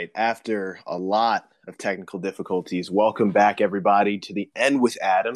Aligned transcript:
right. 0.00 0.10
After 0.14 0.78
a 0.86 0.96
lot 0.96 1.46
of 1.68 1.76
technical 1.76 2.20
difficulties, 2.20 2.90
welcome 2.90 3.32
back, 3.32 3.60
everybody, 3.60 4.18
to 4.20 4.32
the 4.32 4.50
End 4.56 4.80
with 4.80 4.96
Adam. 5.02 5.34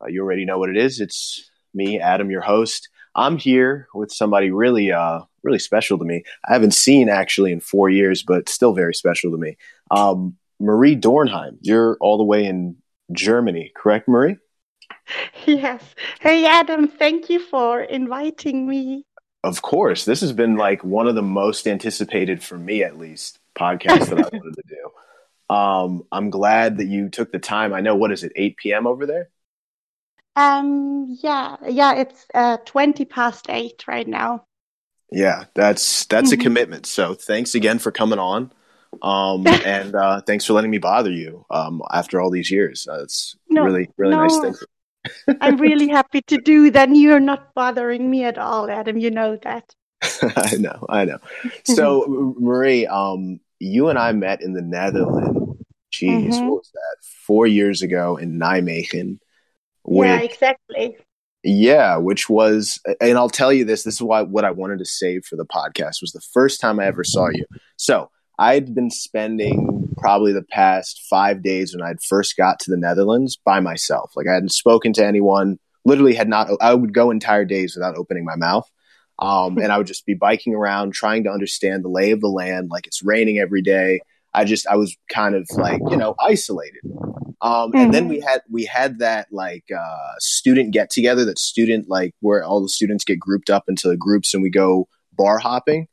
Uh, 0.00 0.06
you 0.06 0.22
already 0.22 0.44
know 0.44 0.58
what 0.58 0.70
it 0.70 0.76
is. 0.76 1.00
It's 1.00 1.50
me, 1.74 1.98
Adam, 1.98 2.30
your 2.30 2.40
host. 2.40 2.88
I'm 3.16 3.36
here 3.36 3.88
with 3.92 4.12
somebody 4.12 4.52
really, 4.52 4.92
uh, 4.92 5.22
really 5.42 5.58
special 5.58 5.98
to 5.98 6.04
me. 6.04 6.22
I 6.48 6.52
haven't 6.52 6.74
seen 6.74 7.08
actually 7.08 7.50
in 7.50 7.58
four 7.58 7.90
years, 7.90 8.22
but 8.22 8.48
still 8.48 8.74
very 8.74 8.94
special 8.94 9.32
to 9.32 9.36
me. 9.36 9.56
Um, 9.90 10.36
Marie 10.60 10.94
Dorheim. 10.94 11.58
You're 11.60 11.96
all 12.00 12.16
the 12.16 12.24
way 12.24 12.44
in 12.44 12.76
Germany, 13.12 13.72
correct, 13.76 14.08
Marie? 14.08 14.36
Yes. 15.46 15.82
Hey, 16.20 16.46
Adam. 16.46 16.86
Thank 16.86 17.28
you 17.28 17.40
for 17.40 17.80
inviting 17.80 18.68
me. 18.68 19.04
Of 19.42 19.62
course. 19.62 20.04
This 20.04 20.20
has 20.20 20.32
been 20.32 20.56
like 20.56 20.84
one 20.84 21.08
of 21.08 21.16
the 21.16 21.22
most 21.22 21.66
anticipated 21.66 22.44
for 22.44 22.56
me, 22.56 22.84
at 22.84 22.96
least, 22.96 23.39
podcasts 23.60 24.08
that 24.08 24.18
I 24.18 24.28
wanted 24.36 24.54
to 24.54 24.62
do. 24.68 25.54
Um, 25.54 26.04
I'm 26.12 26.30
glad 26.30 26.78
that 26.78 26.86
you 26.86 27.08
took 27.08 27.32
the 27.32 27.38
time. 27.38 27.74
I 27.74 27.80
know, 27.80 27.96
what 27.96 28.12
is 28.12 28.24
it, 28.24 28.32
8 28.36 28.56
p.m. 28.56 28.86
over 28.86 29.04
there? 29.04 29.28
Um, 30.36 31.18
yeah, 31.22 31.56
yeah, 31.68 31.94
it's 31.94 32.26
uh, 32.34 32.56
20 32.64 33.04
past 33.04 33.46
eight 33.48 33.84
right 33.86 34.06
now. 34.06 34.44
Yeah, 35.12 35.44
that's 35.54 36.06
that's 36.06 36.30
mm-hmm. 36.30 36.40
a 36.40 36.44
commitment. 36.44 36.86
So 36.86 37.14
thanks 37.14 37.56
again 37.56 37.80
for 37.80 37.90
coming 37.90 38.20
on. 38.20 38.52
Um, 39.02 39.46
and 39.66 39.94
uh, 39.94 40.20
thanks 40.22 40.44
for 40.44 40.52
letting 40.52 40.70
me 40.70 40.78
bother 40.78 41.10
you 41.10 41.44
um, 41.50 41.82
after 41.92 42.20
all 42.20 42.30
these 42.30 42.50
years. 42.50 42.86
Uh, 42.88 43.02
it's 43.02 43.36
no, 43.48 43.64
really, 43.64 43.90
really 43.96 44.14
no. 44.14 44.22
nice 44.22 44.38
thing. 44.38 44.54
I'm 45.40 45.56
really 45.60 45.88
happy 45.88 46.22
to 46.28 46.38
do 46.38 46.70
that. 46.70 46.94
You're 46.94 47.20
not 47.20 47.54
bothering 47.54 48.08
me 48.08 48.24
at 48.24 48.38
all, 48.38 48.70
Adam. 48.70 48.98
You 48.98 49.10
know 49.10 49.36
that. 49.42 49.74
I 50.36 50.56
know, 50.56 50.86
I 50.88 51.04
know. 51.04 51.18
So, 51.64 52.34
Marie, 52.38 52.86
um, 52.86 53.40
you 53.60 53.88
and 53.88 53.98
I 53.98 54.10
met 54.12 54.42
in 54.42 54.54
the 54.54 54.62
Netherlands. 54.62 55.38
Jeez, 55.92 56.30
mm-hmm. 56.30 56.46
what 56.46 56.58
was 56.58 56.70
that? 56.72 57.04
Four 57.26 57.46
years 57.46 57.82
ago 57.82 58.16
in 58.16 58.38
Nijmegen. 58.38 59.18
Which, 59.84 60.08
yeah, 60.08 60.20
exactly. 60.20 60.96
Yeah, 61.42 61.96
which 61.96 62.28
was, 62.28 62.80
and 63.00 63.16
I'll 63.16 63.30
tell 63.30 63.52
you 63.52 63.64
this. 63.64 63.82
This 63.82 63.94
is 63.94 64.02
why 64.02 64.22
what 64.22 64.44
I 64.44 64.50
wanted 64.50 64.78
to 64.78 64.84
save 64.84 65.24
for 65.24 65.36
the 65.36 65.46
podcast 65.46 66.00
was 66.00 66.12
the 66.12 66.20
first 66.32 66.60
time 66.60 66.80
I 66.80 66.86
ever 66.86 67.04
saw 67.04 67.28
you. 67.28 67.44
So 67.76 68.10
I'd 68.38 68.74
been 68.74 68.90
spending 68.90 69.92
probably 69.98 70.32
the 70.32 70.44
past 70.50 71.02
five 71.10 71.42
days 71.42 71.74
when 71.74 71.84
I'd 71.84 72.02
first 72.02 72.36
got 72.36 72.60
to 72.60 72.70
the 72.70 72.76
Netherlands 72.76 73.38
by 73.44 73.60
myself. 73.60 74.12
Like 74.16 74.26
I 74.28 74.34
hadn't 74.34 74.52
spoken 74.52 74.92
to 74.94 75.06
anyone, 75.06 75.58
literally 75.84 76.14
had 76.14 76.28
not, 76.28 76.50
I 76.60 76.72
would 76.72 76.94
go 76.94 77.10
entire 77.10 77.44
days 77.44 77.74
without 77.74 77.96
opening 77.96 78.24
my 78.24 78.36
mouth. 78.36 78.70
Um, 79.20 79.58
and 79.58 79.70
I 79.70 79.78
would 79.78 79.86
just 79.86 80.06
be 80.06 80.14
biking 80.14 80.54
around 80.54 80.94
trying 80.94 81.24
to 81.24 81.30
understand 81.30 81.84
the 81.84 81.88
lay 81.88 82.10
of 82.12 82.20
the 82.20 82.28
land. 82.28 82.70
Like 82.70 82.86
it's 82.86 83.02
raining 83.02 83.38
every 83.38 83.62
day. 83.62 84.00
I 84.32 84.44
just, 84.44 84.66
I 84.66 84.76
was 84.76 84.96
kind 85.12 85.34
of 85.34 85.46
like, 85.52 85.80
you 85.90 85.96
know, 85.96 86.14
isolated. 86.18 86.80
Um, 87.42 87.72
and 87.74 87.92
then 87.92 88.08
we 88.08 88.18
mm-hmm. 88.18 88.28
had, 88.28 88.42
we 88.50 88.64
had 88.64 88.98
that 89.00 89.28
like, 89.30 89.64
uh, 89.76 90.14
student 90.18 90.72
get 90.72 90.90
together, 90.90 91.24
that 91.26 91.38
student, 91.38 91.88
like 91.88 92.14
where 92.20 92.42
all 92.44 92.62
the 92.62 92.68
students 92.68 93.04
get 93.04 93.18
grouped 93.18 93.50
up 93.50 93.64
into 93.68 93.94
groups 93.96 94.32
and 94.32 94.42
we 94.42 94.50
go 94.50 94.88
bar 95.12 95.38
hopping. 95.38 95.86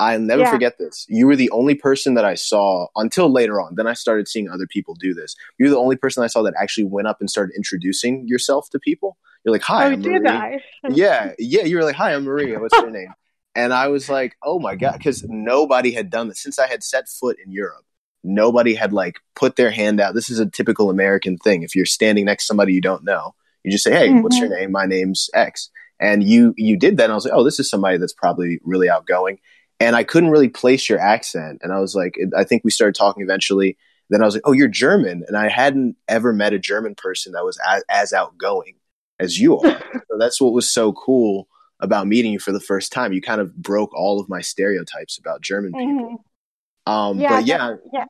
I'll 0.00 0.18
never 0.18 0.42
yeah. 0.42 0.50
forget 0.50 0.78
this. 0.78 1.04
You 1.10 1.26
were 1.26 1.36
the 1.36 1.50
only 1.50 1.74
person 1.74 2.14
that 2.14 2.24
I 2.24 2.34
saw 2.34 2.86
until 2.96 3.30
later 3.30 3.60
on. 3.60 3.74
Then 3.74 3.86
I 3.86 3.92
started 3.92 4.28
seeing 4.28 4.48
other 4.48 4.66
people 4.66 4.94
do 4.94 5.12
this. 5.12 5.36
You're 5.58 5.68
the 5.68 5.76
only 5.76 5.94
person 5.94 6.24
I 6.24 6.26
saw 6.26 6.42
that 6.42 6.54
actually 6.58 6.84
went 6.84 7.06
up 7.06 7.18
and 7.20 7.28
started 7.28 7.54
introducing 7.54 8.26
yourself 8.26 8.70
to 8.70 8.78
people. 8.78 9.18
You're 9.44 9.52
like, 9.52 9.62
"Hi, 9.62 9.84
oh, 9.84 9.92
I'm 9.92 10.00
Marie." 10.00 10.26
I? 10.26 10.58
yeah, 10.90 11.34
yeah. 11.38 11.64
You 11.64 11.76
were 11.76 11.84
like, 11.84 11.96
"Hi, 11.96 12.14
I'm 12.14 12.24
Maria. 12.24 12.58
What's 12.58 12.74
your 12.74 12.90
name?" 12.90 13.12
And 13.54 13.74
I 13.74 13.88
was 13.88 14.08
like, 14.08 14.36
"Oh 14.42 14.58
my 14.58 14.74
god!" 14.74 14.94
Because 14.96 15.22
nobody 15.28 15.92
had 15.92 16.08
done 16.08 16.28
this 16.28 16.42
since 16.42 16.58
I 16.58 16.66
had 16.66 16.82
set 16.82 17.06
foot 17.06 17.36
in 17.44 17.52
Europe. 17.52 17.84
Nobody 18.24 18.74
had 18.74 18.94
like 18.94 19.16
put 19.36 19.56
their 19.56 19.70
hand 19.70 20.00
out. 20.00 20.14
This 20.14 20.30
is 20.30 20.38
a 20.38 20.46
typical 20.46 20.88
American 20.88 21.36
thing. 21.36 21.62
If 21.62 21.76
you're 21.76 21.84
standing 21.84 22.24
next 22.24 22.44
to 22.44 22.46
somebody 22.46 22.72
you 22.72 22.80
don't 22.80 23.04
know, 23.04 23.34
you 23.64 23.70
just 23.70 23.84
say, 23.84 23.92
"Hey, 23.92 24.08
mm-hmm. 24.08 24.22
what's 24.22 24.38
your 24.38 24.48
name?" 24.48 24.72
My 24.72 24.86
name's 24.86 25.28
X. 25.34 25.68
And 26.00 26.24
you 26.24 26.54
you 26.56 26.78
did 26.78 26.96
that. 26.96 27.04
And 27.04 27.12
I 27.12 27.16
was 27.16 27.26
like, 27.26 27.34
"Oh, 27.34 27.44
this 27.44 27.60
is 27.60 27.68
somebody 27.68 27.98
that's 27.98 28.14
probably 28.14 28.60
really 28.64 28.88
outgoing." 28.88 29.40
And 29.80 29.96
I 29.96 30.04
couldn't 30.04 30.30
really 30.30 30.48
place 30.48 30.88
your 30.88 31.00
accent. 31.00 31.60
And 31.62 31.72
I 31.72 31.80
was 31.80 31.94
like, 31.94 32.16
I 32.36 32.44
think 32.44 32.62
we 32.62 32.70
started 32.70 32.94
talking 32.94 33.22
eventually. 33.22 33.78
Then 34.10 34.22
I 34.22 34.26
was 34.26 34.34
like, 34.34 34.42
oh, 34.44 34.52
you're 34.52 34.68
German. 34.68 35.24
And 35.26 35.36
I 35.36 35.48
hadn't 35.48 35.96
ever 36.06 36.32
met 36.32 36.52
a 36.52 36.58
German 36.58 36.94
person 36.94 37.32
that 37.32 37.44
was 37.44 37.58
as, 37.66 37.82
as 37.88 38.12
outgoing 38.12 38.74
as 39.18 39.40
you 39.40 39.58
are. 39.58 39.80
so 40.10 40.18
that's 40.18 40.40
what 40.40 40.52
was 40.52 40.70
so 40.70 40.92
cool 40.92 41.48
about 41.80 42.06
meeting 42.06 42.32
you 42.32 42.38
for 42.38 42.52
the 42.52 42.60
first 42.60 42.92
time. 42.92 43.12
You 43.12 43.22
kind 43.22 43.40
of 43.40 43.56
broke 43.56 43.94
all 43.94 44.20
of 44.20 44.28
my 44.28 44.42
stereotypes 44.42 45.18
about 45.18 45.40
German 45.40 45.72
people. 45.72 45.86
Mm-hmm. 45.86 46.92
Um, 46.92 47.20
yeah, 47.20 47.30
but 47.30 47.46
yeah, 47.46 47.76
yeah. 47.92 48.06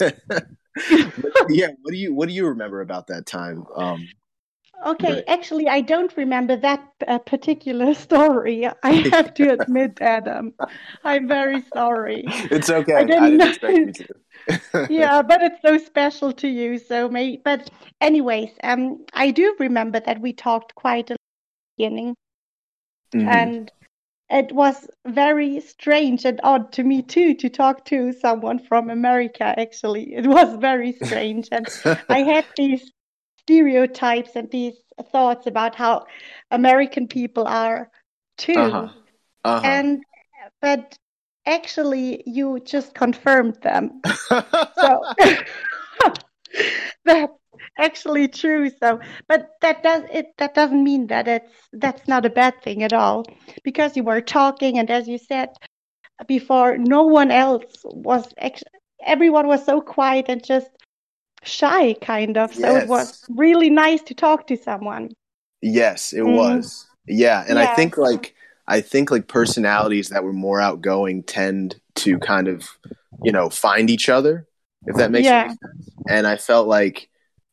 yeah. 1.48 1.68
What 1.82 1.90
do 1.90 1.96
you 1.96 2.14
what 2.14 2.28
do 2.28 2.34
you 2.34 2.46
remember 2.46 2.80
about 2.80 3.08
that 3.08 3.26
time? 3.26 3.64
Um, 3.74 4.06
Okay, 4.84 5.14
but... 5.14 5.28
actually, 5.28 5.68
I 5.68 5.80
don't 5.80 6.14
remember 6.16 6.56
that 6.56 6.82
uh, 7.06 7.18
particular 7.18 7.94
story. 8.06 8.68
I 8.82 8.92
have 9.12 9.34
to 9.34 9.52
admit, 9.52 9.98
Adam. 10.00 10.54
I'm 11.04 11.28
very 11.28 11.62
sorry. 11.74 12.24
It's 12.26 12.70
okay. 12.70 12.94
I 12.94 13.04
didn't, 13.04 13.22
I 13.22 13.30
didn't 13.30 13.48
expect 13.48 13.98
you 14.00 14.06
to. 14.72 14.86
yeah, 14.90 15.22
but 15.30 15.42
it's 15.42 15.62
so 15.64 15.78
special 15.78 16.32
to 16.32 16.48
you. 16.48 16.78
So, 16.78 17.08
may 17.08 17.36
but 17.36 17.70
anyways, 18.00 18.50
um, 18.64 19.04
I 19.12 19.30
do 19.30 19.54
remember 19.58 20.00
that 20.00 20.20
we 20.20 20.32
talked 20.32 20.74
quite 20.74 21.10
a 21.10 21.16
beginning, 21.76 22.14
mm-hmm. 23.14 23.28
and 23.28 23.72
it 24.30 24.52
was 24.52 24.88
very 25.06 25.60
strange 25.60 26.24
and 26.24 26.40
odd 26.42 26.72
to 26.72 26.82
me 26.82 27.02
too 27.02 27.34
to 27.34 27.48
talk 27.50 27.84
to 27.84 28.12
someone 28.12 28.58
from 28.58 28.90
America. 28.90 29.54
Actually, 29.58 30.14
it 30.14 30.26
was 30.26 30.56
very 30.58 30.92
strange, 31.04 31.48
and 31.52 31.66
I 32.08 32.20
had 32.20 32.46
these 32.56 32.90
stereotypes 33.44 34.36
and 34.36 34.50
these 34.50 34.74
thoughts 35.10 35.46
about 35.46 35.74
how 35.74 36.04
American 36.50 37.08
people 37.08 37.46
are 37.46 37.90
too. 38.38 38.54
Uh-huh. 38.58 38.88
Uh-huh. 39.44 39.66
And 39.66 40.02
but 40.60 40.96
actually 41.46 42.22
you 42.26 42.60
just 42.64 42.94
confirmed 42.94 43.58
them. 43.62 44.00
so 44.80 45.02
that's 47.04 47.32
actually 47.78 48.28
true. 48.28 48.70
So 48.70 49.00
but 49.28 49.50
that 49.60 49.82
does 49.82 50.04
it 50.12 50.26
that 50.38 50.54
doesn't 50.54 50.82
mean 50.82 51.08
that 51.08 51.28
it's 51.28 51.52
that's 51.72 52.06
not 52.06 52.26
a 52.26 52.30
bad 52.30 52.62
thing 52.62 52.82
at 52.82 52.92
all. 52.92 53.24
Because 53.64 53.96
you 53.96 54.04
were 54.04 54.20
talking 54.20 54.78
and 54.78 54.90
as 54.90 55.08
you 55.08 55.18
said 55.18 55.50
before, 56.26 56.78
no 56.78 57.02
one 57.04 57.30
else 57.30 57.82
was 57.84 58.32
actually 58.38 58.70
everyone 59.04 59.48
was 59.48 59.64
so 59.64 59.80
quiet 59.80 60.26
and 60.28 60.44
just 60.44 60.70
shy 61.42 61.94
kind 61.94 62.36
of 62.36 62.54
so 62.54 62.72
yes. 62.72 62.82
it 62.84 62.88
was 62.88 63.24
really 63.30 63.70
nice 63.70 64.02
to 64.02 64.14
talk 64.14 64.46
to 64.46 64.56
someone 64.56 65.10
yes 65.60 66.12
it 66.12 66.22
mm. 66.22 66.36
was 66.36 66.86
yeah 67.06 67.44
and 67.48 67.58
yeah. 67.58 67.70
i 67.70 67.74
think 67.74 67.96
like 67.96 68.34
i 68.68 68.80
think 68.80 69.10
like 69.10 69.26
personalities 69.28 70.08
that 70.08 70.24
were 70.24 70.32
more 70.32 70.60
outgoing 70.60 71.22
tend 71.22 71.80
to 71.94 72.18
kind 72.18 72.48
of 72.48 72.68
you 73.22 73.32
know 73.32 73.50
find 73.50 73.90
each 73.90 74.08
other 74.08 74.46
if 74.86 74.96
that 74.96 75.10
makes 75.10 75.26
yeah. 75.26 75.48
sense 75.48 75.58
and 76.08 76.26
i 76.26 76.36
felt 76.36 76.68
like 76.68 77.08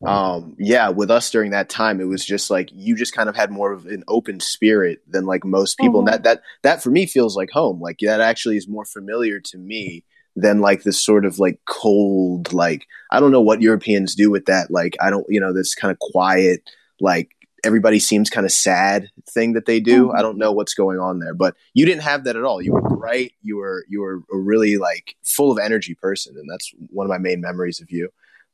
um 0.06 0.56
yeah 0.58 0.88
with 0.90 1.12
us 1.12 1.30
during 1.30 1.52
that 1.52 1.68
time 1.68 2.00
it 2.00 2.06
was 2.06 2.26
just 2.26 2.50
like 2.50 2.70
you 2.74 2.96
just 2.96 3.14
kind 3.14 3.28
of 3.28 3.36
had 3.36 3.52
more 3.52 3.74
of 3.74 3.86
an 3.86 4.04
open 4.08 4.40
spirit 4.40 5.00
than 5.08 5.26
like 5.26 5.44
most 5.44 5.78
people 5.78 6.00
mm-hmm. 6.00 6.14
and 6.14 6.24
that 6.24 6.24
that 6.24 6.42
that 6.62 6.84
for 6.84 6.90
me 6.90 7.06
feels 7.06 7.36
like 7.36 7.50
home 7.50 7.82
like 7.82 7.98
that 8.02 8.22
actually 8.22 8.56
is 8.56 8.68
more 8.68 8.86
familiar 8.86 9.42
to 9.42 9.58
me 9.58 10.06
than 10.36 10.60
like 10.60 10.84
this 10.84 11.02
sort 11.02 11.26
of 11.26 11.40
like 11.40 11.60
cold 11.66 12.54
like 12.54 12.86
i 13.12 13.20
don't 13.20 13.32
know 13.32 13.42
what 13.42 13.62
europeans 13.62 14.16
do 14.16 14.30
with 14.30 14.46
that 14.46 14.72
like 14.72 14.96
i 15.02 15.10
don't 15.10 15.26
you 15.30 15.40
know 15.40 15.54
this 15.54 15.76
kind 15.76 15.92
of 15.92 16.00
quiet 16.00 16.62
like 17.00 17.32
everybody 17.66 18.00
seems 18.00 18.30
kind 18.30 18.46
of 18.46 18.52
sad 18.52 19.10
thing 19.30 19.54
that 19.54 19.66
they 19.66 19.80
do 19.80 20.08
mm-hmm. 20.08 20.18
i 20.18 20.22
don't 20.22 20.38
know 20.38 20.52
what's 20.52 20.74
going 20.74 21.00
on 21.00 21.20
there 21.20 21.34
but 21.34 21.56
you 21.74 21.86
didn't 21.86 22.04
have 22.04 22.24
that 22.24 22.36
at 22.36 22.44
all 22.44 22.62
you 22.62 22.72
were 22.72 22.82
bright 22.82 23.34
you 23.42 23.58
were 23.58 23.86
you 23.90 24.02
were 24.02 24.22
a 24.32 24.38
really 24.38 24.78
like 24.78 25.16
full 25.24 25.52
of 25.52 25.60
energy 25.60 25.96
person 25.96 26.36
and 26.38 26.50
that's 26.50 26.72
one 26.90 27.06
of 27.06 27.10
my 27.10 27.18
main 27.18 27.42
memories 27.42 27.82
of 27.82 27.92
you 27.92 28.10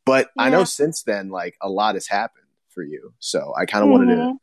but 0.05 0.29
yeah. 0.35 0.43
i 0.43 0.49
know 0.49 0.63
since 0.63 1.03
then 1.03 1.29
like 1.29 1.55
a 1.61 1.69
lot 1.69 1.95
has 1.95 2.07
happened 2.07 2.45
for 2.69 2.83
you 2.83 3.13
so 3.19 3.53
i 3.57 3.65
kind 3.65 3.83
of 3.83 3.89
mm-hmm. 3.89 3.99
wanted 3.99 4.15
to 4.15 4.21
mm-hmm 4.21 4.35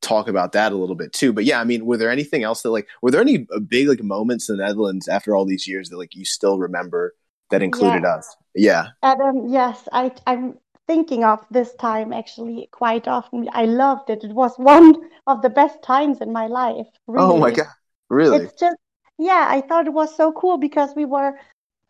talk 0.00 0.28
about 0.28 0.52
that 0.52 0.72
a 0.72 0.76
little 0.76 0.94
bit 0.94 1.12
too. 1.12 1.32
But 1.32 1.44
yeah, 1.44 1.60
I 1.60 1.64
mean, 1.64 1.84
were 1.84 1.96
there 1.96 2.10
anything 2.10 2.42
else 2.42 2.62
that 2.62 2.70
like 2.70 2.88
were 3.02 3.10
there 3.10 3.20
any 3.20 3.46
uh, 3.54 3.60
big 3.60 3.88
like 3.88 4.02
moments 4.02 4.48
in 4.48 4.56
the 4.56 4.64
Netherlands 4.64 5.08
after 5.08 5.34
all 5.34 5.44
these 5.44 5.66
years 5.66 5.88
that 5.90 5.98
like 5.98 6.14
you 6.14 6.24
still 6.24 6.58
remember 6.58 7.14
that 7.50 7.62
included 7.62 8.02
yeah. 8.02 8.14
us? 8.14 8.36
Yeah. 8.54 8.86
Adam, 9.02 9.48
yes, 9.48 9.88
I 9.92 10.12
I'm 10.26 10.58
thinking 10.86 11.24
of 11.24 11.44
this 11.50 11.74
time 11.74 12.12
actually 12.12 12.68
quite 12.72 13.06
often. 13.06 13.48
I 13.52 13.66
loved 13.66 14.10
it. 14.10 14.24
It 14.24 14.32
was 14.32 14.54
one 14.56 14.94
of 15.26 15.42
the 15.42 15.50
best 15.50 15.82
times 15.82 16.20
in 16.20 16.32
my 16.32 16.46
life. 16.46 16.88
Really. 17.06 17.26
Oh 17.26 17.38
my 17.38 17.50
god. 17.50 17.66
Really? 18.08 18.44
It's 18.44 18.58
just 18.58 18.76
yeah, 19.18 19.46
I 19.48 19.60
thought 19.60 19.86
it 19.86 19.92
was 19.92 20.16
so 20.16 20.32
cool 20.32 20.56
because 20.56 20.94
we 20.96 21.04
were 21.04 21.38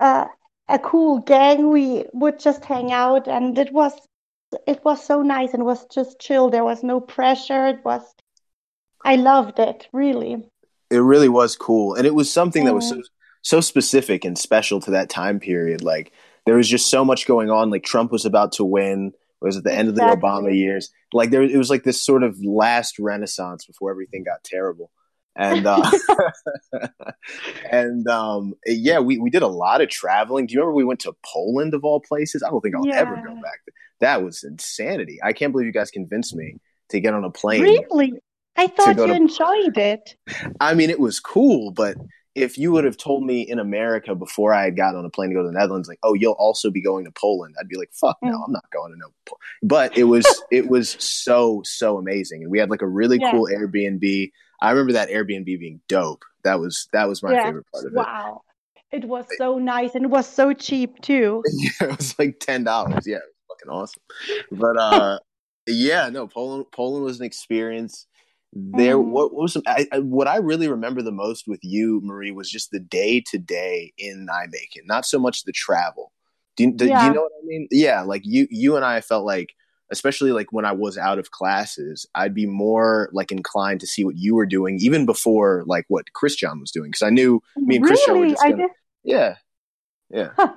uh, 0.01 0.27
a 0.69 0.79
cool 0.81 1.21
gang. 1.21 1.69
We 1.69 2.05
would 2.12 2.41
just 2.41 2.65
hang 2.65 2.91
out 2.91 3.29
and 3.29 3.57
it 3.57 3.73
was 3.73 3.93
it 4.67 4.85
was 4.85 5.05
so 5.05 5.23
nice 5.23 5.55
and 5.55 5.64
was 5.64 5.87
just 5.87 6.20
chill. 6.20 6.50
There 6.50 6.64
was 6.64 6.82
no 6.82 7.00
pressure. 7.00 7.67
It 7.69 7.85
was 7.85 8.02
I 9.05 9.17
loved 9.17 9.58
it, 9.58 9.88
really. 9.93 10.44
It 10.91 10.99
really 10.99 11.29
was 11.29 11.56
cool. 11.56 11.94
And 11.94 12.06
it 12.06 12.14
was 12.14 12.31
something 12.31 12.64
that 12.64 12.75
was 12.75 12.88
so, 12.88 13.02
so 13.43 13.61
specific 13.61 14.25
and 14.25 14.38
special 14.38 14.81
to 14.81 14.91
that 14.91 15.08
time 15.08 15.41
period. 15.41 15.82
Like, 15.82 16.12
there 16.44 16.56
was 16.56 16.69
just 16.69 16.91
so 16.91 17.05
much 17.05 17.26
going 17.26 17.49
on. 17.49 17.70
Like, 17.70 17.85
Trump 17.85 18.12
was 18.12 18.26
about 18.26 18.52
to 18.52 18.64
win. 18.64 19.08
It 19.08 19.44
was 19.44 19.56
at 19.56 19.64
the 19.64 19.73
end 19.73 19.88
of 19.88 19.94
the 19.94 20.02
Obama 20.02 20.55
years. 20.55 20.91
Like, 21.14 21.31
there, 21.31 21.43
it 21.43 21.56
was 21.56 21.70
like 21.70 21.85
this 21.85 22.02
sort 22.02 22.23
of 22.23 22.38
last 22.44 22.99
renaissance 22.99 23.64
before 23.64 23.91
everything 23.91 24.25
got 24.25 24.44
terrible 24.44 24.91
and 25.37 25.67
uh, 25.67 25.91
and 27.70 28.06
um, 28.08 28.55
yeah, 28.67 28.99
we, 28.99 29.19
we 29.19 29.31
did 29.31 29.43
a 29.43 29.49
lot 29.49 29.81
of 29.81 29.88
traveling. 29.88 30.47
Do 30.47 30.55
you 30.55 30.61
remember 30.61 30.75
we 30.75 30.85
went 30.85 31.00
to 31.00 31.14
Poland 31.25 31.73
of 31.73 31.85
all 31.85 32.00
places? 32.00 32.43
I 32.43 32.50
don't 32.50 32.61
think 32.61 32.75
I'll 32.75 32.87
yeah. 32.87 32.97
ever 32.97 33.17
go 33.17 33.35
back. 33.37 33.61
That 34.00 34.23
was 34.23 34.44
insanity. 34.44 35.19
I 35.23 35.32
can't 35.32 35.52
believe 35.52 35.67
you 35.67 35.73
guys 35.73 35.91
convinced 35.91 36.35
me 36.35 36.56
to 36.91 37.00
get 37.00 37.14
on 37.14 37.25
a 37.25 37.31
plane. 37.31 37.62
Really, 37.62 38.14
I 38.56 38.67
thought 38.67 38.97
you 38.97 39.06
to... 39.06 39.12
enjoyed 39.12 39.79
it. 39.79 40.17
I 40.61 40.75
mean, 40.75 40.91
it 40.91 41.00
was 41.00 41.20
cool, 41.20 41.70
but 41.70 41.97
if 42.35 42.56
you 42.56 42.73
would 42.73 42.85
have 42.85 42.97
told 42.97 43.25
me 43.25 43.43
in 43.43 43.58
America 43.58 44.14
before 44.14 44.55
I 44.55 44.64
had 44.64 44.76
gotten 44.76 44.99
on 44.99 45.05
a 45.05 45.11
plane 45.11 45.31
to 45.31 45.35
go 45.35 45.43
to 45.43 45.49
the 45.49 45.58
Netherlands, 45.58 45.88
like, 45.88 45.99
oh, 46.02 46.14
you'll 46.14 46.32
also 46.32 46.70
be 46.70 46.81
going 46.81 47.05
to 47.05 47.11
Poland, 47.11 47.55
I'd 47.61 47.69
be 47.69 47.76
like, 47.76 47.91
fuck 47.93 48.17
no, 48.23 48.31
mm. 48.31 48.44
I'm 48.47 48.52
not 48.52 48.64
going 48.73 48.93
to 48.93 48.99
no. 48.99 49.08
Po-. 49.26 49.37
But 49.62 49.97
it 49.99 50.05
was 50.05 50.26
it 50.50 50.69
was 50.69 50.97
so 50.99 51.62
so 51.64 51.99
amazing, 51.99 52.43
and 52.43 52.50
we 52.50 52.58
had 52.58 52.70
like 52.70 52.82
a 52.82 52.88
really 52.88 53.19
yeah. 53.20 53.31
cool 53.31 53.49
Airbnb 53.49 54.31
I 54.61 54.70
remember 54.70 54.93
that 54.93 55.08
Airbnb 55.08 55.47
being 55.47 55.81
dope. 55.88 56.25
That 56.44 56.61
was 56.61 56.88
that 56.93 57.08
was 57.08 57.23
my 57.23 57.32
yeah. 57.32 57.44
favorite 57.44 57.67
part 57.73 57.87
of 57.87 57.93
it. 57.93 57.97
Wow. 57.97 58.43
It 58.93 59.05
was 59.05 59.25
so 59.38 59.58
nice 59.58 59.94
and 59.94 60.05
it 60.05 60.11
was 60.11 60.26
so 60.26 60.52
cheap 60.52 61.00
too. 61.00 61.43
yeah, 61.52 61.88
it 61.88 61.97
was 61.97 62.19
like 62.19 62.41
ten 62.41 62.64
dollars. 62.64 63.06
Yeah, 63.06 63.19
fucking 63.61 63.73
awesome. 63.73 64.03
But 64.51 64.77
uh 64.77 65.19
yeah, 65.67 66.09
no, 66.09 66.27
Poland 66.27 66.67
Poland 66.73 67.05
was 67.05 67.21
an 67.21 67.27
experience. 67.27 68.07
There 68.53 68.97
mm. 68.97 69.05
what, 69.05 69.33
what, 69.33 69.43
was 69.43 69.53
some, 69.53 69.62
I, 69.67 69.87
I, 69.93 70.01
what 70.01 70.27
I 70.27 70.37
really 70.39 70.67
remember 70.67 71.03
the 71.03 71.12
most 71.12 71.47
with 71.47 71.61
you, 71.62 72.01
Marie, 72.03 72.33
was 72.33 72.51
just 72.51 72.73
the 72.73 72.81
day 72.81 73.23
to 73.31 73.39
day 73.39 73.93
in 73.97 74.27
Nijmegen, 74.29 74.87
not 74.87 75.07
so 75.07 75.21
much 75.21 75.45
the 75.45 75.53
travel. 75.53 76.12
Do 76.57 76.65
you, 76.65 76.73
do, 76.73 76.87
yeah. 76.87 77.01
do 77.01 77.07
you 77.07 77.15
know 77.15 77.23
what 77.23 77.33
I 77.41 77.47
mean? 77.47 77.69
Yeah, 77.71 78.03
like 78.03 78.23
you 78.25 78.49
you 78.51 78.77
and 78.77 78.85
I 78.85 79.01
felt 79.01 79.25
like 79.25 79.51
especially 79.93 80.31
like 80.31 80.53
when 80.53 80.65
I 80.65 80.73
was 80.73 80.97
out 80.97 81.19
of 81.19 81.33
classes, 81.33 82.07
I'd 82.15 82.35
be 82.35 82.47
more 82.47 83.11
like 83.12 83.33
inclined 83.33 83.81
to 83.81 83.87
see 83.87 84.05
what 84.05 84.17
you 84.17 84.35
were 84.35 84.47
doing 84.47 84.79
even 84.81 85.05
before 85.05 85.65
like 85.67 85.85
what 85.89 86.12
Christian 86.12 86.61
was 86.61 86.71
doing 86.71 86.91
because 86.91 87.03
I 87.03 87.11
knew 87.11 87.41
me 87.57 87.77
and 87.77 87.85
really? 87.85 87.97
Christian 87.97 88.19
were 88.19 88.29
just 88.29 88.43
gonna, 88.43 88.69
yeah, 89.05 89.37
yeah. 90.11 90.31
Huh. 90.37 90.55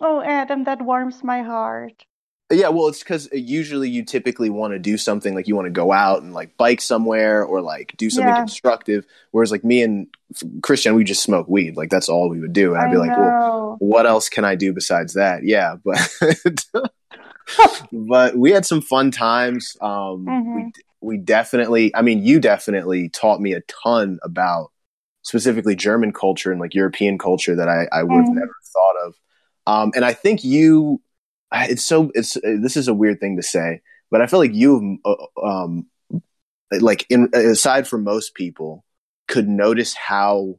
Oh, 0.00 0.22
Adam, 0.22 0.64
that 0.64 0.82
warms 0.82 1.24
my 1.24 1.42
heart. 1.42 2.04
Yeah, 2.50 2.68
well, 2.68 2.88
it's 2.88 3.00
because 3.00 3.28
usually 3.32 3.90
you 3.90 4.02
typically 4.02 4.48
want 4.48 4.72
to 4.72 4.78
do 4.78 4.96
something 4.96 5.34
like 5.34 5.46
you 5.48 5.54
want 5.54 5.66
to 5.66 5.70
go 5.70 5.92
out 5.92 6.22
and 6.22 6.32
like 6.32 6.56
bike 6.56 6.80
somewhere 6.80 7.44
or 7.44 7.60
like 7.60 7.94
do 7.98 8.08
something 8.08 8.34
yeah. 8.34 8.38
constructive. 8.38 9.04
Whereas 9.32 9.52
like 9.52 9.64
me 9.64 9.82
and 9.82 10.06
Christian, 10.62 10.94
we 10.94 11.04
just 11.04 11.22
smoke 11.22 11.46
weed. 11.46 11.76
Like 11.76 11.90
that's 11.90 12.08
all 12.08 12.30
we 12.30 12.40
would 12.40 12.54
do. 12.54 12.74
And 12.74 12.82
I'd 12.82 12.90
be 12.90 12.96
I 12.96 13.00
like, 13.00 13.10
know. 13.10 13.18
well, 13.18 13.76
what 13.80 14.06
else 14.06 14.30
can 14.30 14.46
I 14.46 14.54
do 14.54 14.72
besides 14.72 15.12
that? 15.12 15.44
Yeah, 15.44 15.76
but 15.84 16.64
but 17.92 18.36
we 18.38 18.50
had 18.50 18.64
some 18.64 18.80
fun 18.80 19.10
times. 19.10 19.76
Um, 19.82 20.24
mm-hmm. 20.24 20.54
We 20.54 20.72
we 21.00 21.16
definitely, 21.18 21.94
I 21.94 22.02
mean, 22.02 22.22
you 22.22 22.40
definitely 22.40 23.10
taught 23.10 23.40
me 23.40 23.52
a 23.52 23.60
ton 23.62 24.18
about 24.22 24.72
specifically 25.22 25.76
German 25.76 26.12
culture 26.12 26.50
and 26.50 26.60
like 26.60 26.74
European 26.74 27.18
culture 27.18 27.54
that 27.54 27.68
I, 27.68 27.86
I 27.92 28.02
would 28.02 28.16
have 28.16 28.24
mm-hmm. 28.24 28.38
never 28.38 28.54
thought 28.72 29.06
of. 29.06 29.14
Um, 29.68 29.92
and 29.94 30.02
I 30.02 30.14
think 30.14 30.44
you, 30.44 31.02
it's 31.52 31.84
so 31.84 32.10
it's 32.14 32.38
this 32.42 32.76
is 32.76 32.88
a 32.88 32.94
weird 32.94 33.20
thing 33.20 33.36
to 33.36 33.42
say, 33.42 33.82
but 34.10 34.22
I 34.22 34.26
feel 34.26 34.38
like 34.38 34.54
you, 34.54 34.98
uh, 35.04 35.46
um, 35.46 35.86
like 36.80 37.04
in 37.10 37.28
aside 37.34 37.86
from 37.86 38.02
most 38.02 38.34
people, 38.34 38.84
could 39.26 39.46
notice 39.46 39.92
how 39.94 40.58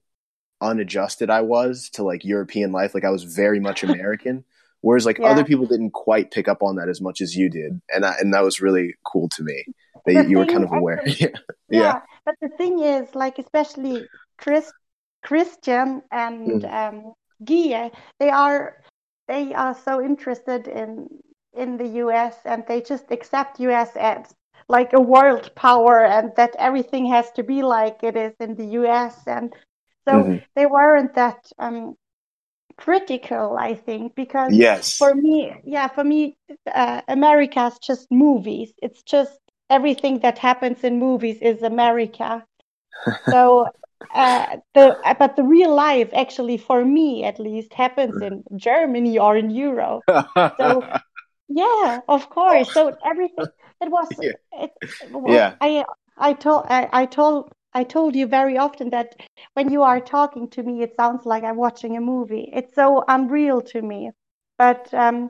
unadjusted 0.61 1.31
I 1.31 1.41
was 1.41 1.89
to 1.93 2.03
like 2.03 2.23
European 2.23 2.71
life. 2.71 2.93
Like 2.93 3.03
I 3.03 3.09
was 3.09 3.23
very 3.23 3.59
much 3.59 3.83
American. 3.83 4.45
Whereas 4.81 5.07
like 5.07 5.17
yeah. 5.17 5.25
other 5.25 5.43
people 5.43 5.65
didn't 5.65 5.91
quite 5.91 6.31
pick 6.31 6.47
up 6.47 6.61
on 6.61 6.75
that 6.75 6.87
as 6.87 7.01
much 7.01 7.19
as 7.19 7.35
you 7.35 7.49
did, 7.49 7.81
and 7.89 8.05
I, 8.05 8.13
and 8.19 8.33
that 8.33 8.43
was 8.43 8.61
really 8.61 8.95
cool 9.03 9.27
to 9.29 9.43
me 9.43 9.65
that 10.05 10.29
you 10.29 10.37
were 10.37 10.45
kind 10.45 10.63
of 10.63 10.71
aware. 10.71 11.01
yeah. 11.05 11.27
yeah. 11.69 12.01
but 12.25 12.35
the 12.41 12.49
thing 12.49 12.79
is, 12.79 13.13
like 13.15 13.39
especially 13.39 14.07
Chris, 14.37 14.71
Christian 15.23 16.03
and 16.11 16.61
mm. 16.61 16.73
um, 16.73 17.13
Guy, 17.43 17.91
they 18.19 18.29
are 18.29 18.77
they 19.29 19.53
are 19.53 19.75
so 19.75 20.01
interested 20.01 20.67
in 20.67 21.07
in 21.53 21.77
the 21.77 21.87
U.S. 22.03 22.35
and 22.45 22.63
they 22.67 22.81
just 22.81 23.11
accept 23.11 23.59
U.S. 23.61 23.91
as 23.95 24.33
like 24.67 24.93
a 24.93 25.01
world 25.01 25.51
power 25.55 26.05
and 26.05 26.31
that 26.35 26.55
everything 26.59 27.05
has 27.07 27.31
to 27.31 27.43
be 27.43 27.63
like 27.63 28.03
it 28.03 28.17
is 28.17 28.33
in 28.39 28.55
the 28.55 28.65
U.S. 28.81 29.15
and 29.25 29.53
so 30.07 30.13
mm-hmm. 30.15 30.37
they 30.55 30.65
weren't 30.65 31.13
that 31.15 31.39
um, 31.59 31.95
critical 32.77 33.57
i 33.59 33.75
think 33.75 34.15
because 34.15 34.53
yes 34.53 34.97
for 34.97 35.13
me 35.13 35.53
yeah 35.65 35.87
for 35.89 36.03
me 36.03 36.37
uh, 36.73 37.01
america's 37.09 37.77
just 37.79 38.07
movies 38.09 38.71
it's 38.81 39.03
just 39.03 39.37
everything 39.69 40.19
that 40.19 40.37
happens 40.37 40.85
in 40.85 40.97
movies 40.97 41.39
is 41.41 41.61
america 41.61 42.41
so 43.29 43.67
uh, 44.13 44.57
the 44.73 44.97
but 45.19 45.35
the 45.35 45.43
real 45.43 45.73
life 45.73 46.09
actually 46.13 46.57
for 46.57 46.83
me 46.83 47.23
at 47.23 47.39
least 47.39 47.73
happens 47.73 48.21
in 48.21 48.43
germany 48.55 49.19
or 49.19 49.37
in 49.37 49.49
europe 49.49 50.03
so 50.57 50.83
yeah 51.47 51.99
of 52.07 52.29
course 52.29 52.71
so 52.73 52.95
everything 53.05 53.45
it 53.81 53.91
was 53.91 54.07
yeah, 54.21 54.31
it, 54.53 54.71
yeah. 55.25 55.53
i 55.61 55.83
i 56.17 56.33
told 56.33 56.65
I, 56.69 56.89
I 56.91 57.05
told 57.05 57.51
I 57.73 57.83
told 57.83 58.15
you 58.15 58.25
very 58.25 58.57
often 58.57 58.89
that 58.89 59.15
when 59.53 59.71
you 59.71 59.83
are 59.83 60.01
talking 60.01 60.49
to 60.49 60.63
me, 60.63 60.81
it 60.81 60.95
sounds 60.95 61.25
like 61.25 61.43
I'm 61.43 61.55
watching 61.55 61.97
a 61.97 62.01
movie. 62.01 62.49
It's 62.51 62.73
so 62.73 63.03
unreal 63.07 63.61
to 63.61 63.81
me. 63.81 64.11
But 64.57 64.91
um, 64.93 65.29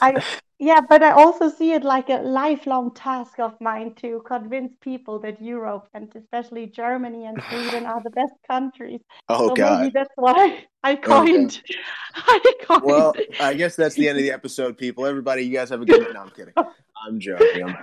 I, 0.00 0.22
yeah, 0.58 0.80
but 0.88 1.02
I 1.02 1.10
also 1.10 1.50
see 1.50 1.72
it 1.72 1.84
like 1.84 2.08
a 2.08 2.22
lifelong 2.22 2.94
task 2.94 3.38
of 3.38 3.60
mine 3.60 3.94
to 3.96 4.22
convince 4.26 4.72
people 4.80 5.18
that 5.20 5.40
Europe 5.42 5.88
and 5.92 6.10
especially 6.14 6.66
Germany 6.66 7.26
and 7.26 7.42
Sweden 7.50 7.84
are 7.84 8.02
the 8.02 8.10
best 8.10 8.34
countries. 8.48 9.00
Oh 9.28 9.48
so 9.48 9.54
God! 9.54 9.80
Maybe 9.80 9.92
that's 9.92 10.12
why 10.14 10.64
I 10.84 10.96
coined. 11.12 11.60
Okay. 11.64 11.80
I 12.14 12.52
coined. 12.62 12.82
Well, 12.84 13.14
I 13.40 13.54
guess 13.54 13.76
that's 13.76 13.96
the 13.96 14.08
end 14.08 14.18
of 14.18 14.22
the 14.22 14.30
episode, 14.30 14.78
people. 14.78 15.04
Everybody, 15.04 15.42
you 15.42 15.52
guys 15.52 15.68
have 15.70 15.82
a 15.82 15.84
good. 15.84 16.14
No, 16.14 16.20
I'm 16.20 16.30
kidding. 16.30 16.54
I'm 16.56 17.18
joking. 17.18 17.64
I'm 17.64 17.76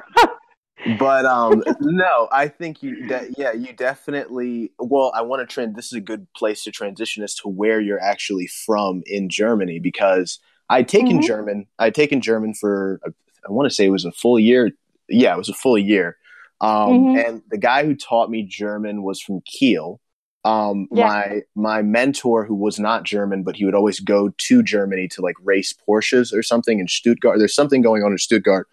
but 0.97 1.25
um 1.25 1.63
no 1.79 2.27
i 2.31 2.47
think 2.47 2.83
you 2.83 3.07
de- 3.07 3.33
yeah 3.37 3.53
you 3.53 3.71
definitely 3.73 4.71
well 4.79 5.13
i 5.15 5.21
want 5.21 5.39
to 5.39 5.45
trend 5.45 5.75
this 5.75 5.85
is 5.85 5.93
a 5.93 6.01
good 6.01 6.27
place 6.35 6.63
to 6.63 6.71
transition 6.71 7.23
as 7.23 7.33
to 7.35 7.47
where 7.47 7.79
you're 7.79 8.01
actually 8.01 8.47
from 8.47 9.01
in 9.05 9.29
germany 9.29 9.79
because 9.79 10.39
i'd 10.73 10.87
taken 10.87 11.17
mm-hmm. 11.17 11.27
german 11.27 11.65
i'd 11.79 11.95
taken 11.95 12.21
german 12.21 12.53
for 12.53 12.99
i 13.05 13.51
want 13.51 13.69
to 13.69 13.73
say 13.73 13.85
it 13.85 13.89
was 13.89 14.05
a 14.05 14.11
full 14.11 14.39
year 14.39 14.71
yeah 15.09 15.33
it 15.33 15.37
was 15.37 15.49
a 15.49 15.53
full 15.53 15.77
year 15.77 16.17
um 16.61 16.69
mm-hmm. 16.69 17.17
and 17.17 17.41
the 17.49 17.57
guy 17.57 17.85
who 17.85 17.95
taught 17.95 18.29
me 18.29 18.43
german 18.43 19.03
was 19.03 19.21
from 19.21 19.41
kiel 19.41 19.99
um 20.45 20.87
yeah. 20.91 21.07
my 21.07 21.41
my 21.55 21.81
mentor 21.81 22.45
who 22.45 22.55
was 22.55 22.79
not 22.79 23.03
german 23.03 23.43
but 23.43 23.55
he 23.55 23.65
would 23.65 23.75
always 23.75 23.99
go 23.99 24.29
to 24.37 24.61
germany 24.61 25.07
to 25.07 25.21
like 25.21 25.35
race 25.43 25.73
porsches 25.87 26.33
or 26.33 26.43
something 26.43 26.79
in 26.79 26.87
stuttgart 26.87 27.39
there's 27.39 27.55
something 27.55 27.81
going 27.81 28.03
on 28.03 28.11
in 28.11 28.17
stuttgart 28.17 28.67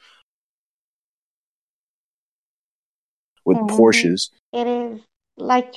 with 3.44 3.58
mm-hmm. 3.58 3.76
Porsches. 3.76 4.30
It 4.52 4.66
is 4.66 5.00
like 5.36 5.74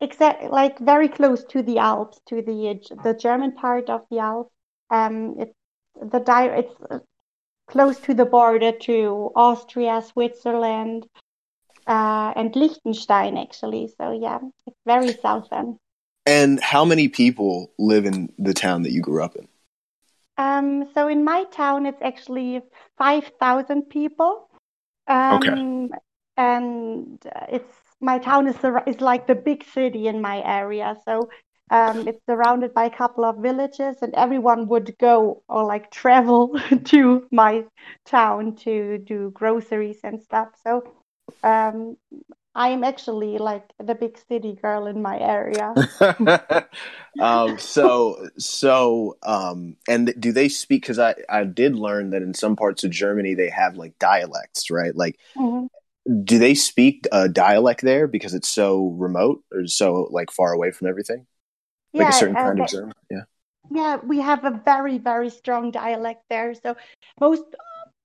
exact 0.00 0.44
like 0.50 0.78
very 0.78 1.08
close 1.08 1.44
to 1.44 1.62
the 1.62 1.78
Alps, 1.78 2.20
to 2.26 2.36
the 2.42 2.80
the 3.02 3.14
German 3.14 3.52
part 3.52 3.88
of 3.88 4.02
the 4.10 4.18
Alps. 4.18 4.52
Um, 4.90 5.36
it's 5.38 5.52
the 6.00 6.20
di- 6.20 6.58
it's 6.58 6.74
uh, 6.90 6.98
close 7.66 7.98
to 8.00 8.14
the 8.14 8.24
border 8.24 8.72
to 8.72 9.30
Austria, 9.34 10.02
Switzerland, 10.02 11.06
uh, 11.86 12.32
and 12.36 12.54
Liechtenstein 12.54 13.36
actually. 13.36 13.92
So 13.98 14.12
yeah, 14.12 14.38
it's 14.66 14.76
very 14.86 15.12
southern. 15.12 15.78
And 16.26 16.60
how 16.60 16.84
many 16.84 17.08
people 17.08 17.72
live 17.78 18.06
in 18.06 18.32
the 18.38 18.54
town 18.54 18.82
that 18.82 18.92
you 18.92 19.02
grew 19.02 19.22
up 19.22 19.36
in? 19.36 19.46
Um, 20.36 20.88
so 20.94 21.06
in 21.08 21.22
my 21.24 21.44
town, 21.44 21.86
it's 21.86 22.02
actually 22.02 22.62
five 22.98 23.30
thousand 23.40 23.82
people. 23.90 24.48
Um, 25.06 25.42
okay 25.42 25.68
and 26.36 27.24
it's 27.48 27.74
my 28.00 28.18
town 28.18 28.46
is 28.48 28.56
is 28.86 29.00
like 29.00 29.26
the 29.26 29.34
big 29.34 29.64
city 29.64 30.08
in 30.08 30.20
my 30.20 30.42
area. 30.44 30.96
So 31.04 31.28
um, 31.70 32.06
it's 32.06 32.20
surrounded 32.28 32.74
by 32.74 32.84
a 32.84 32.90
couple 32.90 33.24
of 33.24 33.38
villages, 33.38 33.96
and 34.02 34.14
everyone 34.14 34.68
would 34.68 34.96
go 34.98 35.42
or 35.48 35.64
like 35.64 35.90
travel 35.90 36.58
to 36.84 37.26
my 37.32 37.64
town 38.04 38.56
to 38.56 38.98
do 38.98 39.30
groceries 39.30 40.00
and 40.04 40.22
stuff. 40.22 40.48
So 40.62 40.92
um, 41.42 41.96
I'm 42.54 42.84
actually 42.84 43.38
like 43.38 43.64
the 43.82 43.94
big 43.94 44.18
city 44.28 44.58
girl 44.60 44.86
in 44.86 45.00
my 45.00 45.18
area. 45.18 45.74
um, 47.20 47.58
so, 47.58 48.28
so, 48.38 49.16
um, 49.22 49.76
and 49.88 50.14
do 50.20 50.32
they 50.32 50.48
speak? 50.48 50.82
Because 50.82 50.98
I, 50.98 51.14
I 51.28 51.44
did 51.44 51.76
learn 51.76 52.10
that 52.10 52.22
in 52.22 52.34
some 52.34 52.56
parts 52.56 52.84
of 52.84 52.90
Germany 52.90 53.34
they 53.34 53.48
have 53.48 53.76
like 53.76 53.98
dialects, 53.98 54.70
right? 54.70 54.94
Like, 54.94 55.18
mm-hmm 55.36 55.66
do 56.22 56.38
they 56.38 56.54
speak 56.54 57.06
a 57.12 57.28
dialect 57.28 57.80
there 57.80 58.06
because 58.06 58.34
it's 58.34 58.48
so 58.48 58.94
remote 58.98 59.42
or 59.50 59.66
so 59.66 60.06
like 60.10 60.30
far 60.30 60.52
away 60.52 60.70
from 60.70 60.86
everything? 60.86 61.26
Like 61.94 62.02
Yeah, 62.02 62.08
a 62.08 62.12
certain 62.12 62.36
uh, 62.36 62.42
kind 62.42 62.60
of 62.60 62.68
German? 62.68 62.94
Yeah. 63.10 63.24
yeah, 63.70 63.96
we 63.96 64.20
have 64.20 64.44
a 64.44 64.50
very, 64.50 64.98
very 64.98 65.30
strong 65.30 65.70
dialect 65.70 66.22
there. 66.28 66.54
So 66.54 66.76
most 67.20 67.44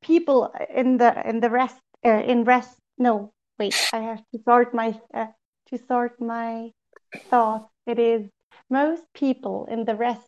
people 0.01 0.53
in 0.73 0.97
the 0.97 1.27
in 1.27 1.39
the 1.39 1.49
rest 1.49 1.79
uh, 2.05 2.23
in 2.25 2.43
rest. 2.43 2.77
No, 2.97 3.31
wait, 3.57 3.73
I 3.93 3.99
have 3.99 4.23
to 4.33 4.41
sort 4.43 4.73
my 4.73 4.99
uh, 5.13 5.27
to 5.69 5.77
sort 5.87 6.21
my 6.21 6.71
thoughts. 7.29 7.69
It 7.85 7.99
is 7.99 8.29
most 8.69 9.03
people 9.13 9.67
in 9.69 9.85
the 9.85 9.95
rest. 9.95 10.27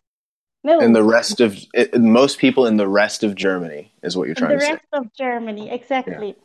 No, 0.63 0.79
in 0.79 0.93
the 0.93 1.03
rest 1.03 1.41
of 1.41 1.57
it, 1.73 1.99
most 1.99 2.37
people 2.37 2.65
in 2.67 2.77
the 2.77 2.87
rest 2.87 3.23
of 3.23 3.35
Germany 3.35 3.93
is 4.03 4.15
what 4.15 4.27
you're 4.27 4.35
trying 4.35 4.57
to 4.57 4.61
say. 4.61 4.67
The 4.67 4.73
rest 4.73 4.85
of 4.93 5.13
Germany, 5.17 5.69
exactly. 5.71 6.35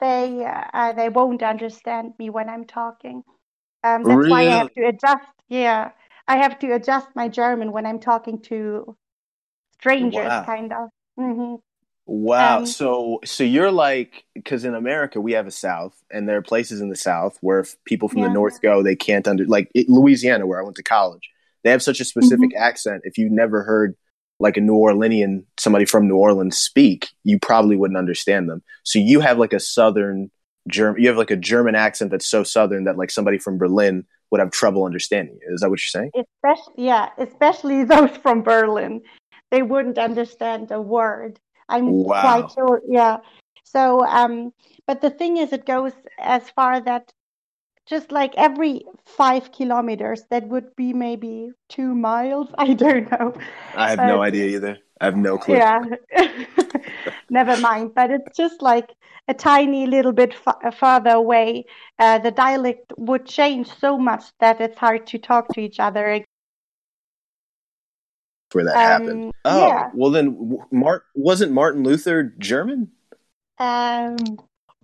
They 0.00 0.44
uh, 0.44 0.92
they 0.92 1.08
won't 1.08 1.42
understand 1.42 2.14
me 2.18 2.28
when 2.28 2.48
I'm 2.48 2.64
talking. 2.64 3.22
Um, 3.84 4.04
that's 4.04 4.28
why 4.28 4.42
I 4.42 4.58
have 4.58 4.72
to 4.74 4.86
adjust. 4.86 5.26
Yeah, 5.48 5.90
I 6.28 6.36
have 6.38 6.58
to 6.60 6.72
adjust 6.74 7.08
my 7.14 7.28
German 7.28 7.72
when 7.72 7.86
I'm 7.86 8.00
talking 8.00 8.40
to 8.42 8.96
strangers, 9.74 10.38
Wow. 10.38 10.42
kind 10.42 10.72
of. 10.72 10.90
hmm 11.16 11.56
Wow. 12.06 12.64
Um, 12.64 12.64
so 12.64 13.20
so 13.24 13.44
you're 13.44 13.70
like 13.70 14.24
because 14.34 14.64
in 14.64 14.74
America 14.74 15.20
we 15.20 15.32
have 15.32 15.46
a 15.46 15.52
South 15.52 15.94
and 16.10 16.28
there 16.28 16.36
are 16.36 16.42
places 16.42 16.80
in 16.80 16.88
the 16.88 16.96
South 16.96 17.38
where 17.40 17.60
if 17.60 17.76
people 17.84 18.08
from 18.08 18.22
the 18.22 18.28
North 18.28 18.60
go 18.60 18.82
they 18.82 18.96
can't 18.96 19.28
under 19.28 19.46
like 19.46 19.70
it, 19.74 19.88
Louisiana 19.88 20.46
where 20.46 20.60
I 20.60 20.64
went 20.64 20.76
to 20.76 20.82
college 20.82 21.30
they 21.62 21.70
have 21.70 21.82
such 21.82 22.00
a 22.00 22.04
specific 22.04 22.50
Mm-hmm. 22.50 22.56
accent 22.56 23.02
if 23.04 23.18
you 23.18 23.30
never 23.30 23.62
heard 23.62 23.94
like 24.40 24.56
a 24.56 24.60
New 24.60 24.74
Orleanian 24.74 25.44
somebody 25.58 25.84
from 25.84 26.08
New 26.08 26.16
Orleans 26.16 26.58
speak 26.58 27.08
you 27.22 27.38
probably 27.38 27.76
wouldn't 27.76 27.98
understand 27.98 28.48
them. 28.50 28.62
So 28.82 28.98
you 28.98 29.20
have 29.20 29.38
like 29.38 29.52
a 29.52 29.60
Southern 29.60 30.30
German 30.68 31.00
you 31.00 31.06
have 31.08 31.16
like 31.16 31.30
a 31.30 31.36
German 31.36 31.76
accent 31.76 32.10
that's 32.10 32.28
so 32.28 32.42
Southern 32.42 32.84
that 32.84 32.98
like 32.98 33.12
somebody 33.12 33.38
from 33.38 33.58
Berlin 33.58 34.04
would 34.32 34.40
have 34.40 34.50
trouble 34.50 34.84
understanding 34.84 35.38
you. 35.40 35.54
Is 35.54 35.60
that 35.60 35.70
what 35.70 35.78
you're 35.78 36.02
saying? 36.02 36.10
Especially, 36.16 36.86
yeah, 36.86 37.10
especially 37.18 37.84
those 37.84 38.10
from 38.16 38.42
Berlin, 38.42 39.02
they 39.52 39.62
wouldn't 39.62 39.98
understand 39.98 40.72
a 40.72 40.80
word. 40.80 41.38
I'm 41.68 42.02
Wow. 42.02 42.20
quite 42.20 42.50
sure. 42.52 42.82
Yeah. 42.88 43.18
So, 43.62 44.04
um, 44.06 44.52
but 44.86 45.00
the 45.00 45.10
thing 45.10 45.36
is, 45.36 45.52
it 45.52 45.66
goes 45.66 45.92
as 46.18 46.50
far 46.50 46.80
that 46.80 47.12
just 47.86 48.10
like 48.10 48.32
every 48.36 48.84
five 49.04 49.52
kilometers, 49.52 50.24
that 50.30 50.48
would 50.48 50.74
be 50.76 50.92
maybe 50.92 51.50
two 51.68 51.94
miles. 51.94 52.48
I 52.58 52.72
don't 52.74 53.10
know. 53.10 53.34
I 53.76 53.90
have 53.90 54.00
no 54.00 54.18
Uh, 54.18 54.26
idea 54.26 54.46
either. 54.56 54.78
I 55.00 55.04
have 55.04 55.16
no 55.16 55.36
clue. 55.36 55.56
Yeah. 55.56 55.82
Never 57.32 57.56
mind. 57.56 57.94
But 57.94 58.10
it's 58.10 58.36
just 58.36 58.60
like 58.62 58.90
a 59.26 59.34
tiny 59.34 59.86
little 59.86 60.12
bit 60.12 60.34
f- 60.46 60.74
further 60.76 61.10
away. 61.10 61.64
Uh, 61.98 62.18
the 62.18 62.30
dialect 62.30 62.92
would 62.98 63.24
change 63.26 63.68
so 63.80 63.98
much 63.98 64.24
that 64.40 64.60
it's 64.60 64.78
hard 64.78 65.06
to 65.08 65.18
talk 65.18 65.48
to 65.54 65.60
each 65.60 65.80
other 65.80 66.22
where 68.52 68.64
that 68.64 68.74
Um, 68.76 68.82
happened. 68.82 69.32
Oh, 69.46 69.66
yeah. 69.66 69.90
well 69.94 70.10
then, 70.10 70.58
Mart 70.70 71.04
wasn't 71.14 71.52
Martin 71.52 71.82
Luther 71.82 72.34
German? 72.38 72.90
Um. 73.58 74.16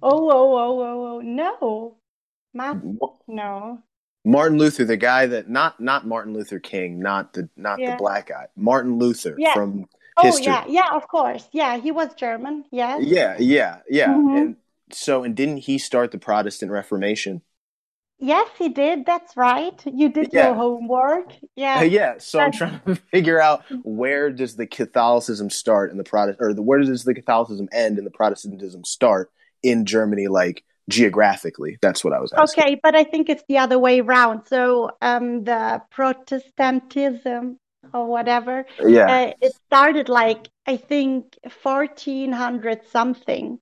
Oh, 0.00 0.30
oh, 0.30 0.58
oh, 0.58 0.80
oh, 0.80 1.06
oh. 1.16 1.20
No. 1.20 1.96
Ma- 2.54 2.80
no. 3.26 3.82
Martin 4.24 4.56
Luther, 4.58 4.84
the 4.84 4.96
guy 4.96 5.26
that 5.26 5.48
not 5.50 5.80
not 5.80 6.06
Martin 6.06 6.32
Luther 6.32 6.58
King, 6.60 6.98
not 7.00 7.32
the 7.34 7.48
not 7.56 7.78
Yeah. 7.78 7.90
the 7.92 7.96
black 7.98 8.28
guy. 8.28 8.46
Martin 8.56 8.98
Luther 8.98 9.34
Yeah. 9.38 9.52
from 9.54 9.86
Oh, 10.18 10.26
history. 10.26 10.46
yeah, 10.46 10.64
yeah. 10.68 10.90
Of 10.92 11.08
course. 11.08 11.48
Yeah, 11.52 11.78
he 11.78 11.90
was 11.92 12.12
German. 12.14 12.64
Yeah. 12.70 12.98
yeah, 12.98 13.36
yeah, 13.38 13.78
yeah. 13.88 14.08
Mhm. 14.08 14.36
And 14.40 14.56
so, 14.92 15.22
and 15.24 15.34
didn't 15.34 15.58
he 15.58 15.78
start 15.78 16.10
the 16.12 16.18
Protestant 16.18 16.70
Reformation? 16.72 17.42
Yes, 18.20 18.48
he 18.58 18.68
did. 18.68 19.06
That's 19.06 19.36
right. 19.36 19.80
You 19.86 20.08
did 20.08 20.30
Yeah. 20.32 20.46
your 20.46 20.54
homework. 20.54 21.30
Yeah. 21.54 21.78
Uh, 21.78 21.82
yeah. 21.82 22.14
So 22.18 22.40
I'm 22.40 22.50
trying 22.50 22.80
to 22.86 22.94
figure 23.12 23.40
out 23.40 23.62
where 23.84 24.30
does 24.32 24.56
the 24.56 24.66
Catholicism 24.66 25.50
start 25.50 25.90
and 25.92 26.00
the 26.00 26.04
Protest, 26.04 26.38
or 26.40 26.52
the, 26.52 26.62
where 26.62 26.80
does 26.80 27.04
the 27.04 27.14
Catholicism 27.14 27.68
end 27.72 27.96
and 27.96 28.04
the 28.06 28.10
Protestantism 28.10 28.84
start 28.84 29.30
in 29.62 29.84
Germany, 29.86 30.26
like 30.26 30.64
geographically? 30.88 31.78
That's 31.80 32.02
what 32.02 32.12
I 32.12 32.18
was 32.18 32.32
asking. 32.32 32.64
Okay, 32.64 32.80
but 32.82 32.96
I 32.96 33.04
think 33.04 33.28
it's 33.28 33.44
the 33.48 33.58
other 33.58 33.78
way 33.78 34.00
around. 34.00 34.46
So, 34.46 34.90
um, 35.00 35.44
the 35.44 35.80
Protestantism 35.90 37.60
or 37.92 38.06
whatever, 38.06 38.64
Yeah. 38.86 39.08
uh, 39.08 39.32
it 39.40 39.52
started 39.66 40.08
like 40.08 40.48
I 40.66 40.76
think 40.76 41.38
1400 41.62 42.84
something, 42.84 43.60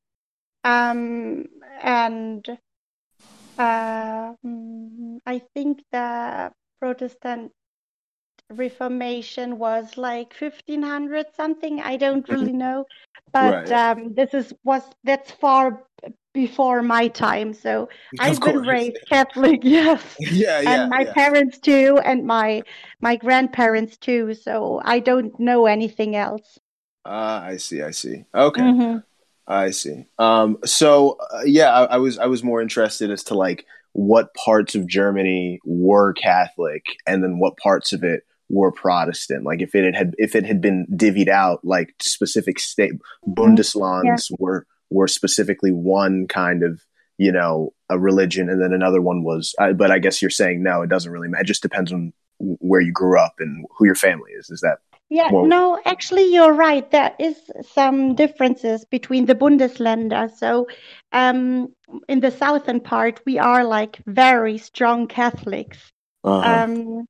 um, 0.64 1.46
and 1.82 2.46
uh, 3.58 4.34
I 5.26 5.38
think 5.54 5.82
the 5.92 6.52
Protestant 6.80 7.52
Reformation 8.50 9.58
was 9.58 9.96
like 9.96 10.32
1500 10.34 11.26
something. 11.34 11.80
I 11.80 11.96
don't 11.96 12.28
really 12.28 12.52
know, 12.52 12.86
but 13.32 13.70
Right. 13.70 13.70
um, 13.70 14.14
this 14.14 14.34
is 14.34 14.52
was 14.64 14.82
that's 15.04 15.30
far 15.32 15.84
before 16.36 16.82
my 16.82 17.08
time. 17.08 17.52
So 17.54 17.88
I've 18.20 18.40
been 18.40 18.60
raised 18.60 18.98
Catholic, 19.08 19.60
yes, 19.64 20.02
yeah, 20.20 20.60
yeah. 20.68 20.82
and 20.82 20.90
my 20.90 21.00
yeah. 21.00 21.12
parents 21.14 21.58
too, 21.58 21.98
and 22.04 22.24
my 22.24 22.62
my 23.00 23.16
grandparents 23.16 23.96
too. 23.96 24.34
So 24.34 24.80
I 24.84 25.00
don't 25.00 25.38
know 25.40 25.66
anything 25.66 26.14
else. 26.14 26.60
Ah, 27.04 27.44
I 27.44 27.56
see. 27.56 27.82
I 27.82 27.90
see. 27.92 28.24
Okay, 28.34 28.62
Mhm. 28.62 29.02
I 29.46 29.70
see. 29.70 30.06
Um, 30.18 30.58
so 30.64 31.16
uh, 31.32 31.42
yeah, 31.44 31.72
I, 31.72 31.84
I 31.84 31.96
was 31.98 32.18
I 32.18 32.26
was 32.26 32.44
more 32.44 32.60
interested 32.62 33.10
as 33.10 33.24
to 33.24 33.34
like 33.34 33.64
what 33.92 34.34
parts 34.34 34.74
of 34.74 34.86
Germany 34.86 35.60
were 35.64 36.12
Catholic, 36.12 36.84
and 37.06 37.24
then 37.24 37.38
what 37.38 37.56
parts 37.56 37.92
of 37.92 38.04
it 38.04 38.22
were 38.48 38.72
Protestant. 38.72 39.44
Like 39.44 39.62
if 39.62 39.74
it 39.74 39.94
had 39.94 40.14
if 40.18 40.34
it 40.34 40.44
had 40.44 40.60
been 40.60 40.86
divvied 40.92 41.28
out, 41.28 41.64
like 41.64 41.94
specific 42.00 42.58
state 42.58 42.92
Bundeslands 43.26 44.30
were 44.38 44.66
were 44.90 45.08
specifically 45.08 45.72
one 45.72 46.26
kind 46.28 46.62
of 46.62 46.82
you 47.18 47.32
know 47.32 47.72
a 47.90 47.98
religion, 47.98 48.48
and 48.48 48.60
then 48.60 48.72
another 48.72 49.00
one 49.00 49.22
was. 49.22 49.54
I, 49.58 49.72
but 49.72 49.90
I 49.90 49.98
guess 49.98 50.20
you're 50.20 50.30
saying 50.30 50.62
no, 50.62 50.82
it 50.82 50.90
doesn't 50.90 51.10
really 51.10 51.28
matter. 51.28 51.42
It 51.42 51.46
just 51.46 51.62
depends 51.62 51.92
on 51.92 52.12
where 52.38 52.80
you 52.80 52.92
grew 52.92 53.18
up 53.18 53.34
and 53.38 53.64
who 53.76 53.86
your 53.86 53.94
family 53.94 54.32
is. 54.32 54.50
Is 54.50 54.60
that 54.60 54.78
Yeah, 55.08 55.30
Well- 55.30 55.46
no, 55.46 55.80
actually, 55.84 56.32
you're 56.34 56.52
right. 56.52 56.90
There 56.90 57.14
is 57.18 57.36
some 57.72 58.14
differences 58.16 58.84
between 58.84 59.26
the 59.26 59.36
Bundesländer. 59.36 60.30
So, 60.36 60.66
um, 61.12 61.72
in 62.08 62.20
the 62.20 62.30
southern 62.30 62.80
part, 62.80 63.20
we 63.24 63.38
are 63.38 63.64
like 63.64 63.98
very 64.06 64.58
strong 64.58 65.06
Catholics. 65.06 65.78
uh 66.24 66.40
Um, 66.40 67.06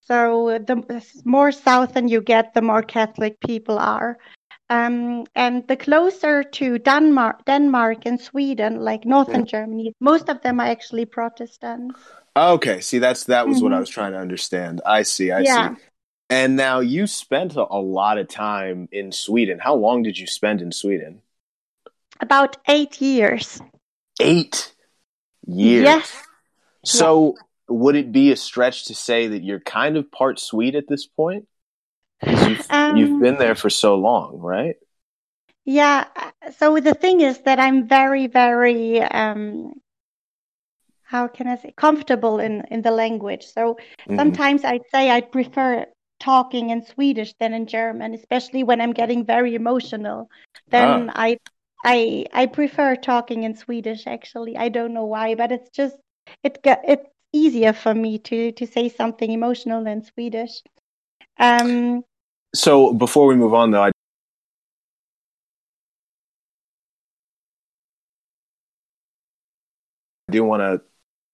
so 0.00 0.58
the 0.58 1.02
more 1.24 1.52
southern 1.52 2.08
you 2.08 2.20
get, 2.20 2.54
the 2.54 2.62
more 2.62 2.82
Catholic 2.82 3.38
people 3.40 3.78
are. 3.78 4.18
Um, 4.68 5.24
and 5.34 5.66
the 5.68 5.76
closer 5.76 6.42
to 6.42 6.78
Denmark, 6.78 7.44
Denmark 7.44 7.98
and 8.04 8.20
Sweden, 8.20 8.80
like 8.80 9.04
northern 9.04 9.46
Germany, 9.46 9.92
most 10.00 10.28
of 10.28 10.42
them 10.42 10.60
are 10.60 10.66
actually 10.66 11.04
Protestants. 11.04 12.00
Okay, 12.36 12.80
see 12.80 12.98
that's 12.98 13.24
that 13.24 13.46
was 13.48 13.62
what 13.62 13.72
I 13.72 13.76
Mhm. 13.76 13.80
was 13.80 13.88
trying 13.88 14.12
to 14.12 14.18
understand. 14.18 14.80
I 14.84 15.02
see, 15.02 15.30
I 15.30 15.42
Yeah. 15.42 15.70
see. 15.70 15.76
And 16.28 16.56
now 16.56 16.80
you 16.80 17.06
spent 17.06 17.56
a, 17.56 17.64
a 17.70 17.80
lot 17.80 18.18
of 18.18 18.28
time 18.28 18.88
in 18.90 19.12
Sweden. 19.12 19.60
How 19.60 19.74
long 19.76 20.02
did 20.02 20.18
you 20.18 20.26
spend 20.26 20.60
in 20.60 20.72
Sweden? 20.72 21.22
About 22.20 22.56
eight 22.68 23.00
years. 23.00 23.60
8 24.20 24.74
years. 25.46 25.84
Yes. 25.84 26.26
So 26.84 27.36
would 27.68 27.96
it 27.96 28.12
be 28.12 28.32
a 28.32 28.36
stretch 28.36 28.86
to 28.86 28.94
say 28.94 29.28
that 29.28 29.42
you're 29.44 29.60
kind 29.60 29.96
of 29.96 30.10
part 30.10 30.38
Swede 30.38 30.76
at 30.76 30.88
this 30.88 31.06
point? 31.06 31.46
You've, 32.22 32.66
you've 32.96 33.10
Um, 33.10 33.20
been 33.20 33.38
there 33.38 33.54
for 33.54 33.70
so 33.70 33.94
long, 33.96 34.38
right? 34.38 34.76
Yeah, 35.66 36.06
uh, 36.16 36.50
so 36.52 36.80
the 36.80 36.94
thing 36.94 37.20
is 37.20 37.40
that 37.42 37.58
I'm 37.58 37.86
very, 37.86 38.26
very, 38.26 39.02
um, 39.02 39.74
how 41.04 41.28
can 41.28 41.46
I 41.46 41.56
say, 41.56 41.72
comfortable 41.76 42.38
in 42.40 42.64
in 42.70 42.82
the 42.82 42.90
language. 42.90 43.44
So 43.46 43.76
Mhm. 44.08 44.16
sometimes 44.18 44.64
I'd 44.64 44.86
say 44.90 45.10
I'd 45.10 45.32
prefer 45.32 45.86
talking 46.20 46.70
in 46.70 46.82
Swedish 46.84 47.34
than 47.38 47.52
in 47.54 47.66
German, 47.66 48.14
especially 48.14 48.62
when 48.64 48.80
I'm 48.80 48.92
getting 48.92 49.24
very 49.24 49.54
emotional. 49.54 50.28
Then 50.68 51.10
I 51.14 51.38
I 51.84 52.26
I 52.32 52.46
prefer 52.46 52.96
talking 52.96 53.44
in 53.44 53.54
Swedish 53.54 54.06
actually. 54.06 54.56
I 54.56 54.68
don't 54.68 54.92
know 54.94 55.04
why, 55.06 55.34
but 55.34 55.52
it's 55.52 55.70
just 55.70 55.96
it 56.42 56.58
it's 56.64 57.08
easier 57.32 57.72
for 57.72 57.94
me 57.94 58.18
to 58.18 58.52
to 58.52 58.66
say 58.66 58.88
something 58.88 59.30
emotional 59.30 59.86
in 59.86 60.02
Swedish. 60.02 60.62
Um, 61.38 62.04
So 62.54 62.92
before 62.92 63.26
we 63.26 63.36
move 63.36 63.54
on, 63.54 63.70
though, 63.70 63.82
I 63.82 63.90
do 70.30 70.44
want 70.44 70.62
to 70.62 70.80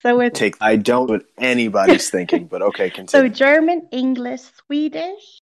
so 0.01 0.19
it's 0.19 0.37
take. 0.37 0.55
I 0.59 0.75
don't 0.75 1.07
know 1.07 1.13
what 1.13 1.25
anybody's 1.37 2.09
thinking, 2.09 2.47
but 2.47 2.61
okay, 2.61 2.89
continue. 2.97 3.29
So. 3.29 3.33
German, 3.33 3.87
English, 3.91 4.41
Swedish, 4.65 5.41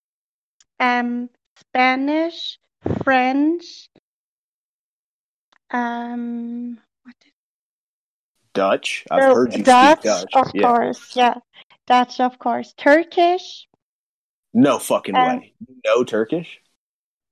um, 0.80 1.30
Spanish, 1.58 2.60
French, 3.04 3.90
um, 5.72 6.80
what 7.04 7.16
did, 7.20 7.32
Dutch. 8.54 9.06
I've 9.10 9.24
so, 9.24 9.36
heard 9.36 9.56
you 9.56 9.64
Dutch, 9.64 10.00
speak 10.00 10.12
Dutch. 10.12 10.36
Of 10.36 10.52
yeah. 10.54 10.62
course, 10.62 11.16
yeah. 11.16 11.34
Dutch, 11.88 12.20
of 12.20 12.38
course. 12.38 12.74
Turkish. 12.78 13.68
No 14.54 14.80
fucking 14.80 15.16
um, 15.16 15.40
way. 15.40 15.54
No 15.86 16.04
Turkish? 16.04 16.60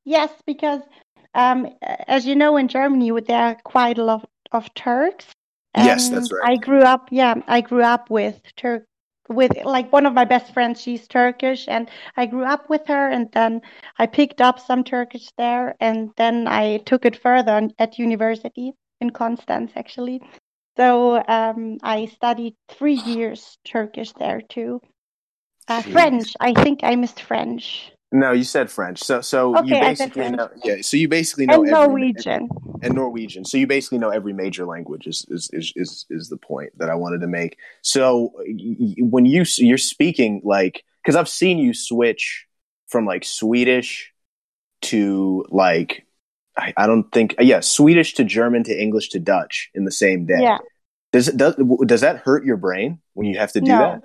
Yes, 0.06 0.32
because 0.46 0.82
um, 1.34 1.68
as 2.08 2.26
you 2.26 2.36
know, 2.36 2.58
in 2.58 2.68
Germany, 2.68 3.12
there 3.22 3.44
are 3.44 3.58
quite 3.64 3.98
a 3.98 4.04
lot 4.04 4.30
of 4.52 4.74
Turks. 4.74 5.28
yes, 5.76 6.10
that's 6.10 6.32
right. 6.32 6.52
I 6.52 6.56
grew 6.56 6.82
up, 6.82 7.10
yeah, 7.12 7.36
I 7.48 7.62
grew 7.62 7.84
up 7.84 8.10
with 8.10 8.42
Turk, 8.56 8.86
with 9.28 9.52
like 9.64 9.92
one 9.94 10.06
of 10.06 10.14
my 10.14 10.26
best 10.26 10.54
friends. 10.54 10.82
She's 10.82 11.08
Turkish, 11.08 11.68
and 11.68 11.90
I 12.18 12.26
grew 12.26 12.46
up 12.46 12.70
with 12.70 12.88
her. 12.88 13.10
And 13.10 13.30
then 13.34 13.62
I 13.98 14.08
picked 14.08 14.42
up 14.42 14.60
some 14.60 14.84
Turkish 14.84 15.30
there, 15.38 15.76
and 15.80 16.10
then 16.18 16.48
I 16.48 16.78
took 16.86 17.06
it 17.06 17.22
further 17.22 17.70
at 17.78 18.00
university 18.00 18.74
in 19.02 19.12
Constance, 19.12 19.72
actually. 19.76 20.22
So 20.78 21.22
um, 21.28 21.78
I 21.84 22.06
studied 22.06 22.56
three 22.70 22.96
years 22.96 23.58
Turkish 23.66 24.14
there 24.14 24.42
too. 24.42 24.82
Uh, 25.70 25.82
French, 25.84 26.36
I 26.40 26.54
think 26.54 26.80
I 26.84 26.96
missed 26.96 27.22
French. 27.22 27.92
No, 28.12 28.32
you 28.32 28.44
said 28.44 28.72
French. 28.72 29.04
So, 29.04 29.22
so 29.22 29.56
okay, 29.58 29.76
you 29.76 29.82
basically 29.82 30.32
know, 30.32 30.50
yeah. 30.64 30.78
So 30.82 30.98
you 30.98 31.08
basically 31.08 31.46
know 31.46 31.62
and 31.62 31.72
every, 31.72 31.88
Norwegian 31.88 32.50
and 32.82 32.96
Norwegian. 32.96 33.46
So 33.46 33.58
you 33.58 33.68
basically 33.68 34.00
know 34.00 34.10
every 34.10 34.34
major 34.34 34.66
language. 34.66 35.06
Is 35.06 35.28
is 35.30 35.50
is 35.54 35.74
is, 35.76 36.06
is 36.10 36.30
the 36.30 36.38
point 36.38 36.76
that 36.80 36.90
I 36.90 36.96
wanted 36.96 37.22
to 37.22 37.28
make. 37.28 37.58
So 37.84 38.34
when 38.98 39.26
you 39.26 39.46
you're 39.58 39.78
speaking 39.78 40.42
like 40.44 40.84
because 41.04 41.16
I've 41.16 41.30
seen 41.30 41.60
you 41.60 41.76
switch 41.76 42.48
from 42.88 43.06
like 43.06 43.24
Swedish 43.24 44.12
to 44.82 45.46
like 45.50 46.08
I, 46.58 46.74
I 46.78 46.88
don't 46.88 47.12
think 47.12 47.36
yeah 47.40 47.60
Swedish 47.60 48.16
to 48.16 48.24
German 48.24 48.64
to 48.64 48.82
English 48.82 49.10
to 49.10 49.20
Dutch 49.20 49.70
in 49.76 49.86
the 49.86 49.92
same 49.92 50.26
day. 50.26 50.42
Yeah. 50.42 50.58
Does 51.12 51.28
it 51.28 51.38
does 51.38 51.56
does 51.86 52.02
that 52.02 52.18
hurt 52.18 52.44
your 52.44 52.58
brain 52.58 53.02
when 53.14 53.28
you 53.28 53.38
have 53.38 53.52
to 53.52 53.62
do 53.62 53.68
no. 53.68 53.78
that? 53.78 54.04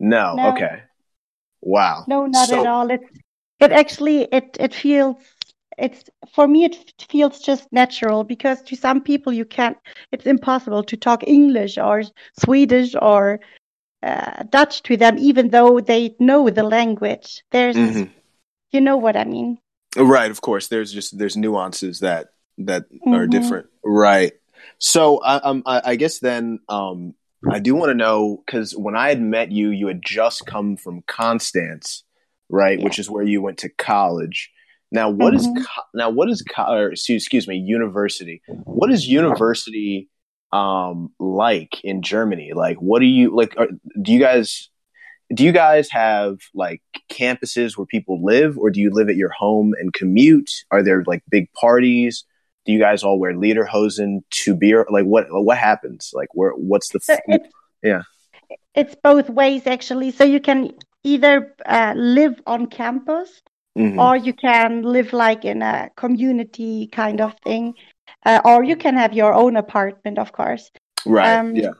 No. 0.00 0.34
no. 0.34 0.52
Okay. 0.52 0.82
Wow. 1.60 2.04
No, 2.06 2.26
not 2.26 2.48
so, 2.48 2.60
at 2.60 2.66
all. 2.66 2.90
It's 2.90 3.04
it 3.60 3.72
actually 3.72 4.22
it 4.32 4.56
it 4.60 4.74
feels 4.74 5.16
it's 5.78 6.04
for 6.32 6.48
me 6.48 6.64
it 6.64 6.94
feels 7.08 7.40
just 7.40 7.70
natural 7.72 8.24
because 8.24 8.62
to 8.62 8.76
some 8.76 9.00
people 9.02 9.32
you 9.32 9.44
can't 9.44 9.76
it's 10.12 10.26
impossible 10.26 10.82
to 10.82 10.96
talk 10.96 11.22
english 11.26 11.76
or 11.78 12.02
swedish 12.38 12.94
or 13.00 13.40
uh, 14.02 14.42
dutch 14.50 14.82
to 14.82 14.96
them 14.96 15.18
even 15.18 15.48
though 15.50 15.80
they 15.80 16.14
know 16.18 16.48
the 16.48 16.62
language 16.62 17.42
there's 17.50 17.76
mm-hmm. 17.76 18.10
you 18.70 18.80
know 18.80 18.96
what 18.96 19.16
i 19.16 19.24
mean 19.24 19.58
right 19.96 20.30
of 20.30 20.40
course 20.40 20.68
there's 20.68 20.92
just 20.92 21.18
there's 21.18 21.36
nuances 21.36 22.00
that 22.00 22.28
that 22.58 22.90
mm-hmm. 22.90 23.14
are 23.14 23.26
different 23.26 23.66
right 23.84 24.32
so 24.78 25.18
I, 25.22 25.36
um, 25.36 25.62
I, 25.64 25.82
I 25.84 25.96
guess 25.96 26.18
then 26.18 26.60
um, 26.68 27.14
I 27.50 27.58
do 27.58 27.74
want 27.74 27.90
to 27.90 27.94
know 27.94 28.42
because 28.44 28.72
when 28.72 28.96
I 28.96 29.08
had 29.08 29.20
met 29.20 29.52
you, 29.52 29.70
you 29.70 29.86
had 29.86 30.02
just 30.02 30.46
come 30.46 30.76
from 30.76 31.02
Constance, 31.06 32.04
right, 32.48 32.78
yeah. 32.78 32.84
which 32.84 32.98
is 32.98 33.10
where 33.10 33.24
you 33.24 33.42
went 33.42 33.58
to 33.58 33.68
college. 33.68 34.50
Now, 34.92 35.10
what 35.10 35.34
mm-hmm. 35.34 35.58
is 35.58 35.66
now 35.94 36.10
what 36.10 36.30
is 36.30 36.44
or, 36.56 36.92
excuse 36.92 37.48
me 37.48 37.56
university? 37.56 38.42
What 38.64 38.92
is 38.92 39.08
university 39.08 40.08
um, 40.52 41.12
like 41.18 41.82
in 41.84 42.02
Germany? 42.02 42.52
Like, 42.54 42.76
what 42.78 43.00
do 43.00 43.06
you 43.06 43.34
like? 43.34 43.54
Are, 43.56 43.68
do 44.00 44.12
you 44.12 44.20
guys 44.20 44.70
do 45.34 45.44
you 45.44 45.52
guys 45.52 45.90
have 45.90 46.38
like 46.54 46.82
campuses 47.10 47.76
where 47.76 47.86
people 47.86 48.24
live, 48.24 48.56
or 48.58 48.70
do 48.70 48.80
you 48.80 48.90
live 48.90 49.08
at 49.08 49.16
your 49.16 49.30
home 49.30 49.74
and 49.78 49.92
commute? 49.92 50.50
Are 50.70 50.82
there 50.82 51.02
like 51.06 51.22
big 51.28 51.52
parties? 51.52 52.24
Do 52.66 52.72
you 52.72 52.78
guys 52.78 53.02
all 53.02 53.18
wear 53.18 53.32
lederhosen 53.32 54.22
to 54.30 54.54
beer? 54.54 54.86
Like 54.90 55.04
what 55.04 55.26
what 55.30 55.56
happens? 55.56 56.10
Like 56.12 56.28
where 56.34 56.50
what's 56.50 56.88
the 56.90 57.00
so 57.00 57.16
yeah? 57.82 58.02
It's 58.74 58.94
both 59.02 59.30
ways 59.30 59.66
actually. 59.66 60.10
So 60.10 60.24
you 60.24 60.40
can 60.40 60.72
either 61.04 61.54
uh, 61.64 61.94
live 61.96 62.40
on 62.46 62.66
campus 62.66 63.40
mm-hmm. 63.78 63.98
or 63.98 64.16
you 64.16 64.32
can 64.32 64.82
live 64.82 65.12
like 65.12 65.44
in 65.44 65.62
a 65.62 65.90
community 65.96 66.88
kind 66.88 67.20
of 67.20 67.34
thing, 67.44 67.74
uh, 68.24 68.40
or 68.44 68.64
you 68.64 68.76
can 68.76 68.96
have 68.96 69.12
your 69.12 69.32
own 69.32 69.56
apartment, 69.56 70.18
of 70.18 70.32
course. 70.32 70.70
Right. 71.06 71.38
Um, 71.38 71.54
yeah. 71.54 71.74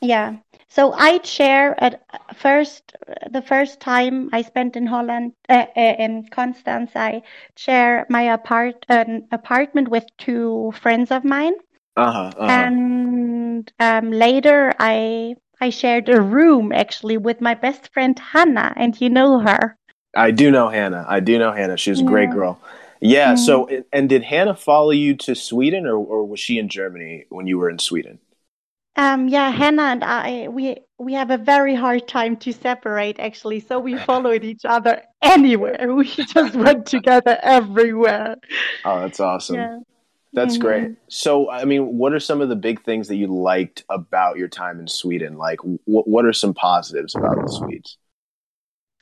Yeah. 0.00 0.36
So 0.70 0.92
I 0.92 1.20
share 1.22 1.74
at 1.82 2.02
first 2.34 2.92
the 3.30 3.42
first 3.42 3.80
time 3.80 4.28
I 4.32 4.42
spent 4.42 4.76
in 4.76 4.86
Holland 4.86 5.32
uh, 5.48 5.66
uh, 5.76 5.80
in 5.98 6.28
Constance. 6.30 6.92
I 6.94 7.22
share 7.56 8.06
my 8.10 8.34
apart 8.34 8.84
an 8.88 9.26
apartment 9.32 9.88
with 9.88 10.04
two 10.18 10.72
friends 10.80 11.10
of 11.10 11.24
mine. 11.24 11.54
Uh-huh, 11.96 12.30
uh-huh. 12.36 12.44
And 12.44 13.72
um, 13.80 14.12
later 14.12 14.74
I 14.78 15.36
I 15.60 15.70
shared 15.70 16.08
a 16.08 16.20
room 16.20 16.70
actually 16.72 17.16
with 17.16 17.40
my 17.40 17.54
best 17.54 17.92
friend 17.92 18.16
Hannah, 18.18 18.72
and 18.76 19.00
you 19.00 19.08
know 19.10 19.40
her. 19.40 19.76
I 20.14 20.30
do 20.30 20.50
know 20.50 20.68
Hannah. 20.68 21.04
I 21.08 21.20
do 21.20 21.38
know 21.38 21.52
Hannah. 21.52 21.76
She's 21.76 22.00
a 22.00 22.04
yeah. 22.04 22.10
great 22.10 22.30
girl. 22.30 22.60
Yeah. 23.00 23.34
Mm-hmm. 23.34 23.44
So, 23.44 23.84
and 23.92 24.08
did 24.08 24.22
Hannah 24.22 24.54
follow 24.54 24.90
you 24.90 25.16
to 25.16 25.34
Sweden, 25.34 25.86
or, 25.86 25.96
or 25.96 26.24
was 26.24 26.40
she 26.40 26.58
in 26.58 26.68
Germany 26.68 27.24
when 27.30 27.46
you 27.46 27.58
were 27.58 27.70
in 27.70 27.78
Sweden? 27.78 28.18
Um, 28.98 29.28
yeah, 29.28 29.50
Hannah 29.52 29.82
and 29.82 30.02
I, 30.02 30.48
we 30.48 30.76
we 30.98 31.14
have 31.14 31.30
a 31.30 31.38
very 31.38 31.76
hard 31.76 32.08
time 32.08 32.36
to 32.38 32.52
separate 32.52 33.20
actually. 33.20 33.60
So 33.60 33.78
we 33.78 33.96
followed 34.10 34.42
each 34.42 34.64
other 34.64 35.02
anywhere. 35.22 35.94
We 35.94 36.08
just 36.08 36.54
went 36.66 36.84
together 36.84 37.38
everywhere. 37.40 38.36
Oh, 38.84 39.00
that's 39.00 39.20
awesome. 39.20 39.54
Yeah. 39.56 39.78
That's 40.32 40.54
mm-hmm. 40.54 40.62
great. 40.62 40.96
So, 41.08 41.48
I 41.48 41.64
mean, 41.64 41.96
what 41.96 42.12
are 42.12 42.20
some 42.20 42.42
of 42.42 42.48
the 42.48 42.56
big 42.56 42.82
things 42.84 43.08
that 43.08 43.16
you 43.16 43.28
liked 43.28 43.84
about 43.88 44.36
your 44.36 44.48
time 44.48 44.80
in 44.80 44.88
Sweden? 44.88 45.38
Like, 45.38 45.60
what 45.84 46.08
what 46.08 46.24
are 46.24 46.32
some 46.32 46.52
positives 46.52 47.14
about 47.14 47.36
the 47.36 47.48
Swedes? 47.48 47.98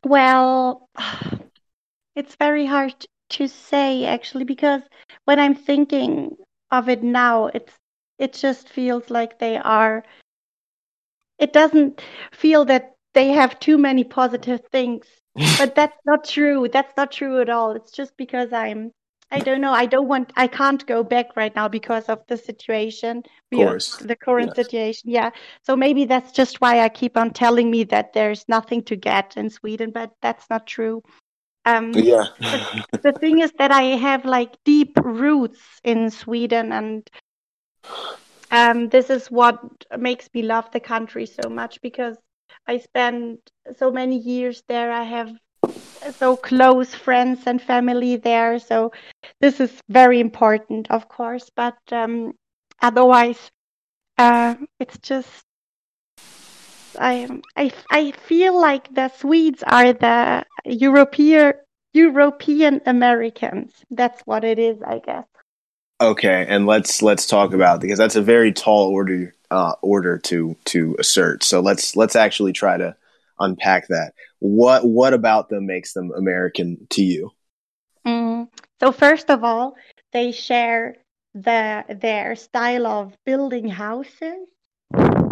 Well, 0.05 0.91
it's 2.15 2.37
very 2.37 2.67
hard 2.67 2.95
to 3.31 3.49
say 3.49 4.05
actually 4.05 4.45
because 4.45 4.83
when 5.25 5.41
I'm 5.41 5.55
thinking 5.55 6.37
of 6.71 6.91
it 6.91 7.03
now, 7.03 7.47
it's 7.47 7.73
it 8.19 8.33
just 8.33 8.69
feels 8.69 9.11
like 9.11 9.39
they 9.39 9.57
are 9.57 10.05
it 11.39 11.53
doesn't 11.53 12.01
feel 12.33 12.65
that 12.65 12.97
they 13.15 13.29
have 13.29 13.59
too 13.61 13.79
many 13.79 14.05
positive 14.05 14.61
things. 14.73 15.07
But 15.59 15.75
that's 15.75 15.99
not 16.07 16.25
true. 16.25 16.67
That's 16.73 16.97
not 16.97 17.13
true 17.13 17.41
at 17.41 17.51
all. 17.51 17.73
It's 17.73 17.93
just 17.93 18.17
because 18.17 18.53
i'm 18.53 18.93
i 19.31 19.41
don't 19.41 19.61
know. 19.61 19.73
I 19.73 19.87
don't 19.87 20.09
want 20.09 20.33
i 20.37 20.47
can't 20.47 20.87
go 20.87 21.03
back 21.03 21.37
right 21.37 21.55
now 21.55 21.69
because 21.69 22.07
of 22.09 22.21
the 22.29 22.37
situation 22.37 23.23
of 23.53 23.59
course. 23.59 23.97
the 23.97 24.17
current 24.17 24.53
yes. 24.57 24.57
situation. 24.57 25.11
Yeah. 25.11 25.31
So 25.63 25.77
maybe 25.77 26.05
that's 26.07 26.33
just 26.33 26.61
why 26.61 26.81
i 26.81 26.89
keep 26.89 27.17
on 27.17 27.31
telling 27.33 27.71
me 27.71 27.85
that 27.85 28.13
there's 28.13 28.45
nothing 28.49 28.83
to 28.85 28.97
get 28.97 29.37
in 29.37 29.51
sweden 29.51 29.91
but 29.91 30.13
that's 30.23 30.49
not 30.49 30.67
true. 30.67 31.03
Um, 31.67 31.93
yeah. 31.95 32.27
the, 32.39 32.99
the 33.03 33.13
thing 33.13 33.41
is 33.41 33.53
that 33.59 33.73
I 33.73 33.83
have 33.99 34.25
like 34.25 34.57
deep 34.65 34.97
roots 35.03 35.61
in 35.83 36.11
Sweden, 36.11 36.71
and 36.71 37.11
um, 38.51 38.89
this 38.89 39.11
is 39.11 39.31
what 39.31 39.61
makes 39.99 40.29
me 40.33 40.43
love 40.43 40.71
the 40.71 40.81
country 40.81 41.27
so 41.27 41.49
much 41.49 41.81
because 41.83 42.17
I 42.67 42.79
spent 42.79 43.51
so 43.77 43.91
many 43.91 44.19
years 44.19 44.63
there. 44.69 44.91
I 44.93 45.03
have 45.05 45.33
so 46.19 46.37
close 46.37 46.95
friends 46.95 47.47
and 47.47 47.61
family 47.61 48.17
there. 48.17 48.59
So 48.59 48.93
this 49.41 49.61
is 49.61 49.81
very 49.89 50.21
important, 50.21 50.91
of 50.91 51.09
course. 51.09 51.51
But 51.55 51.77
um, 51.91 52.35
otherwise, 52.81 53.51
uh, 54.19 54.55
it's 54.81 54.99
just 54.99 55.45
I, 56.99 57.29
I 57.57 57.73
I 57.91 58.13
feel 58.13 58.59
like 58.59 58.93
the 58.95 59.09
Swedes 59.09 59.63
are 59.63 59.93
the 59.93 60.45
European 60.65 61.53
European 61.93 62.81
Americans. 62.87 63.73
That's 63.91 64.23
what 64.23 64.45
it 64.45 64.59
is, 64.59 64.83
I 64.83 65.01
guess. 65.05 65.27
Okay, 66.01 66.45
and 66.47 66.67
let's 66.67 67.01
let's 67.01 67.27
talk 67.27 67.55
about 67.55 67.81
because 67.81 67.99
that's 67.99 68.17
a 68.17 68.23
very 68.23 68.53
tall 68.53 68.89
order 68.89 69.35
uh, 69.51 69.75
order 69.81 70.19
to 70.19 70.57
to 70.67 70.95
assert. 70.99 71.43
So 71.43 71.61
let's 71.61 71.97
let's 71.97 72.17
actually 72.17 72.53
try 72.53 72.77
to 72.77 72.95
unpack 73.39 73.89
that. 73.89 74.13
What 74.39 74.85
what 74.85 75.15
about 75.15 75.49
them 75.49 75.67
makes 75.67 75.95
them 75.95 76.13
American 76.15 76.87
to 76.91 77.03
you? 77.03 77.31
Mm, 78.07 78.49
so 78.79 78.93
first 78.93 79.31
of 79.31 79.43
all, 79.43 79.77
they 80.13 80.33
share 80.33 80.97
the 81.35 81.85
their 81.89 82.37
style 82.37 82.87
of 82.87 83.17
building 83.25 83.69
houses. 83.69 84.47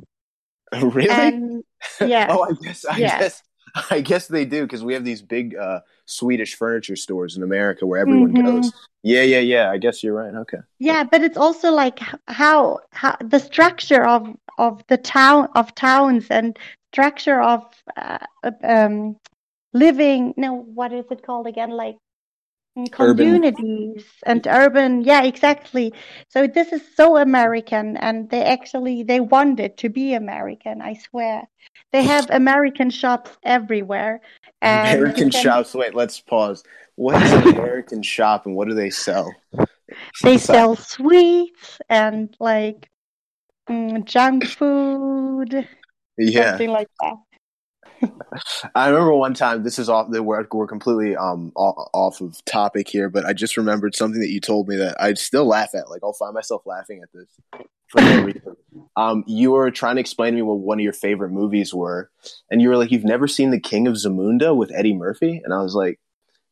Really? 0.83 1.09
And, 1.09 1.63
yeah. 2.05 2.27
oh, 2.31 2.43
I 2.43 2.53
guess 2.61 2.85
I 2.85 2.99
guess 2.99 3.45
I 3.91 4.01
guess 4.01 4.29
they 4.29 4.45
do 4.45 4.63
because 4.63 4.85
we 4.85 4.95
have 4.95 5.05
these 5.05 5.23
big 5.23 5.57
uh, 5.57 5.81
Swedish 6.07 6.55
furniture 6.55 6.97
stores 6.97 7.37
in 7.37 7.43
America 7.43 7.87
where 7.87 8.01
everyone 8.01 8.33
mm-hmm. 8.33 8.47
goes. 8.47 8.73
Yeah, 9.03 9.23
yeah, 9.23 9.41
yeah. 9.41 9.71
I 9.71 9.79
guess 9.79 10.03
you're 10.03 10.15
right. 10.15 10.35
Okay. 10.35 10.59
Yeah, 10.79 11.05
but 11.05 11.23
it's 11.23 11.37
also 11.37 11.73
like 11.73 12.01
how 12.29 12.81
how 12.91 13.17
the 13.21 13.41
structure 13.41 14.05
of 14.05 14.29
of 14.59 14.85
the 14.87 14.97
town 14.97 15.49
of 15.57 15.75
towns 15.75 16.27
and 16.31 16.59
structure 16.93 17.43
of 17.43 17.65
uh, 17.97 18.19
um, 18.63 19.17
living. 19.73 20.35
No, 20.37 20.55
what 20.55 20.93
is 20.93 21.07
it 21.11 21.25
called 21.27 21.47
again? 21.47 21.71
Like 21.71 21.97
communities 22.91 24.05
urban. 24.27 24.45
and 24.45 24.47
urban 24.47 25.03
yeah 25.03 25.23
exactly. 25.23 25.93
So 26.29 26.47
this 26.47 26.73
is 26.73 26.83
so 26.97 27.17
american 27.17 27.97
and 27.97 28.29
they 28.31 28.43
actually 28.43 29.03
they 29.03 29.21
want 29.21 29.61
it 29.61 29.77
to 29.79 29.89
be 29.89 30.15
american 30.15 30.83
i 30.83 30.95
swear. 30.95 31.49
They 31.93 32.03
have 32.15 32.29
american 32.31 32.91
shops 32.91 33.31
everywhere 33.43 34.21
american 34.63 35.31
can... 35.31 35.43
shops 35.43 35.75
wait 35.75 35.95
let's 35.95 36.21
pause. 36.21 36.65
What 36.97 37.23
is 37.23 37.33
an 37.33 37.49
american 37.49 38.03
shop 38.03 38.47
and 38.47 38.55
what 38.55 38.69
do 38.69 38.75
they 38.75 38.91
sell? 38.91 39.33
They 40.23 40.39
sell 40.39 40.77
sweets 40.77 41.81
and 41.89 42.35
like 42.41 42.89
mm, 43.69 44.05
junk 44.05 44.47
food 44.47 45.69
yeah. 46.17 46.51
something 46.51 46.71
like 46.71 46.89
that 47.01 47.15
I 48.75 48.89
remember 48.89 49.15
one 49.15 49.35
time. 49.35 49.63
This 49.63 49.79
is 49.79 49.89
off. 49.89 50.09
We're 50.09 50.47
we're 50.53 50.67
completely 50.67 51.17
um 51.17 51.53
off 51.55 52.21
of 52.21 52.45
topic 52.45 52.89
here, 52.89 53.09
but 53.09 53.25
I 53.25 53.33
just 53.33 53.57
remembered 53.57 53.95
something 53.95 54.21
that 54.21 54.31
you 54.31 54.41
told 54.41 54.69
me 54.69 54.77
that 54.77 54.97
I'd 55.01 55.19
still 55.19 55.47
laugh 55.47 55.75
at. 55.75 55.91
Like 55.91 56.03
I'll 56.03 56.13
find 56.13 56.35
myself 56.35 56.63
laughing 56.67 57.03
at 57.03 57.11
this 57.13 57.65
for 57.89 58.01
no 58.01 58.23
reason. 58.25 58.57
Um, 58.97 59.25
you 59.27 59.53
were 59.53 59.71
trying 59.71 59.97
to 59.97 60.01
explain 60.01 60.33
to 60.33 60.37
me 60.37 60.43
what 60.43 60.59
one 60.59 60.79
of 60.79 60.85
your 60.85 60.93
favorite 60.93 61.31
movies 61.31 61.73
were, 61.73 62.11
and 62.51 62.61
you 62.61 62.69
were 62.69 62.77
like, 62.77 62.91
"You've 62.91 63.05
never 63.05 63.29
seen 63.29 63.51
The 63.51 63.61
King 63.61 63.87
of 63.87 63.95
Zamunda 63.95 64.57
with 64.57 64.73
Eddie 64.73 64.95
Murphy?" 64.95 65.41
And 65.45 65.53
I 65.53 65.63
was 65.63 65.75
like, 65.75 66.01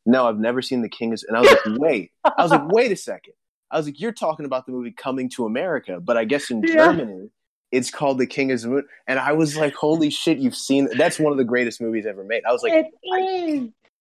"No, 0.05 0.27
I've 0.27 0.39
never 0.39 0.61
seen 0.61 0.81
The 0.81 0.89
King 0.89 1.13
of." 1.13 1.21
And 1.27 1.37
I 1.37 1.41
was 1.41 1.51
like, 1.51 1.79
"Wait," 1.79 2.11
I 2.25 2.41
was 2.41 2.51
like, 2.51 2.67
"Wait 2.67 2.91
a 2.91 2.95
second. 2.95 3.33
I 3.71 3.77
was 3.77 3.85
like, 3.85 3.99
"You're 3.99 4.13
talking 4.13 4.45
about 4.45 4.65
the 4.65 4.71
movie 4.71 4.91
Coming 4.91 5.29
to 5.31 5.45
America," 5.45 5.99
but 5.99 6.17
I 6.17 6.25
guess 6.25 6.49
in 6.49 6.63
yeah. 6.63 6.73
Germany 6.73 7.29
it's 7.73 7.89
called 7.89 8.19
The 8.19 8.27
King 8.27 8.51
of 8.51 8.61
the 8.61 8.67
Moon, 8.69 8.87
and 9.07 9.17
I 9.17 9.33
was 9.33 9.57
like, 9.57 9.73
"Holy 9.73 10.11
shit, 10.11 10.37
you've 10.37 10.55
seen 10.55 10.87
that's 10.95 11.19
one 11.19 11.31
of 11.31 11.39
the 11.39 11.43
greatest 11.43 11.81
movies 11.81 12.05
ever 12.05 12.23
made." 12.23 12.43
I 12.47 12.51
was 12.51 12.61
like, 12.61 12.85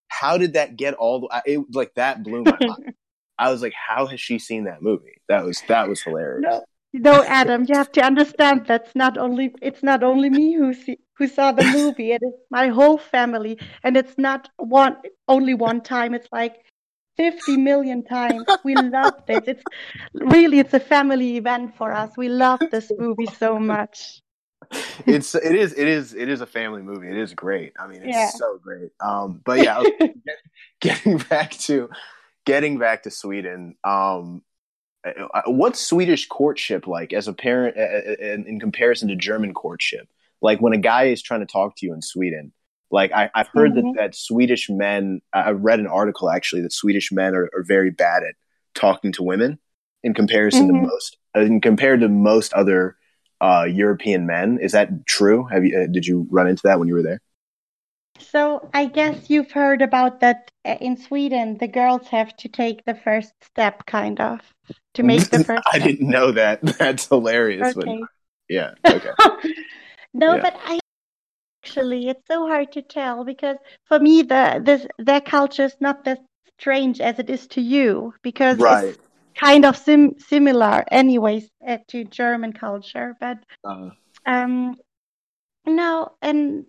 "How 0.09 0.37
did 0.37 0.53
that 0.53 0.77
get 0.77 0.93
all 0.95 1.21
the?" 1.21 1.43
It, 1.47 1.65
like 1.73 1.95
that 1.95 2.23
blew 2.23 2.45
my 2.45 2.59
mind. 2.61 2.95
I 3.39 3.51
was 3.51 3.63
like, 3.63 3.73
"How 3.73 4.07
has 4.07 4.21
she 4.21 4.39
seen 4.39 4.65
that 4.65 4.83
movie?" 4.83 5.23
That 5.29 5.45
was 5.45 5.63
that 5.69 5.89
was 5.89 6.03
hilarious. 6.03 6.45
No, 6.47 6.63
no, 6.93 7.25
Adam, 7.25 7.65
you 7.67 7.75
have 7.75 7.91
to 7.93 8.03
understand 8.03 8.67
that's 8.67 8.95
not 8.95 9.17
only 9.17 9.55
it's 9.63 9.83
not 9.83 10.03
only 10.03 10.29
me 10.29 10.53
who 10.53 10.75
see, 10.75 10.99
who 11.15 11.27
saw 11.27 11.53
the 11.53 11.65
movie. 11.79 12.13
It 12.13 12.23
is 12.23 12.35
my 12.51 12.69
whole 12.69 12.99
family, 12.99 13.59
and 13.83 13.97
it's 13.97 14.19
not 14.19 14.51
one 14.59 14.97
only 15.29 15.55
one 15.55 15.81
time. 15.81 16.13
It's 16.13 16.29
like 16.31 16.57
50 17.17 17.57
million 17.59 18.05
times. 18.05 18.45
We 18.65 18.75
love 18.75 19.15
this. 19.27 19.43
It's 19.47 19.65
really 20.15 20.59
it's 20.59 20.75
a 20.75 20.81
family 20.81 21.37
event 21.37 21.77
for 21.77 21.93
us. 21.93 22.17
We 22.17 22.29
love 22.29 22.61
this 22.71 22.91
movie 22.99 23.27
so 23.27 23.59
much. 23.59 24.23
it's 25.07 25.35
it 25.35 25.55
is 25.55 25.73
it 25.75 25.89
is 25.89 26.15
it 26.15 26.29
is 26.29 26.41
a 26.41 26.47
family 26.47 26.83
movie. 26.83 27.09
It 27.09 27.17
is 27.17 27.35
great. 27.35 27.73
I 27.79 27.87
mean, 27.87 28.03
it's 28.03 28.17
yeah. 28.17 28.31
so 28.31 28.59
great. 28.63 28.91
Um, 29.01 29.41
but 29.45 29.59
yeah, 29.63 29.83
getting 30.81 31.19
back 31.19 31.53
to 31.53 31.91
getting 32.45 32.79
back 32.79 33.03
to 33.05 33.11
Sweden. 33.11 33.77
Um, 33.85 34.43
what's 35.47 35.81
Swedish 35.81 36.29
courtship 36.29 36.87
like 36.87 37.13
as 37.13 37.29
a 37.29 37.33
parent 37.33 37.77
in, 37.77 38.47
in 38.47 38.61
comparison 38.61 39.09
to 39.09 39.17
German 39.17 39.53
courtship? 39.53 40.09
Like 40.41 40.61
when 40.61 40.73
a 40.73 40.79
guy 40.79 41.05
is 41.05 41.23
trying 41.23 41.41
to 41.41 41.47
talk 41.47 41.77
to 41.77 41.87
you 41.87 41.93
in 41.93 42.03
Sweden, 42.03 42.53
like 42.93 43.11
I, 43.13 43.31
have 43.35 43.49
heard 43.49 43.73
mm-hmm. 43.73 43.93
that, 43.93 43.97
that 43.97 44.15
Swedish 44.15 44.69
men, 44.71 45.21
I 45.33 45.51
read 45.51 45.81
an 45.81 45.87
article 45.87 46.31
actually 46.31 46.63
that 46.63 46.73
Swedish 46.73 47.11
men 47.11 47.35
are, 47.35 47.51
are 47.55 47.65
very 47.65 47.91
bad 47.91 48.23
at 48.23 48.35
talking 48.75 49.13
to 49.13 49.23
women 49.23 49.59
in 50.03 50.15
comparison 50.15 50.69
mm-hmm. 50.69 50.85
to 50.85 50.89
most, 50.89 51.17
uh, 51.37 51.41
in 51.41 51.61
compared 51.61 52.01
to 52.01 52.09
most 52.09 52.53
other 52.53 52.97
uh, 53.41 53.65
European 53.69 54.27
men. 54.27 54.59
Is 54.61 54.73
that 54.73 55.07
true? 55.07 55.47
Have 55.47 55.65
you, 55.65 55.79
uh, 55.79 55.87
did 55.87 56.07
you 56.07 56.27
run 56.31 56.47
into 56.47 56.63
that 56.65 56.79
when 56.79 56.87
you 56.87 56.95
were 56.95 57.03
there? 57.03 57.21
So 58.21 58.69
I 58.75 58.87
guess 58.87 59.31
you've 59.31 59.51
heard 59.51 59.83
about 59.83 60.21
that 60.21 60.51
uh, 60.65 60.77
in 60.81 60.97
Sweden, 60.97 61.57
the 61.59 61.69
girls 61.69 62.07
have 62.09 62.37
to 62.37 62.49
take 62.49 62.85
the 62.85 62.95
first 62.95 63.33
step, 63.43 63.87
kind 63.87 64.21
of, 64.21 64.41
to 64.95 65.03
make 65.03 65.31
the 65.31 65.43
first. 65.45 65.63
I 65.73 65.79
step. 65.79 65.89
didn't 65.89 66.09
know 66.09 66.33
that. 66.33 66.61
That's 66.79 67.09
hilarious. 67.09 67.77
Okay. 67.77 67.99
But, 68.01 68.09
yeah. 68.49 68.75
Okay. 68.87 69.11
no, 70.13 70.35
yeah. 70.35 70.43
but 70.43 70.61
I 70.65 70.79
actually 71.65 72.09
it's 72.09 72.27
so 72.27 72.47
hard 72.47 72.73
to 72.73 72.83
tell 72.83 73.25
because 73.25 73.57
for 73.85 73.99
me 73.99 74.23
the 74.23 74.61
this 74.65 74.87
their 74.99 75.21
culture 75.21 75.65
is 75.65 75.77
not 75.81 76.05
that 76.05 76.19
strange 76.59 77.01
as 77.01 77.19
it 77.19 77.31
is 77.31 77.47
to 77.47 77.61
you 77.61 78.13
because 78.23 78.59
right. 78.59 78.85
it's 78.85 78.99
kind 79.37 79.65
of 79.65 79.77
sim- 79.77 80.19
similar 80.19 80.85
anyways 80.91 81.49
uh, 81.67 81.79
to 81.89 82.05
german 82.05 82.53
culture 82.53 83.17
but 83.21 83.39
uh-huh. 83.65 83.91
um 84.27 84.77
no 85.67 86.11
and 86.21 86.67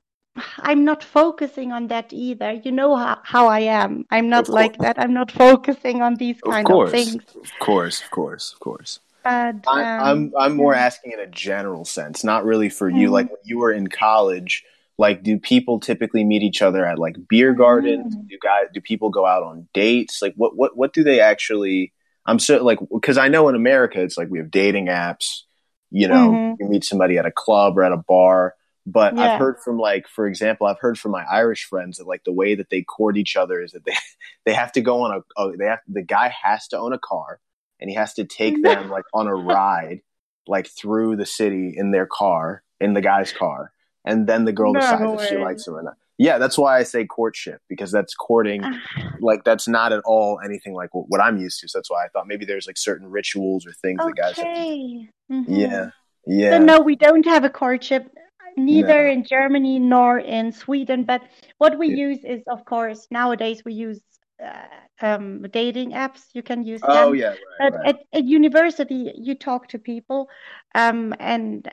i'm 0.59 0.83
not 0.83 1.03
focusing 1.03 1.71
on 1.71 1.87
that 1.87 2.13
either 2.13 2.51
you 2.51 2.71
know 2.71 2.95
how, 2.95 3.19
how 3.23 3.47
i 3.47 3.59
am 3.59 4.05
i'm 4.11 4.29
not 4.29 4.47
like 4.47 4.77
that 4.77 4.97
i'm 4.99 5.13
not 5.13 5.31
focusing 5.31 6.01
on 6.01 6.15
these 6.15 6.39
kind 6.41 6.69
of, 6.69 6.83
of 6.83 6.91
things 6.91 7.15
of 7.35 7.51
course 7.59 8.01
of 8.01 8.11
course 8.11 8.53
of 8.53 8.59
course 8.59 8.99
but, 9.23 9.55
um, 9.55 9.61
I, 9.67 9.81
am 9.83 10.01
I'm, 10.01 10.33
I'm 10.37 10.55
more 10.57 10.75
asking 10.75 11.13
in 11.13 11.21
a 11.21 11.27
general 11.27 11.85
sense, 11.85 12.25
not 12.25 12.43
really 12.43 12.67
for 12.67 12.89
you. 12.89 13.05
Mm-hmm. 13.05 13.13
Like 13.13 13.29
when 13.29 13.39
you 13.45 13.57
were 13.57 13.71
in 13.71 13.87
college, 13.87 14.65
like 14.97 15.23
do 15.23 15.39
people 15.39 15.79
typically 15.79 16.23
meet 16.23 16.43
each 16.43 16.61
other 16.61 16.85
at 16.85 16.99
like 16.99 17.15
beer 17.27 17.53
gardens 17.53 18.15
mm. 18.15 18.27
do 18.27 18.37
guys 18.41 18.65
do 18.73 18.81
people 18.81 19.09
go 19.09 19.25
out 19.25 19.43
on 19.43 19.67
dates 19.73 20.21
like 20.21 20.33
what 20.35 20.55
what 20.55 20.77
what 20.77 20.93
do 20.93 21.03
they 21.03 21.19
actually 21.19 21.93
i'm 22.25 22.39
so 22.39 22.63
like 22.63 22.79
because 22.91 23.17
i 23.17 23.27
know 23.27 23.49
in 23.49 23.55
america 23.55 24.01
it's 24.01 24.17
like 24.17 24.29
we 24.29 24.37
have 24.39 24.51
dating 24.51 24.87
apps 24.87 25.41
you 25.89 26.07
know 26.07 26.31
mm-hmm. 26.31 26.63
you 26.63 26.69
meet 26.69 26.83
somebody 26.83 27.17
at 27.17 27.25
a 27.25 27.31
club 27.31 27.77
or 27.77 27.83
at 27.83 27.91
a 27.91 27.97
bar 27.97 28.55
but 28.85 29.15
yeah. 29.15 29.33
i've 29.33 29.39
heard 29.39 29.57
from 29.63 29.77
like 29.77 30.07
for 30.07 30.27
example 30.27 30.67
i've 30.67 30.79
heard 30.79 30.97
from 30.97 31.11
my 31.11 31.23
irish 31.31 31.65
friends 31.65 31.97
that 31.97 32.07
like 32.07 32.23
the 32.23 32.33
way 32.33 32.55
that 32.55 32.69
they 32.69 32.81
court 32.81 33.17
each 33.17 33.35
other 33.35 33.61
is 33.61 33.71
that 33.71 33.85
they 33.85 33.95
they 34.45 34.53
have 34.53 34.71
to 34.71 34.81
go 34.81 35.01
on 35.01 35.21
a, 35.37 35.41
a 35.41 35.57
they 35.57 35.65
have 35.65 35.79
the 35.87 36.03
guy 36.03 36.33
has 36.43 36.67
to 36.67 36.77
own 36.77 36.93
a 36.93 36.99
car 36.99 37.39
and 37.79 37.89
he 37.89 37.95
has 37.95 38.13
to 38.13 38.25
take 38.25 38.61
them 38.61 38.89
like 38.89 39.05
on 39.13 39.27
a 39.27 39.33
ride 39.33 40.01
like 40.47 40.67
through 40.67 41.15
the 41.15 41.25
city 41.25 41.73
in 41.75 41.91
their 41.91 42.05
car 42.05 42.63
in 42.79 42.93
the 42.93 43.01
guy's 43.01 43.31
car 43.31 43.71
and 44.05 44.27
then 44.27 44.45
the 44.45 44.51
girl 44.51 44.73
no 44.73 44.79
decides 44.79 45.01
way. 45.01 45.23
if 45.23 45.29
she 45.29 45.37
likes 45.37 45.67
him 45.67 45.75
or 45.75 45.83
not. 45.83 45.95
Yeah, 46.17 46.37
that's 46.37 46.57
why 46.57 46.77
I 46.77 46.83
say 46.83 47.05
courtship 47.05 47.61
because 47.67 47.91
that's 47.91 48.13
courting. 48.13 48.63
like 49.19 49.43
that's 49.43 49.67
not 49.67 49.91
at 49.91 50.01
all 50.05 50.39
anything 50.43 50.73
like 50.73 50.89
what, 50.91 51.21
I'm 51.21 51.37
used 51.37 51.59
to. 51.61 51.67
So 51.67 51.79
that's 51.79 51.89
why 51.89 52.05
I 52.05 52.07
thought 52.09 52.27
maybe 52.27 52.45
there's 52.45 52.67
like 52.67 52.77
certain 52.77 53.09
rituals 53.09 53.65
or 53.65 53.73
things 53.73 53.99
okay. 54.01 54.11
that 54.15 54.21
guys. 54.21 54.35
To, 54.35 54.43
mm-hmm. 54.43 55.53
Yeah, 55.53 55.89
yeah. 56.27 56.57
So 56.57 56.63
no, 56.63 56.79
we 56.79 56.95
don't 56.95 57.25
have 57.25 57.43
a 57.43 57.49
courtship 57.49 58.09
neither 58.57 59.05
no. 59.05 59.11
in 59.11 59.23
Germany 59.23 59.79
nor 59.79 60.19
in 60.19 60.51
Sweden. 60.51 61.03
But 61.03 61.21
what 61.57 61.77
we 61.77 61.89
yeah. 61.89 62.07
use 62.07 62.23
is, 62.23 62.43
of 62.47 62.65
course, 62.65 63.07
nowadays 63.09 63.63
we 63.65 63.73
use 63.73 64.01
uh, 64.43 64.67
um, 65.01 65.41
dating 65.51 65.91
apps. 65.91 66.25
You 66.33 66.43
can 66.43 66.63
use 66.63 66.81
oh, 66.83 66.93
them. 66.93 67.07
Oh 67.07 67.13
yeah, 67.13 67.29
right, 67.29 67.37
but 67.59 67.73
right. 67.73 67.87
At, 67.87 67.99
at, 68.13 68.23
university, 68.25 69.11
you 69.15 69.35
talk 69.35 69.67
to 69.69 69.79
people, 69.79 70.29
um, 70.75 71.13
and 71.19 71.67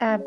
uh, 0.00 0.18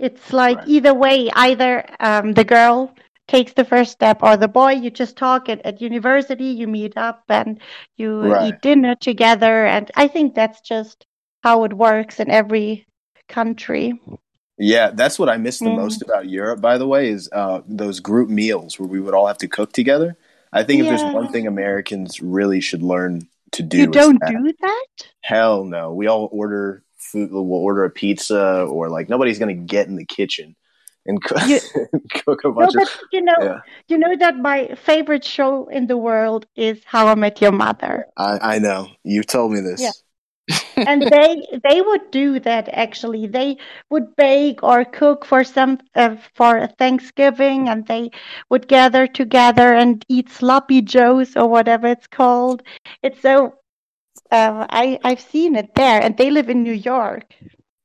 it's 0.00 0.32
like 0.32 0.58
right. 0.58 0.68
either 0.68 0.94
way, 0.94 1.30
either 1.34 1.84
um, 2.00 2.32
the 2.32 2.44
girl 2.44 2.94
takes 3.28 3.52
the 3.52 3.64
first 3.64 3.92
step 3.92 4.22
or 4.22 4.36
the 4.36 4.48
boy. 4.48 4.72
You 4.72 4.90
just 4.90 5.16
talk 5.16 5.48
at, 5.48 5.64
at 5.64 5.80
university, 5.80 6.46
you 6.46 6.66
meet 6.66 6.96
up 6.96 7.22
and 7.28 7.60
you 7.96 8.32
right. 8.32 8.48
eat 8.48 8.60
dinner 8.62 8.94
together. 8.96 9.66
And 9.66 9.90
I 9.94 10.08
think 10.08 10.34
that's 10.34 10.60
just 10.60 11.06
how 11.42 11.64
it 11.64 11.72
works 11.72 12.18
in 12.18 12.30
every 12.30 12.86
country. 13.28 14.00
Yeah, 14.58 14.90
that's 14.90 15.18
what 15.18 15.28
I 15.28 15.36
miss 15.38 15.58
the 15.58 15.66
mm. 15.66 15.76
most 15.76 16.02
about 16.02 16.28
Europe, 16.28 16.60
by 16.60 16.76
the 16.76 16.86
way, 16.86 17.08
is 17.08 17.30
uh, 17.32 17.62
those 17.66 18.00
group 18.00 18.28
meals 18.28 18.78
where 18.78 18.88
we 18.88 19.00
would 19.00 19.14
all 19.14 19.26
have 19.26 19.38
to 19.38 19.48
cook 19.48 19.72
together. 19.72 20.16
I 20.52 20.64
think 20.64 20.82
yeah. 20.82 20.92
if 20.92 21.00
there's 21.00 21.14
one 21.14 21.32
thing 21.32 21.46
Americans 21.46 22.20
really 22.20 22.60
should 22.60 22.82
learn 22.82 23.28
to 23.52 23.62
do, 23.62 23.78
you 23.78 23.86
don't 23.86 24.20
do 24.26 24.52
that. 24.60 24.86
Hell 25.22 25.64
no, 25.64 25.94
we 25.94 26.08
all 26.08 26.28
order 26.32 26.82
food. 27.10 27.30
We'll 27.32 27.52
order 27.52 27.84
a 27.84 27.90
pizza, 27.90 28.62
or 28.62 28.88
like 28.88 29.08
nobody's 29.08 29.38
gonna 29.38 29.54
get 29.54 29.88
in 29.88 29.96
the 29.96 30.06
kitchen 30.06 30.56
and 31.06 31.22
cook, 31.22 31.46
you, 31.46 31.60
cook 32.24 32.44
a 32.44 32.52
bunch 32.52 32.74
no, 32.74 32.82
of. 32.82 32.88
You 33.12 33.22
know, 33.22 33.36
yeah. 33.40 33.60
you 33.88 33.98
know 33.98 34.16
that 34.16 34.36
my 34.36 34.74
favorite 34.74 35.24
show 35.24 35.68
in 35.68 35.86
the 35.86 35.96
world 35.96 36.46
is 36.56 36.80
How 36.84 37.06
I 37.08 37.14
Met 37.14 37.40
Your 37.40 37.52
Mother. 37.52 38.06
I, 38.16 38.54
I 38.54 38.58
know 38.58 38.88
you've 39.04 39.26
told 39.26 39.52
me 39.52 39.60
this. 39.60 39.80
Yeah. 39.80 39.90
and 40.76 41.02
they 41.02 41.46
they 41.62 41.80
would 41.80 42.10
do 42.10 42.40
that 42.40 42.68
actually 42.72 43.28
they 43.28 43.56
would 43.88 44.16
bake 44.16 44.60
or 44.64 44.84
cook 44.84 45.24
for 45.24 45.44
some 45.44 45.78
uh, 45.94 46.16
for 46.34 46.66
thanksgiving 46.76 47.68
and 47.68 47.86
they 47.86 48.10
would 48.48 48.66
gather 48.66 49.06
together 49.06 49.72
and 49.74 50.04
eat 50.08 50.28
sloppy 50.28 50.82
joes 50.82 51.36
or 51.36 51.46
whatever 51.46 51.86
it's 51.86 52.08
called 52.08 52.64
it's 53.04 53.20
so 53.20 53.54
um, 54.32 54.66
I 54.70 54.98
I've 55.04 55.20
seen 55.20 55.56
it 55.56 55.74
there, 55.74 56.00
and 56.02 56.16
they 56.16 56.30
live 56.30 56.48
in 56.48 56.62
New 56.62 56.72
York. 56.72 57.34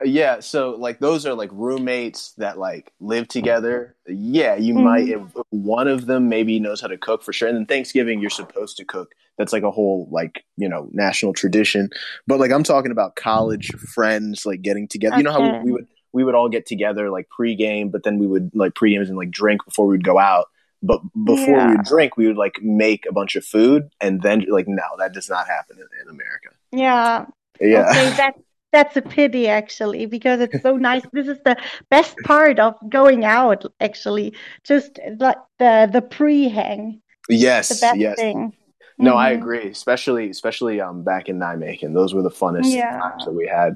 Yeah, 0.04 0.42
so 0.42 0.72
like 0.72 1.00
those 1.00 1.26
are 1.26 1.34
like 1.34 1.50
roommates 1.54 2.34
that 2.34 2.58
like 2.58 2.92
live 3.00 3.28
together. 3.30 3.96
Yeah, 4.08 4.56
you 4.56 4.74
mm-hmm. 4.74 4.84
might 4.84 5.08
if 5.08 5.22
one 5.52 5.88
of 5.88 6.06
them 6.06 6.28
maybe 6.28 6.60
knows 6.60 6.82
how 6.82 6.88
to 6.88 6.98
cook 6.98 7.24
for 7.24 7.32
sure. 7.32 7.48
And 7.48 7.58
then 7.58 7.66
Thanksgiving 7.66 8.20
you're 8.20 8.30
supposed 8.30 8.78
to 8.78 8.86
cook. 8.86 9.14
That's 9.38 9.54
like 9.54 9.64
a 9.64 9.72
whole 9.72 10.08
like, 10.12 10.44
you 10.58 10.68
know, 10.68 10.90
national 10.92 11.34
tradition. 11.34 11.90
But 12.28 12.40
like 12.40 12.52
I'm 12.52 12.64
talking 12.64 12.92
about 12.92 13.16
college 13.16 13.72
friends 13.94 14.46
like 14.46 14.62
getting 14.62 14.88
together. 14.88 15.16
Okay. 15.16 15.20
You 15.20 15.24
know 15.24 15.32
how 15.32 15.60
we, 15.60 15.66
we, 15.66 15.72
would 15.72 15.88
we 16.12 16.24
would 16.26 16.36
all 16.36 16.50
get 16.50 16.66
together 16.66 17.10
like 17.10 17.28
pregame, 17.38 17.90
but 17.90 18.04
then 18.04 18.20
we 18.20 18.28
would 18.28 18.52
like 18.54 18.74
pregame 18.74 19.02
and 19.02 19.18
like 19.18 19.32
drink 19.32 19.64
before 19.64 19.88
we 19.88 19.94
would 19.94 20.06
go 20.06 20.20
out. 20.20 20.48
But 20.82 21.02
before 21.26 21.58
yeah. 21.58 21.68
we 21.68 21.78
would 21.78 21.86
drink, 21.86 22.18
we 22.18 22.28
would 22.28 22.38
like 22.38 22.62
make 22.62 23.06
a 23.10 23.14
bunch 23.14 23.36
of 23.36 23.46
food, 23.46 23.90
and 24.02 24.22
then 24.22 24.46
like 24.50 24.68
no, 24.68 24.84
that 25.00 25.14
does 25.14 25.30
not 25.30 25.48
happen 25.48 25.78
in, 25.78 25.88
in 26.02 26.10
America. 26.10 26.50
Yeah. 26.72 27.26
Yeah. 27.60 27.90
Okay, 27.90 28.10
that 28.18 28.36
that's 28.72 28.98
a 28.98 29.02
pity 29.02 29.48
actually 29.48 30.06
because 30.06 30.42
it's 30.42 30.62
so 30.62 30.76
nice. 30.76 31.04
This 31.14 31.28
is 31.28 31.40
the 31.46 31.58
best 31.90 32.18
part 32.24 32.60
of 32.60 32.76
going 32.90 33.24
out 33.24 33.66
actually. 33.80 34.36
Just 34.64 35.00
like 35.20 35.38
the 35.60 35.90
the 35.92 36.02
pre 36.02 36.50
hang. 36.50 37.02
Yes. 37.30 37.70
The 37.70 37.86
best 37.88 37.98
yes. 37.98 38.16
thing. 38.18 38.54
No, 38.98 39.12
mm-hmm. 39.12 39.20
I 39.20 39.30
agree. 39.32 39.68
Especially, 39.70 40.30
especially 40.30 40.80
um, 40.80 41.04
back 41.04 41.28
in 41.28 41.40
Nijmegen, 41.40 41.94
those 41.94 42.14
were 42.14 42.22
the 42.22 42.30
funnest 42.30 42.74
yeah. 42.74 42.98
times 42.98 43.26
that 43.26 43.34
we 43.34 43.48
had. 43.48 43.76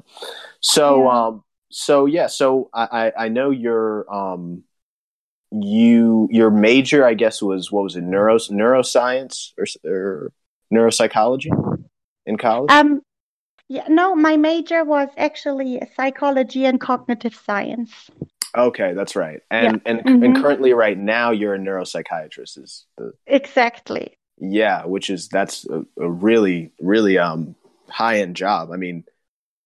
So, 0.62 1.04
yeah. 1.04 1.10
um, 1.10 1.44
so 1.70 2.06
yeah, 2.06 2.28
so 2.28 2.70
I, 2.74 2.84
I, 3.18 3.26
I 3.26 3.28
know 3.28 3.50
your 3.50 4.12
um, 4.14 4.64
you 5.52 6.28
your 6.32 6.52
major, 6.52 7.06
I 7.06 7.14
guess, 7.14 7.42
was 7.42 7.72
what 7.72 7.84
was 7.84 7.96
it, 7.96 8.04
neuro 8.04 8.38
neuroscience 8.38 9.54
or, 9.58 9.66
or 9.90 10.32
neuropsychology 10.74 11.52
in 12.26 12.38
college? 12.38 12.72
Um, 12.72 13.02
yeah, 13.68 13.86
no, 13.88 14.16
my 14.16 14.38
major 14.38 14.84
was 14.84 15.10
actually 15.18 15.82
psychology 15.96 16.66
and 16.66 16.80
cognitive 16.80 17.36
science. 17.36 18.10
Okay, 18.58 18.94
that's 18.94 19.16
right. 19.16 19.42
And 19.52 19.82
yeah. 19.86 19.92
and 19.92 20.00
mm-hmm. 20.00 20.24
and 20.24 20.36
currently, 20.36 20.74
right 20.74 20.98
now, 20.98 21.32
you're 21.32 21.54
a 21.54 21.60
neuropsychiatrist. 21.60 22.64
Is 22.64 22.86
the 22.98 23.14
exactly 23.28 24.18
yeah, 24.40 24.86
which 24.86 25.10
is 25.10 25.28
that's 25.28 25.68
a, 25.70 25.86
a 26.00 26.10
really 26.10 26.72
really 26.80 27.18
um 27.18 27.56
high 27.90 28.20
end 28.20 28.36
job. 28.36 28.72
I 28.72 28.78
mean, 28.78 29.04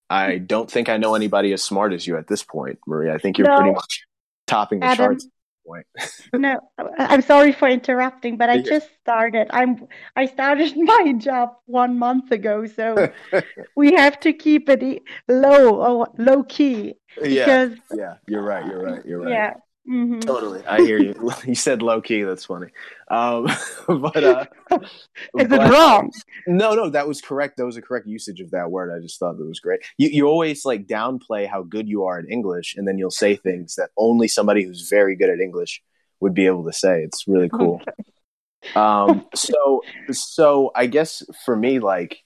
I 0.10 0.38
don't 0.38 0.69
think 0.69 0.89
I 0.89 0.98
know 0.98 1.15
anybody 1.15 1.54
as 1.54 1.63
smart 1.63 1.93
as 1.93 2.06
you 2.06 2.17
at 2.17 2.28
this 2.28 2.43
point, 2.43 2.80
Maria. 2.88 3.13
I 3.13 3.17
think 3.17 3.38
you're 3.38 3.48
no, 3.48 3.58
pretty 3.58 3.74
much 3.74 4.04
topping 4.48 4.80
the 4.80 4.88
Adam, 4.88 4.98
charts. 4.98 5.28
Point. 5.65 5.86
no, 6.34 6.60
I'm 6.97 7.21
sorry 7.21 7.52
for 7.52 7.67
interrupting, 7.67 8.38
but 8.38 8.49
I 8.49 8.60
just 8.60 8.89
started. 9.02 9.47
I'm 9.52 9.88
I 10.15 10.26
started 10.26 10.73
my 10.78 11.13
job 11.17 11.56
one 11.65 11.97
month 11.97 12.32
ago, 12.32 12.65
so 12.65 13.12
we 13.76 13.93
have 13.93 14.19
to 14.21 14.34
keep 14.34 14.69
it 14.69 15.02
low 15.28 15.76
or 15.76 16.08
low 16.17 16.43
key. 16.43 16.95
Because, 17.15 17.71
yeah, 17.91 17.97
yeah, 17.97 18.13
you're 18.28 18.41
right. 18.41 18.65
You're 18.65 18.82
right. 18.82 19.06
You're 19.06 19.21
right. 19.21 19.32
Yeah, 19.32 19.54
Mm-hmm. 19.89 20.22
Totally, 20.22 20.65
I 20.65 20.78
hear 20.78 20.98
you. 20.98 21.13
you 21.46 21.56
said 21.56 21.82
low 21.82 22.02
key. 22.02 22.24
That's 22.24 22.46
funny. 22.46 22.67
Um, 23.10 23.48
but 23.88 24.24
uh, 24.24 24.46
is 24.80 24.89
but, 25.34 25.52
it 25.52 25.72
wrong? 25.72 26.10
No, 26.48 26.74
no, 26.74 26.89
that 26.89 27.08
was 27.08 27.19
correct. 27.19 27.58
That 27.58 27.65
was 27.65 27.76
a 27.76 27.82
correct 27.82 28.08
usage 28.08 28.39
of 28.39 28.52
that 28.52 28.72
word. 28.72 28.96
I 28.96 29.02
just 29.02 29.19
thought 29.19 29.38
that 29.38 29.46
was 29.46 29.60
great. 29.60 29.82
You 29.98 30.08
you 30.08 30.28
always 30.28 30.63
like 30.63 30.88
downplay 30.88 31.48
how 31.48 31.63
good 31.63 31.89
you 31.89 32.06
are 32.06 32.17
in 32.17 32.32
English, 32.32 32.76
and 32.78 32.88
then 32.88 32.98
you'll 32.98 33.12
say 33.12 33.36
things 33.36 33.76
that 33.76 33.89
only 33.98 34.30
somebody 34.30 34.63
who's 34.63 34.88
very 34.89 35.17
good 35.17 35.30
at 35.30 35.41
English 35.41 35.82
would 36.22 36.34
be 36.34 36.46
able 36.46 36.63
to 36.65 36.74
say. 36.74 37.04
It's 37.04 37.28
really 37.28 37.50
cool. 37.50 37.82
Okay. 37.82 38.80
um, 38.80 39.26
so 39.36 39.82
so 40.12 40.72
I 40.74 40.86
guess 40.86 41.24
for 41.43 41.58
me, 41.58 41.80
like, 41.80 42.19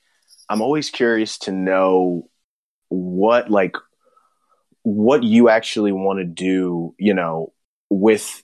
I'm 0.48 0.62
always 0.62 0.92
curious 0.92 1.40
to 1.40 1.52
know 1.52 2.30
what 2.90 3.50
like 3.50 3.76
what 4.88 5.22
you 5.24 5.50
actually 5.50 5.92
want 5.92 6.20
to 6.20 6.24
do, 6.24 6.96
you 6.98 7.14
know, 7.14 7.52
with 7.90 8.42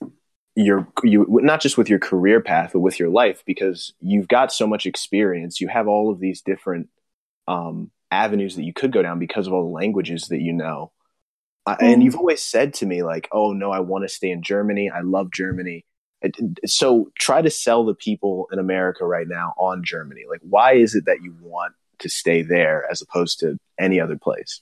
your 0.54 0.86
you 1.02 1.26
not 1.42 1.60
just 1.60 1.78
with 1.78 1.88
your 1.88 1.98
career 1.98 2.40
path 2.40 2.70
but 2.72 2.78
with 2.78 3.00
your 3.00 3.08
life 3.08 3.42
because 3.44 3.92
you've 4.00 4.28
got 4.28 4.52
so 4.52 4.68
much 4.68 4.86
experience 4.86 5.60
you 5.60 5.66
have 5.66 5.88
all 5.88 6.12
of 6.12 6.20
these 6.20 6.42
different 6.42 6.88
um, 7.48 7.90
avenues 8.12 8.54
that 8.54 8.62
you 8.62 8.72
could 8.72 8.92
go 8.92 9.02
down 9.02 9.18
because 9.18 9.48
of 9.48 9.52
all 9.52 9.64
the 9.64 9.74
languages 9.74 10.28
that 10.28 10.40
you 10.40 10.52
know. 10.52 10.92
Mm. 11.66 11.76
and 11.80 12.02
you've 12.04 12.14
always 12.14 12.40
said 12.40 12.72
to 12.74 12.86
me 12.86 13.02
like 13.02 13.28
oh 13.32 13.52
no 13.52 13.72
i 13.72 13.80
want 13.80 14.04
to 14.04 14.08
stay 14.08 14.30
in 14.30 14.42
germany. 14.42 14.90
I 14.90 15.00
love 15.00 15.32
germany. 15.32 15.84
So 16.66 17.10
try 17.18 17.42
to 17.42 17.50
sell 17.50 17.84
the 17.84 17.94
people 17.94 18.46
in 18.52 18.60
america 18.60 19.04
right 19.04 19.26
now 19.26 19.54
on 19.58 19.82
germany. 19.82 20.22
Like 20.30 20.40
why 20.42 20.74
is 20.74 20.94
it 20.94 21.06
that 21.06 21.22
you 21.22 21.34
want 21.40 21.74
to 21.98 22.08
stay 22.08 22.42
there 22.42 22.86
as 22.88 23.02
opposed 23.02 23.40
to 23.40 23.58
any 23.78 23.98
other 23.98 24.16
place 24.16 24.60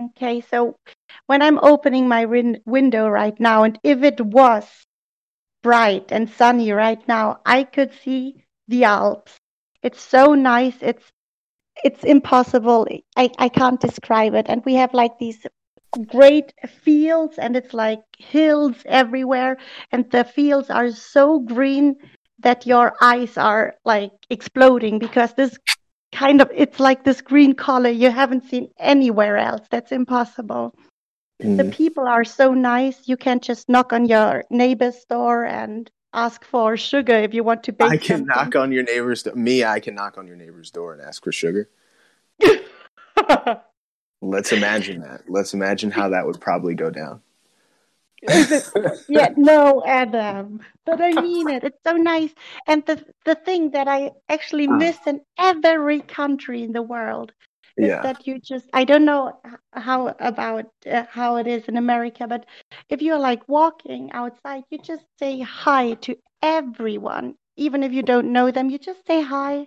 Okay, 0.00 0.40
so 0.40 0.76
when 1.26 1.42
I'm 1.42 1.58
opening 1.58 2.08
my 2.08 2.24
win- 2.24 2.62
window 2.64 3.08
right 3.08 3.38
now, 3.38 3.64
and 3.64 3.78
if 3.82 4.02
it 4.02 4.20
was 4.20 4.86
bright 5.62 6.12
and 6.12 6.30
sunny 6.30 6.72
right 6.72 7.06
now, 7.08 7.40
I 7.46 7.64
could 7.64 7.92
see 7.92 8.44
the 8.68 8.84
Alps. 8.84 9.38
It's 9.82 10.00
so 10.00 10.34
nice. 10.34 10.76
It's 10.80 11.12
it's 11.84 12.04
impossible. 12.04 12.86
I, 13.16 13.30
I 13.38 13.48
can't 13.48 13.80
describe 13.80 14.34
it. 14.34 14.46
And 14.48 14.64
we 14.64 14.74
have 14.74 14.94
like 14.94 15.18
these 15.18 15.46
great 16.06 16.52
fields 16.68 17.38
and 17.38 17.56
it's 17.56 17.74
like 17.74 18.00
hills 18.18 18.76
everywhere 18.86 19.56
and 19.92 20.10
the 20.10 20.24
fields 20.24 20.70
are 20.70 20.90
so 20.90 21.40
green 21.40 21.96
that 22.38 22.66
your 22.66 22.94
eyes 23.00 23.36
are 23.36 23.74
like 23.84 24.12
exploding 24.30 24.98
because 24.98 25.34
this 25.34 25.58
kind 26.12 26.40
of 26.40 26.50
it's 26.54 26.80
like 26.80 27.04
this 27.04 27.20
green 27.20 27.54
color 27.54 27.90
you 27.90 28.10
haven't 28.10 28.48
seen 28.48 28.70
anywhere 28.78 29.36
else. 29.36 29.66
That's 29.70 29.92
impossible. 29.92 30.74
Mm. 31.42 31.56
the 31.56 31.64
people 31.64 32.06
are 32.06 32.24
so 32.24 32.52
nice. 32.52 33.08
You 33.08 33.16
can't 33.16 33.42
just 33.42 33.68
knock 33.68 33.92
on 33.92 34.06
your 34.06 34.44
neighbor's 34.50 35.04
door 35.06 35.44
and 35.44 35.90
ask 36.12 36.44
for 36.44 36.76
sugar 36.76 37.14
if 37.14 37.32
you 37.32 37.44
want 37.44 37.62
to 37.62 37.72
bake 37.72 37.88
i 37.88 37.96
can 37.96 38.18
something. 38.18 38.26
knock 38.26 38.56
on 38.56 38.72
your 38.72 38.82
neighbor's 38.82 39.22
door 39.22 39.32
me 39.36 39.62
i 39.62 39.78
can 39.78 39.94
knock 39.94 40.18
on 40.18 40.26
your 40.26 40.34
neighbor's 40.34 40.72
door 40.72 40.92
and 40.92 41.00
ask 41.00 41.22
for 41.22 41.32
sugar. 41.32 41.70
Let's 44.22 44.52
imagine 44.52 45.00
that. 45.00 45.22
Let's 45.28 45.54
imagine 45.54 45.90
how 45.90 46.10
that 46.10 46.26
would 46.26 46.40
probably 46.40 46.74
go 46.74 46.90
down 46.90 47.22
yeah, 49.08 49.28
no, 49.36 49.82
Adam. 49.86 50.60
But 50.84 51.00
I 51.00 51.20
mean 51.20 51.48
it. 51.48 51.64
It's 51.64 51.82
so 51.86 51.96
nice. 51.96 52.30
And 52.66 52.84
the 52.86 53.04
the 53.24 53.34
thing 53.34 53.70
that 53.70 53.88
I 53.88 54.12
actually 54.28 54.66
ah. 54.68 54.76
miss 54.76 54.98
in 55.06 55.20
every 55.38 56.00
country 56.00 56.62
in 56.62 56.72
the 56.72 56.82
world 56.82 57.32
is 57.76 57.88
yeah. 57.88 58.02
that 58.02 58.26
you 58.26 58.38
just 58.38 58.66
I 58.72 58.84
don't 58.84 59.04
know 59.04 59.40
how 59.72 60.14
about 60.20 60.66
uh, 60.90 61.04
how 61.10 61.36
it 61.36 61.46
is 61.46 61.64
in 61.64 61.76
America, 61.76 62.26
but 62.26 62.46
if 62.88 63.00
you're 63.00 63.18
like 63.18 63.48
walking 63.48 64.10
outside, 64.12 64.64
you 64.70 64.78
just 64.78 65.04
say 65.18 65.40
hi 65.40 65.94
to 65.94 66.16
everyone, 66.42 67.36
even 67.56 67.82
if 67.82 67.92
you 67.92 68.02
don't 68.02 68.32
know 68.32 68.50
them. 68.50 68.70
You 68.70 68.78
just 68.78 69.06
say 69.06 69.22
hi 69.22 69.66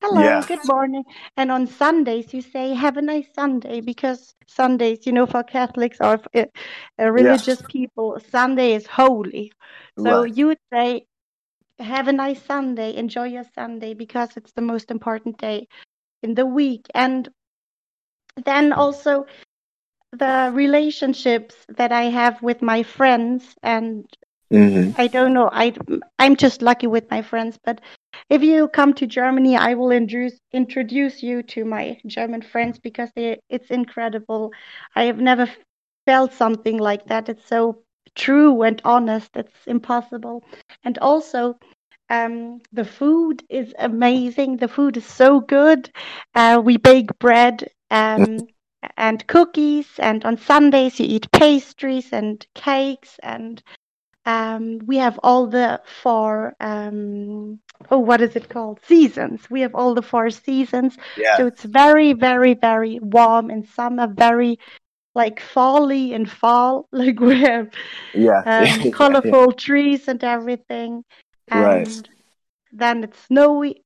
hello, 0.00 0.22
yeah. 0.22 0.46
good 0.46 0.64
morning. 0.64 1.04
And 1.36 1.50
on 1.50 1.66
Sundays, 1.66 2.32
you 2.32 2.42
say, 2.42 2.74
have 2.74 2.96
a 2.96 3.02
nice 3.02 3.28
Sunday, 3.34 3.80
because 3.80 4.34
Sundays, 4.46 5.06
you 5.06 5.12
know, 5.12 5.26
for 5.26 5.42
Catholics 5.42 5.98
or 6.00 6.18
for, 6.18 6.30
uh, 6.34 7.10
religious 7.10 7.62
people, 7.68 8.18
Sunday 8.30 8.74
is 8.74 8.86
holy. 8.86 9.52
So 9.98 10.22
right. 10.22 10.36
you 10.36 10.46
would 10.48 10.60
say, 10.72 11.06
have 11.78 12.08
a 12.08 12.12
nice 12.12 12.42
Sunday, 12.42 12.96
enjoy 12.96 13.24
your 13.24 13.44
Sunday, 13.54 13.94
because 13.94 14.36
it's 14.36 14.52
the 14.52 14.62
most 14.62 14.90
important 14.90 15.38
day 15.38 15.68
in 16.22 16.34
the 16.34 16.46
week. 16.46 16.86
And 16.94 17.28
then 18.44 18.72
also, 18.72 19.26
the 20.12 20.50
relationships 20.54 21.54
that 21.68 21.92
I 21.92 22.04
have 22.04 22.40
with 22.42 22.62
my 22.62 22.82
friends 22.82 23.54
and 23.62 24.06
Mm-hmm. 24.50 24.98
I 24.98 25.08
don't 25.08 25.34
know. 25.34 25.50
I 25.52 25.74
I'm 26.18 26.34
just 26.34 26.62
lucky 26.62 26.86
with 26.86 27.10
my 27.10 27.20
friends, 27.20 27.58
but 27.62 27.82
if 28.28 28.42
you 28.42 28.68
come 28.68 28.92
to 28.94 29.06
Germany, 29.06 29.56
I 29.56 29.74
will 29.74 29.90
introduce 29.90 30.38
introduce 30.52 31.22
you 31.22 31.42
to 31.42 31.64
my 31.64 31.98
German 32.06 32.42
friends 32.42 32.78
because 32.78 33.10
they, 33.14 33.40
it's 33.48 33.70
incredible. 33.70 34.52
I 34.94 35.04
have 35.04 35.18
never 35.20 35.48
felt 36.06 36.32
something 36.32 36.78
like 36.78 37.06
that. 37.06 37.28
It's 37.28 37.46
so 37.46 37.82
true 38.14 38.62
and 38.62 38.80
honest. 38.84 39.36
It's 39.36 39.66
impossible. 39.66 40.44
And 40.84 40.98
also, 40.98 41.58
um, 42.10 42.60
the 42.72 42.84
food 42.84 43.42
is 43.48 43.74
amazing. 43.78 44.56
The 44.56 44.68
food 44.68 44.96
is 44.96 45.06
so 45.06 45.40
good. 45.40 45.90
Uh, 46.34 46.60
we 46.64 46.76
bake 46.76 47.18
bread 47.18 47.68
um, 47.90 48.48
and 48.96 49.26
cookies, 49.26 49.98
and 49.98 50.24
on 50.24 50.36
Sundays 50.38 50.98
you 51.00 51.06
eat 51.08 51.30
pastries 51.32 52.12
and 52.12 52.46
cakes 52.54 53.18
and 53.22 53.62
um, 54.28 54.78
we 54.84 54.98
have 54.98 55.18
all 55.22 55.46
the 55.46 55.80
four 56.02 56.54
um, 56.60 57.58
oh 57.90 57.98
what 57.98 58.20
is 58.20 58.36
it 58.36 58.50
called 58.50 58.78
seasons 58.84 59.48
we 59.50 59.62
have 59.62 59.74
all 59.74 59.94
the 59.94 60.02
four 60.02 60.28
seasons 60.28 60.98
yeah. 61.16 61.36
so 61.38 61.46
it's 61.46 61.64
very 61.64 62.12
very 62.12 62.52
very 62.52 62.98
warm 63.00 63.50
in 63.50 63.66
summer 63.66 64.06
very 64.06 64.58
like 65.14 65.40
folly 65.40 66.12
in 66.12 66.26
fall 66.26 66.86
like 66.92 67.18
we 67.18 67.40
have 67.40 67.70
yeah, 68.14 68.42
um, 68.44 68.90
colorful 68.92 69.46
yeah. 69.48 69.56
trees 69.56 70.08
and 70.08 70.22
everything 70.22 71.02
and 71.48 71.64
right. 71.64 72.08
then 72.72 73.04
it's 73.04 73.18
snowy 73.26 73.82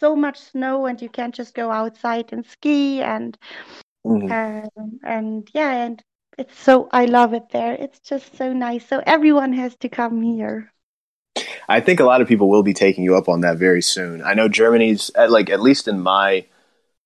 so 0.00 0.16
much 0.16 0.38
snow 0.38 0.86
and 0.86 1.00
you 1.00 1.08
can't 1.10 1.34
just 1.34 1.54
go 1.54 1.70
outside 1.70 2.32
and 2.32 2.44
ski 2.46 3.02
and 3.02 3.36
mm-hmm. 4.04 4.32
um, 4.32 4.98
and 5.04 5.48
yeah 5.52 5.84
and 5.84 6.02
it's 6.38 6.58
so 6.58 6.88
I 6.92 7.06
love 7.06 7.34
it 7.34 7.50
there. 7.50 7.74
It's 7.74 8.00
just 8.00 8.36
so 8.36 8.52
nice. 8.52 8.86
So 8.86 9.02
everyone 9.06 9.52
has 9.52 9.76
to 9.76 9.88
come 9.88 10.22
here. 10.22 10.72
I 11.68 11.80
think 11.80 12.00
a 12.00 12.04
lot 12.04 12.20
of 12.20 12.28
people 12.28 12.48
will 12.48 12.62
be 12.62 12.74
taking 12.74 13.04
you 13.04 13.16
up 13.16 13.28
on 13.28 13.40
that 13.40 13.58
very 13.58 13.82
soon. 13.82 14.22
I 14.22 14.34
know 14.34 14.48
Germany's 14.48 15.10
like 15.16 15.50
at 15.50 15.60
least 15.60 15.88
in 15.88 16.00
my 16.00 16.46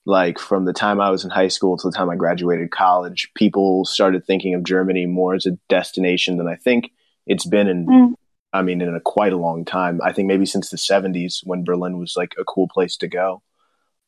like 0.05 0.39
from 0.39 0.65
the 0.65 0.73
time 0.73 1.01
I 1.01 1.11
was 1.11 1.25
in 1.25 1.31
high 1.31 1.49
school 1.49 1.77
to 1.77 1.91
the 1.91 1.97
time 1.97 2.11
I 2.11 2.17
graduated 2.17 2.71
college, 2.71 3.31
people 3.35 3.85
started 3.85 4.27
thinking 4.27 4.55
of 4.55 4.65
Germany 4.65 5.07
more 5.07 5.35
as 5.35 5.47
a 5.47 5.59
destination 5.69 6.39
than 6.39 6.49
I 6.49 6.57
think 6.57 6.93
it's 7.27 7.47
been 7.47 7.69
in 7.69 7.87
mm. 7.87 8.15
I 8.53 8.63
mean, 8.63 8.81
in 8.81 8.95
a 8.95 9.01
quite 9.01 9.33
a 9.33 9.37
long 9.37 9.65
time. 9.65 10.01
I 10.03 10.13
think 10.13 10.27
maybe 10.27 10.47
since 10.47 10.71
the 10.71 10.77
70s 10.77 11.41
when 11.45 11.65
Berlin 11.65 11.99
was 11.99 12.15
like 12.17 12.35
a 12.39 12.45
cool 12.45 12.69
place 12.69 12.97
to 12.99 13.09
go. 13.09 13.43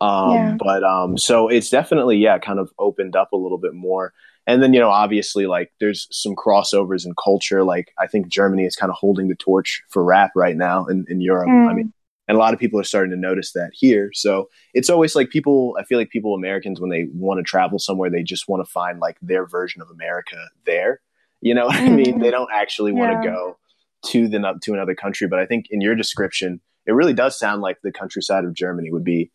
Um, 0.01 0.33
yeah. 0.33 0.57
But 0.59 0.83
um, 0.83 1.19
so 1.19 1.49
it's 1.49 1.69
definitely, 1.69 2.17
yeah, 2.17 2.39
kind 2.39 2.59
of 2.59 2.71
opened 2.79 3.17
up 3.17 3.33
a 3.33 3.37
little 3.37 3.59
bit 3.59 3.75
more. 3.75 4.15
And 4.47 4.63
then, 4.63 4.73
you 4.73 4.81
know, 4.81 4.91
obviously, 4.91 5.47
like 5.47 5.71
there's 5.81 6.09
some 6.11 6.35
crossovers 6.35 7.05
in 7.05 7.13
culture. 7.23 7.63
Like 7.63 7.93
I 7.99 8.07
think 8.07 8.29
Germany 8.29 8.65
is 8.65 8.77
kind 8.77 8.91
of 8.91 8.97
holding 8.97 9.29
the 9.29 9.35
torch 9.35 9.83
for 9.89 10.03
rap 10.03 10.33
right 10.35 10.57
now 10.57 10.87
in, 10.87 11.05
in 11.09 11.21
Europe. 11.21 11.49
Mm. 11.49 11.69
I 11.69 11.75
mean, 11.75 11.93
and 12.27 12.37
a 12.37 12.39
lot 12.39 12.55
of 12.55 12.61
people 12.61 12.79
are 12.79 12.85
starting 12.85 13.11
to 13.11 13.17
notice 13.17 13.53
that 13.53 13.71
here. 13.73 14.11
So 14.15 14.49
it's 14.73 14.89
always 14.89 15.17
like 15.17 15.31
people, 15.31 15.77
I 15.81 15.85
feel 15.85 15.99
like 15.99 16.11
people, 16.11 16.35
Americans, 16.35 16.81
when 16.81 16.89
they 16.89 17.07
want 17.13 17.39
to 17.39 17.43
travel 17.43 17.81
somewhere, 17.81 18.09
they 18.09 18.23
just 18.23 18.49
want 18.49 18.65
to 18.65 18.71
find 18.71 19.01
like 19.01 19.17
their 19.21 19.47
version 19.47 19.83
of 19.83 19.91
America 19.91 20.37
there. 20.65 21.01
You 21.41 21.55
know 21.55 21.67
what 21.67 21.77
mm-hmm. 21.77 21.93
I 21.93 21.97
mean? 21.97 22.19
They 22.21 22.31
don't 22.31 22.51
actually 22.53 22.93
want 22.93 23.21
to 23.21 23.29
go 23.29 23.59
to 24.07 24.29
the 24.29 24.59
to 24.63 24.75
another 24.75 24.95
country. 24.95 25.27
But 25.27 25.41
I 25.41 25.47
think 25.47 25.67
in 25.71 25.81
your 25.81 25.95
description, 25.95 26.61
it 26.87 26.93
really 26.93 27.15
does 27.15 27.39
sound 27.39 27.63
like 27.63 27.79
the 27.83 27.93
countryside 27.93 28.45
of 28.45 28.55
Germany 28.55 28.91
would 28.93 29.05
be 29.05 29.31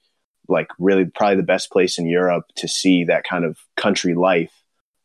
like 0.48 0.68
really 0.80 1.06
probably 1.06 1.38
the 1.38 1.44
best 1.44 1.72
place 1.72 1.98
in 1.98 2.08
Europe 2.08 2.46
to 2.58 2.68
see 2.68 3.04
that 3.06 3.24
kind 3.24 3.44
of 3.44 3.58
country 3.76 4.14
life, 4.14 4.54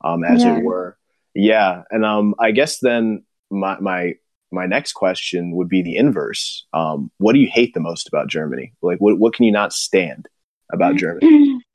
um, 0.02 0.24
as 0.24 0.42
yeah. 0.42 0.58
it 0.58 0.64
were. 0.64 0.96
Yeah, 1.34 1.82
and 1.90 2.04
um, 2.04 2.34
I 2.38 2.50
guess 2.50 2.78
then 2.80 3.24
my 3.50 3.78
my 3.80 4.14
my 4.52 4.66
next 4.66 4.94
question 4.94 5.52
would 5.52 5.68
be 5.68 5.82
the 5.82 5.96
inverse. 5.96 6.66
Um, 6.72 7.10
what 7.18 7.34
do 7.34 7.38
you 7.38 7.48
hate 7.48 7.74
the 7.74 7.80
most 7.80 8.08
about 8.08 8.28
Germany? 8.28 8.72
Like, 8.82 8.98
what 8.98 9.18
what 9.18 9.34
can 9.34 9.44
you 9.44 9.52
not 9.52 9.72
stand 9.72 10.28
about 10.72 10.96
Germany? 10.96 11.60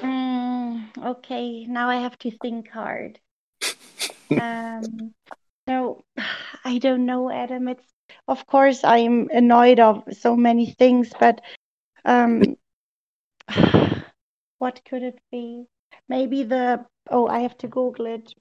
Mm, 0.00 0.88
okay, 1.04 1.66
now 1.66 1.90
I 1.90 1.96
have 1.96 2.18
to 2.20 2.30
think 2.30 2.68
hard. 2.70 3.20
um, 4.30 5.12
no, 5.66 6.02
I 6.64 6.78
don't 6.78 7.06
know, 7.06 7.30
Adam. 7.30 7.68
It's 7.68 7.84
of 8.28 8.46
course 8.46 8.84
I'm 8.84 9.28
annoyed 9.30 9.80
of 9.80 10.02
so 10.12 10.36
many 10.36 10.70
things, 10.70 11.10
but 11.18 11.40
um, 12.04 12.56
what 14.58 14.80
could 14.88 15.02
it 15.02 15.18
be? 15.30 15.66
Maybe 16.08 16.42
the 16.42 16.84
oh, 17.10 17.26
I 17.26 17.40
have 17.40 17.56
to 17.58 17.68
Google 17.68 18.06
it. 18.06 18.34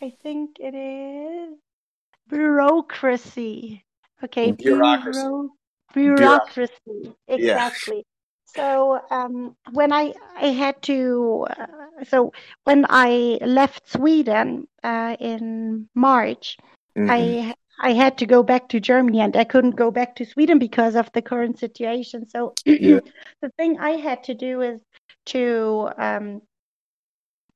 I 0.00 0.10
think 0.22 0.58
it 0.60 0.74
is 0.74 1.58
bureaucracy. 2.28 3.84
Okay, 4.22 4.52
bureaucracy. 4.52 5.20
Bureau- 5.20 5.50
bureaucracy. 5.94 7.16
Exactly. 7.26 7.96
Yeah. 7.96 8.02
So 8.54 9.00
um, 9.10 9.56
when 9.72 9.92
I 9.92 10.14
I 10.36 10.46
had 10.46 10.80
to 10.82 11.46
uh, 11.50 12.04
so 12.04 12.32
when 12.64 12.86
I 12.88 13.38
left 13.42 13.90
Sweden 13.90 14.66
uh, 14.82 15.16
in 15.20 15.88
March, 15.94 16.56
mm-hmm. 16.96 17.10
I 17.10 17.54
I 17.80 17.92
had 17.92 18.18
to 18.18 18.26
go 18.26 18.42
back 18.42 18.68
to 18.70 18.80
Germany 18.80 19.20
and 19.20 19.36
I 19.36 19.44
couldn't 19.44 19.76
go 19.76 19.90
back 19.90 20.16
to 20.16 20.24
Sweden 20.24 20.58
because 20.58 20.96
of 20.96 21.10
the 21.12 21.22
current 21.22 21.58
situation. 21.58 22.28
So 22.28 22.54
yeah. 22.64 23.00
the 23.42 23.50
thing 23.56 23.78
I 23.78 23.90
had 23.90 24.24
to 24.24 24.34
do 24.34 24.62
is 24.62 24.80
to 25.28 25.90
um, 25.98 26.42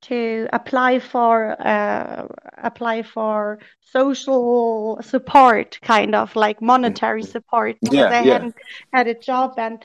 to 0.03 0.49
apply 0.53 0.99
for 0.99 1.57
uh, 1.61 2.27
apply 2.59 3.03
for 3.03 3.59
social 3.81 4.99
support, 5.03 5.79
kind 5.83 6.15
of 6.15 6.35
like 6.37 6.61
monetary 6.61 7.23
support, 7.23 7.77
because 7.81 7.97
yeah, 7.97 8.07
I 8.07 8.23
yeah. 8.23 8.33
hadn't 8.33 8.57
had 8.93 9.07
a 9.09 9.15
job 9.15 9.55
and 9.59 9.85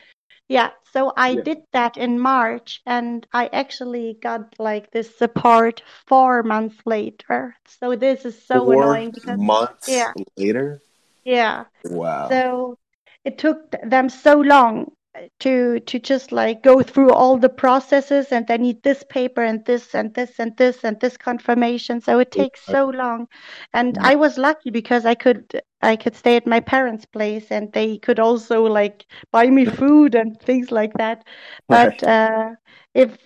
yeah. 0.50 0.70
So 0.94 1.14
I 1.16 1.30
yeah. 1.30 1.42
did 1.44 1.58
that 1.74 1.98
in 1.98 2.20
March, 2.20 2.82
and 2.86 3.28
I 3.34 3.48
actually 3.48 4.18
got 4.22 4.56
like 4.58 4.92
this 4.92 5.16
support 5.18 5.84
four 6.08 6.42
months 6.44 6.78
later. 6.86 7.56
So 7.68 7.96
this 7.96 8.26
is 8.26 8.42
so 8.46 8.66
four 8.66 8.74
annoying 8.74 9.12
because 9.12 9.38
months 9.38 9.88
yeah. 9.88 10.14
later. 10.38 10.82
Yeah. 11.24 11.66
Wow. 11.86 12.30
So 12.30 12.78
it 13.26 13.38
took 13.38 13.76
them 13.84 14.10
so 14.10 14.40
long 14.40 14.94
to 15.40 15.80
to 15.80 16.00
just 16.00 16.32
like 16.32 16.62
go 16.64 16.82
through 16.82 17.12
all 17.12 17.38
the 17.38 17.50
processes 17.50 18.32
and 18.32 18.50
I 18.50 18.58
need 18.58 18.84
this 18.84 19.04
paper 19.10 19.42
and 19.44 19.64
this 19.66 19.94
and 19.96 20.14
this 20.14 20.40
and 20.40 20.56
this 20.58 20.84
and 20.84 21.00
this 21.00 21.18
confirmation. 21.18 22.02
So 22.02 22.20
it 22.20 22.32
takes 22.32 22.62
so 22.62 22.88
long. 22.90 23.28
And 23.74 23.98
I 24.02 24.16
was 24.16 24.38
lucky 24.38 24.70
because 24.72 25.06
I 25.06 25.16
could 25.16 25.62
I 25.82 25.96
could 25.96 26.16
stay 26.16 26.36
at 26.38 26.48
my 26.48 26.60
parents' 26.60 27.06
place 27.06 27.52
and 27.52 27.72
they 27.74 27.98
could 27.98 28.20
also 28.20 28.64
like 28.64 29.06
buy 29.32 29.48
me 29.50 29.66
food 29.66 30.16
and 30.16 30.40
things 30.40 30.72
like 30.72 30.98
that. 30.98 31.26
But 31.70 32.04
uh, 32.04 32.56
if 32.94 33.18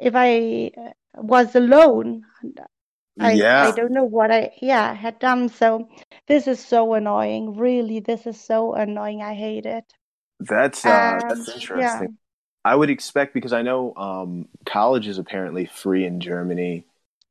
if 0.00 0.14
I 0.16 0.72
was 1.16 1.54
alone, 1.54 2.24
I, 3.20 3.46
yeah. 3.46 3.60
I 3.60 3.70
don't 3.72 3.92
know 3.92 4.04
what 4.04 4.30
I 4.32 4.52
yeah 4.60 4.94
had 4.94 5.18
done. 5.20 5.48
So 5.48 5.88
this 6.26 6.46
is 6.48 6.64
so 6.64 6.94
annoying. 6.94 7.56
Really, 7.56 8.00
this 8.00 8.26
is 8.26 8.40
so 8.40 8.74
annoying. 8.74 9.22
I 9.22 9.34
hate 9.34 9.66
it. 9.66 9.94
That's 10.40 10.84
uh, 10.84 11.18
um, 11.22 11.28
that's 11.28 11.48
interesting. 11.48 11.78
Yeah. 11.80 12.06
I 12.64 12.74
would 12.74 12.90
expect 12.90 13.34
because 13.34 13.52
I 13.52 13.62
know 13.62 13.94
um, 13.96 14.48
college 14.66 15.08
is 15.08 15.18
apparently 15.18 15.66
free 15.66 16.04
in 16.04 16.20
Germany. 16.20 16.84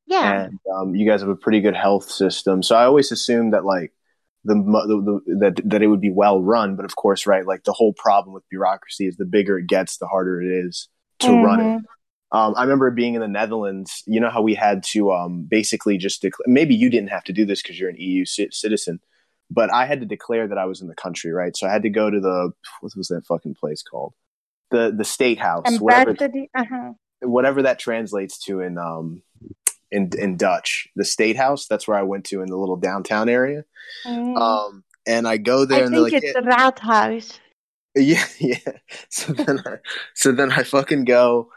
Yeah, 0.05 0.45
and 0.45 0.59
um, 0.73 0.95
you 0.95 1.07
guys 1.07 1.19
have 1.21 1.29
a 1.29 1.35
pretty 1.35 1.59
good 1.59 1.75
health 1.75 2.09
system. 2.09 2.63
So 2.63 2.75
I 2.75 2.85
always 2.85 3.11
assumed 3.11 3.53
that 3.53 3.65
like 3.65 3.93
the, 4.45 4.55
the, 4.55 5.21
the, 5.25 5.35
that 5.39 5.69
that 5.69 5.81
it 5.81 5.87
would 5.87 6.01
be 6.01 6.11
well 6.11 6.41
run. 6.41 6.75
But 6.75 6.85
of 6.85 6.95
course, 6.95 7.27
right, 7.27 7.45
like 7.45 7.63
the 7.63 7.73
whole 7.73 7.93
problem 7.93 8.33
with 8.33 8.47
bureaucracy 8.49 9.05
is 9.05 9.17
the 9.17 9.25
bigger 9.25 9.59
it 9.59 9.67
gets, 9.67 9.97
the 9.97 10.07
harder 10.07 10.41
it 10.41 10.47
is 10.47 10.87
to 11.19 11.27
mm-hmm. 11.27 11.43
run 11.43 11.59
it. 11.59 11.63
Mm-hmm. 11.63 12.37
Um, 12.37 12.53
I 12.57 12.63
remember 12.63 12.89
being 12.91 13.15
in 13.15 13.21
the 13.21 13.27
Netherlands. 13.27 14.03
You 14.05 14.19
know 14.19 14.29
how 14.29 14.41
we 14.41 14.53
had 14.53 14.83
to 14.91 15.11
um, 15.11 15.45
basically 15.49 15.97
just 15.97 16.21
declare. 16.21 16.45
Maybe 16.47 16.75
you 16.75 16.89
didn't 16.89 17.09
have 17.09 17.23
to 17.25 17.33
do 17.33 17.45
this 17.45 17.61
because 17.61 17.79
you're 17.79 17.89
an 17.89 17.97
EU 17.97 18.25
c- 18.25 18.49
citizen, 18.51 18.99
but 19.49 19.73
I 19.73 19.85
had 19.85 20.01
to 20.01 20.05
declare 20.05 20.47
that 20.47 20.57
I 20.57 20.65
was 20.65 20.81
in 20.81 20.87
the 20.87 20.95
country, 20.95 21.31
right? 21.31 21.55
So 21.55 21.67
I 21.67 21.71
had 21.71 21.83
to 21.83 21.89
go 21.89 22.09
to 22.09 22.19
the 22.19 22.51
what 22.81 22.93
was 22.95 23.07
that 23.07 23.25
fucking 23.27 23.55
place 23.55 23.81
called? 23.81 24.13
The 24.71 24.93
the 24.95 25.05
state 25.05 25.39
house, 25.39 25.79
whatever, 25.79 26.15
uh-huh. 26.55 26.93
whatever 27.21 27.63
that 27.63 27.79
translates 27.79 28.37
to 28.45 28.59
in 28.59 28.77
um 28.77 29.23
in 29.91 30.09
in 30.17 30.37
Dutch. 30.37 30.87
The 30.95 31.05
state 31.05 31.37
house. 31.37 31.67
That's 31.67 31.87
where 31.87 31.97
I 31.97 32.03
went 32.03 32.25
to 32.25 32.41
in 32.41 32.49
the 32.49 32.57
little 32.57 32.75
downtown 32.75 33.29
area. 33.29 33.63
Mm. 34.05 34.37
Um, 34.37 34.83
and 35.07 35.27
I 35.27 35.37
go 35.37 35.65
there, 35.65 35.79
I 35.79 35.85
and 35.85 35.93
think 35.93 36.11
like, 36.11 36.13
it's 36.13 36.33
yeah. 36.35 36.41
the 36.41 36.47
Rathaus. 36.47 37.39
Yeah, 37.95 38.25
yeah. 38.37 38.57
So 39.09 39.33
then, 39.33 39.57
I, 39.65 39.77
so 40.13 40.31
then 40.31 40.51
I 40.51 40.61
fucking 40.61 41.05
go. 41.05 41.49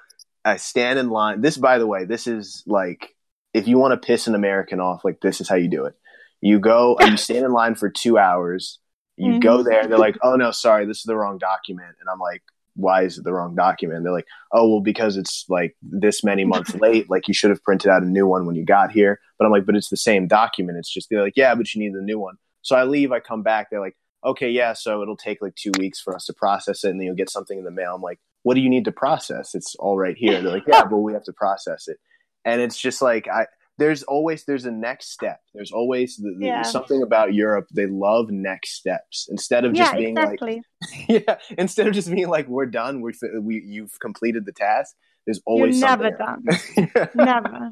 I 0.43 0.57
stand 0.57 0.99
in 0.99 1.11
line. 1.11 1.43
This, 1.43 1.59
by 1.59 1.77
the 1.77 1.87
way, 1.87 2.07
this 2.07 2.27
is 2.27 2.63
like 2.67 3.15
if 3.53 3.69
you 3.69 3.77
want 3.77 3.93
to 3.93 4.07
piss 4.07 4.27
an 4.27 4.35
American 4.35 4.81
off, 4.81 5.05
like 5.05 5.21
this 5.21 5.43
is 5.43 5.51
how 5.51 5.57
you 5.57 5.69
do 5.69 5.85
it. 5.85 5.97
You 6.41 6.59
go 6.59 6.97
and 6.99 7.13
you 7.13 7.17
stand 7.19 7.45
in 7.45 7.53
line 7.53 7.75
for 7.75 7.91
two 7.91 8.19
hours. 8.19 8.79
You 9.17 9.33
mm-hmm. 9.33 9.41
go 9.41 9.63
there, 9.63 9.81
and 9.83 9.91
they're 9.91 9.99
like, 9.99 10.17
"Oh 10.23 10.37
no, 10.37 10.51
sorry, 10.51 10.87
this 10.87 10.99
is 10.99 11.05
the 11.05 11.17
wrong 11.17 11.39
document." 11.39 11.97
And 12.01 12.09
I'm 12.11 12.19
like, 12.19 12.43
"Why 12.75 13.03
is 13.03 13.19
it 13.19 13.25
the 13.25 13.33
wrong 13.33 13.55
document?" 13.55 13.99
And 13.99 14.07
they're 14.07 14.13
like, 14.13 14.29
"Oh 14.53 14.69
well, 14.69 14.81
because 14.81 15.17
it's 15.17 15.45
like 15.49 15.77
this 15.83 16.25
many 16.25 16.45
months 16.45 16.75
late. 16.81 17.11
Like 17.11 17.29
you 17.29 17.35
should 17.35 17.51
have 17.51 17.63
printed 17.63 17.91
out 17.91 18.03
a 18.03 18.07
new 18.07 18.27
one 18.27 18.47
when 18.47 18.57
you 18.57 18.65
got 18.65 18.93
here." 18.93 19.21
But 19.39 19.45
I'm 19.45 19.53
like, 19.53 19.67
"But 19.67 19.77
it's 19.77 19.91
the 19.91 19.97
same 19.97 20.27
document. 20.27 20.79
It's 20.79 20.93
just 20.93 21.11
they're 21.11 21.23
like, 21.23 21.37
yeah, 21.37 21.55
but 21.55 21.75
you 21.75 21.83
need 21.83 21.95
the 21.95 22.03
new 22.03 22.19
one." 22.19 22.37
So 22.63 22.77
I 22.77 22.85
leave. 22.85 23.13
I 23.13 23.21
come 23.21 23.43
back. 23.43 23.69
They're 23.69 23.81
like, 23.81 23.97
"Okay, 24.25 24.51
yeah, 24.51 24.73
so 24.73 25.03
it'll 25.03 25.17
take 25.17 25.43
like 25.43 25.55
two 25.57 25.73
weeks 25.79 26.01
for 26.01 26.15
us 26.15 26.25
to 26.27 26.33
process 26.33 26.85
it, 26.85 26.91
and 26.91 26.99
then 26.99 27.07
you'll 27.07 27.15
get 27.15 27.31
something 27.31 27.59
in 27.59 27.65
the 27.65 27.71
mail." 27.71 27.95
I'm 27.95 28.03
like, 28.03 28.21
"What 28.43 28.55
do 28.55 28.63
you 28.63 28.71
need 28.71 28.87
to 28.87 28.93
process? 28.93 29.55
It's 29.55 29.75
all 29.75 29.99
right 29.99 30.17
here." 30.17 30.41
They're 30.41 30.53
like, 30.53 30.67
"Yeah, 30.67 30.85
but 30.91 30.99
we 30.99 31.13
have 31.13 31.25
to 31.25 31.35
process 31.35 31.89
it." 31.89 31.99
And 32.47 32.63
it's 32.63 32.79
just 32.79 33.03
like 33.03 33.29
I 33.29 33.47
there's 33.81 34.03
always 34.03 34.45
there's 34.45 34.67
a 34.67 34.71
next 34.71 35.11
step. 35.11 35.41
There's 35.55 35.73
always 35.73 36.17
the, 36.17 36.37
yeah. 36.39 36.63
something 36.63 37.03
about 37.03 37.33
Europe. 37.33 37.67
They 37.75 37.87
love 37.87 38.31
next 38.31 38.75
steps 38.75 39.27
instead 39.31 39.65
of 39.65 39.73
just 39.73 39.93
yeah, 39.93 39.99
being 39.99 40.19
exactly. 40.19 40.63
like, 41.09 41.25
yeah, 41.27 41.37
instead 41.57 41.87
of 41.89 41.95
just 41.95 42.11
being 42.11 42.29
like, 42.29 42.47
we're 42.47 42.67
done. 42.67 43.01
We 43.01 43.15
we 43.41 43.63
you've 43.67 43.99
completed 43.99 44.45
the 44.45 44.53
task. 44.53 44.95
There's 45.27 45.41
always 45.47 45.81
You're 45.81 45.89
never 45.89 46.11
done. 46.11 46.45
never. 47.15 47.71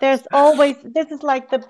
There's 0.00 0.26
always 0.32 0.76
this 0.82 1.10
is 1.12 1.22
like 1.22 1.50
the 1.50 1.66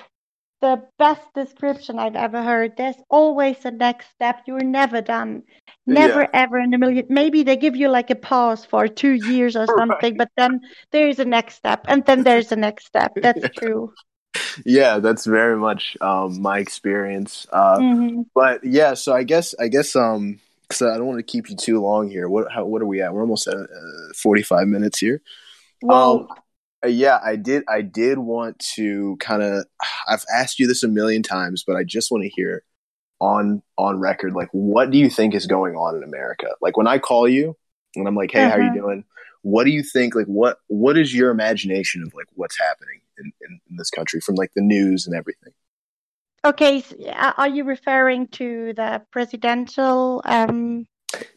the 0.60 0.82
best 0.96 1.26
description 1.34 1.98
I've 1.98 2.16
ever 2.16 2.42
heard. 2.42 2.76
There's 2.76 3.02
always 3.10 3.56
a 3.64 3.72
next 3.72 4.10
step. 4.14 4.42
You're 4.46 4.60
never 4.60 5.02
done. 5.02 5.42
Never 5.86 6.22
yeah. 6.22 6.30
ever 6.32 6.58
in 6.58 6.74
a 6.74 6.78
million. 6.78 7.06
Maybe 7.08 7.44
they 7.44 7.56
give 7.56 7.76
you 7.76 7.88
like 7.88 8.10
a 8.10 8.16
pause 8.16 8.64
for 8.64 8.88
two 8.88 9.12
years 9.12 9.54
or 9.54 9.66
something, 9.66 10.16
right. 10.16 10.18
but 10.18 10.30
then 10.36 10.60
there's 10.90 11.20
a 11.20 11.24
next 11.24 11.54
step, 11.54 11.84
and 11.86 12.04
then 12.04 12.24
there's 12.24 12.50
a 12.50 12.56
next 12.56 12.86
step. 12.86 13.12
That's 13.14 13.40
yeah. 13.40 13.48
true. 13.56 13.92
Yeah, 14.64 14.98
that's 14.98 15.24
very 15.24 15.56
much 15.56 15.96
um, 16.00 16.42
my 16.42 16.58
experience. 16.58 17.46
Uh, 17.52 17.78
mm-hmm. 17.78 18.22
But 18.34 18.64
yeah, 18.64 18.94
so 18.94 19.14
I 19.14 19.22
guess 19.22 19.54
I 19.60 19.68
guess 19.68 19.94
um, 19.94 20.40
because 20.62 20.82
I 20.82 20.96
don't 20.96 21.06
want 21.06 21.18
to 21.20 21.22
keep 21.22 21.48
you 21.48 21.56
too 21.56 21.80
long 21.80 22.10
here. 22.10 22.28
What 22.28 22.50
how, 22.50 22.64
what 22.64 22.82
are 22.82 22.86
we 22.86 23.00
at? 23.00 23.14
We're 23.14 23.20
almost 23.20 23.46
at 23.46 23.54
uh, 23.56 24.12
forty 24.14 24.42
five 24.42 24.66
minutes 24.66 24.98
here. 24.98 25.22
Well, 25.82 26.26
um, 26.30 26.38
uh, 26.84 26.88
yeah, 26.88 27.18
I 27.24 27.36
did. 27.36 27.62
I 27.68 27.82
did 27.82 28.18
want 28.18 28.58
to 28.74 29.16
kind 29.20 29.42
of. 29.42 29.66
I've 30.08 30.24
asked 30.34 30.58
you 30.58 30.66
this 30.66 30.82
a 30.82 30.88
million 30.88 31.22
times, 31.22 31.64
but 31.66 31.76
I 31.76 31.84
just 31.84 32.10
want 32.10 32.24
to 32.24 32.30
hear 32.30 32.62
on 33.20 33.62
on 33.76 33.98
record. 33.98 34.34
Like, 34.34 34.48
what 34.52 34.90
do 34.90 34.98
you 34.98 35.10
think 35.10 35.34
is 35.34 35.46
going 35.46 35.74
on 35.74 35.96
in 35.96 36.02
America? 36.02 36.48
Like, 36.60 36.76
when 36.76 36.86
I 36.86 36.98
call 36.98 37.28
you 37.28 37.56
and 37.94 38.06
I'm 38.06 38.14
like, 38.14 38.32
"Hey, 38.32 38.44
uh-huh. 38.44 38.50
how 38.50 38.56
are 38.56 38.62
you 38.62 38.74
doing?" 38.74 39.04
What 39.42 39.64
do 39.64 39.70
you 39.70 39.82
think? 39.82 40.14
Like, 40.14 40.26
what 40.26 40.58
what 40.66 40.98
is 40.98 41.14
your 41.14 41.30
imagination 41.30 42.02
of 42.02 42.12
like 42.14 42.26
what's 42.34 42.58
happening 42.58 43.00
in, 43.18 43.32
in, 43.40 43.60
in 43.70 43.76
this 43.76 43.90
country 43.90 44.20
from 44.20 44.34
like 44.34 44.50
the 44.56 44.62
news 44.62 45.06
and 45.06 45.14
everything? 45.14 45.52
Okay, 46.44 46.80
so 46.80 46.96
are 47.10 47.48
you 47.48 47.64
referring 47.64 48.28
to 48.28 48.72
the 48.74 49.02
presidential? 49.10 50.22
Um... 50.24 50.86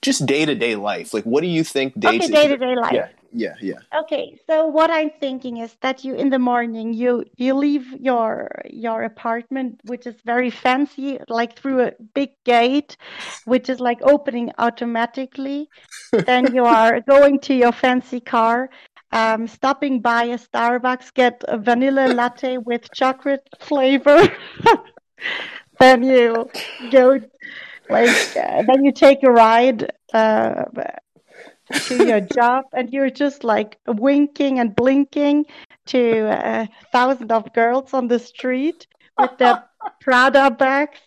Just 0.02 0.26
day 0.26 0.46
to 0.46 0.56
day 0.56 0.76
life. 0.76 1.14
Like, 1.14 1.24
what 1.24 1.42
do 1.42 1.48
you 1.48 1.64
think? 1.64 2.00
Day 2.00 2.18
okay, 2.18 2.28
day 2.28 2.48
to 2.48 2.58
day 2.58 2.76
life. 2.76 2.94
Yeah, 2.94 3.08
yeah, 3.32 3.56
yeah. 3.62 3.80
Okay, 3.96 4.40
so 4.48 4.68
what 4.68 4.92
I'm 4.92 5.10
thinking 5.20 5.58
is 5.58 5.76
that 5.82 6.04
you 6.04 6.16
in 6.16 6.30
the 6.30 6.40
morning 6.40 6.94
you 6.94 7.26
you 7.38 7.54
leave 7.54 7.92
your 8.00 8.50
your 8.70 9.04
apartment, 9.04 9.82
which 9.86 10.06
is 10.06 10.16
very 10.26 10.50
fancy, 10.50 11.20
like 11.28 11.58
through 11.58 11.82
a 11.82 11.94
big 12.14 12.32
gate, 12.46 12.98
which 13.46 13.70
is 13.70 13.80
like 13.80 14.00
opening 14.04 14.52
automatically. 14.58 15.70
then 16.12 16.54
you 16.54 16.66
are 16.80 17.02
going 17.02 17.40
to 17.40 17.54
your 17.54 17.72
fancy 17.72 18.20
car, 18.20 18.70
um, 19.12 19.48
stopping 19.48 20.02
by 20.02 20.24
a 20.26 20.38
Starbucks, 20.38 21.14
get 21.14 21.44
a 21.48 21.58
vanilla 21.58 22.08
latte 22.14 22.58
with 22.58 22.92
chocolate 22.94 23.48
flavor. 23.60 24.22
then 25.80 26.04
you 26.04 26.50
go 26.92 27.20
like 27.90 28.36
uh, 28.36 28.64
then 28.68 28.86
you 28.86 28.92
take 28.92 29.24
a 29.24 29.32
ride 29.32 29.92
uh, 30.14 30.66
to 31.74 32.08
your 32.08 32.22
job 32.22 32.66
and 32.74 32.92
you're 32.92 33.10
just 33.10 33.44
like 33.44 33.78
winking 33.88 34.60
and 34.60 34.76
blinking 34.76 35.46
to 35.86 36.28
a 36.30 36.68
thousand 36.92 37.32
of 37.32 37.52
girls 37.54 37.94
on 37.94 38.08
the 38.08 38.20
street 38.20 38.88
with 39.18 39.38
their 39.38 39.64
prada 40.02 40.52
bags 40.52 41.00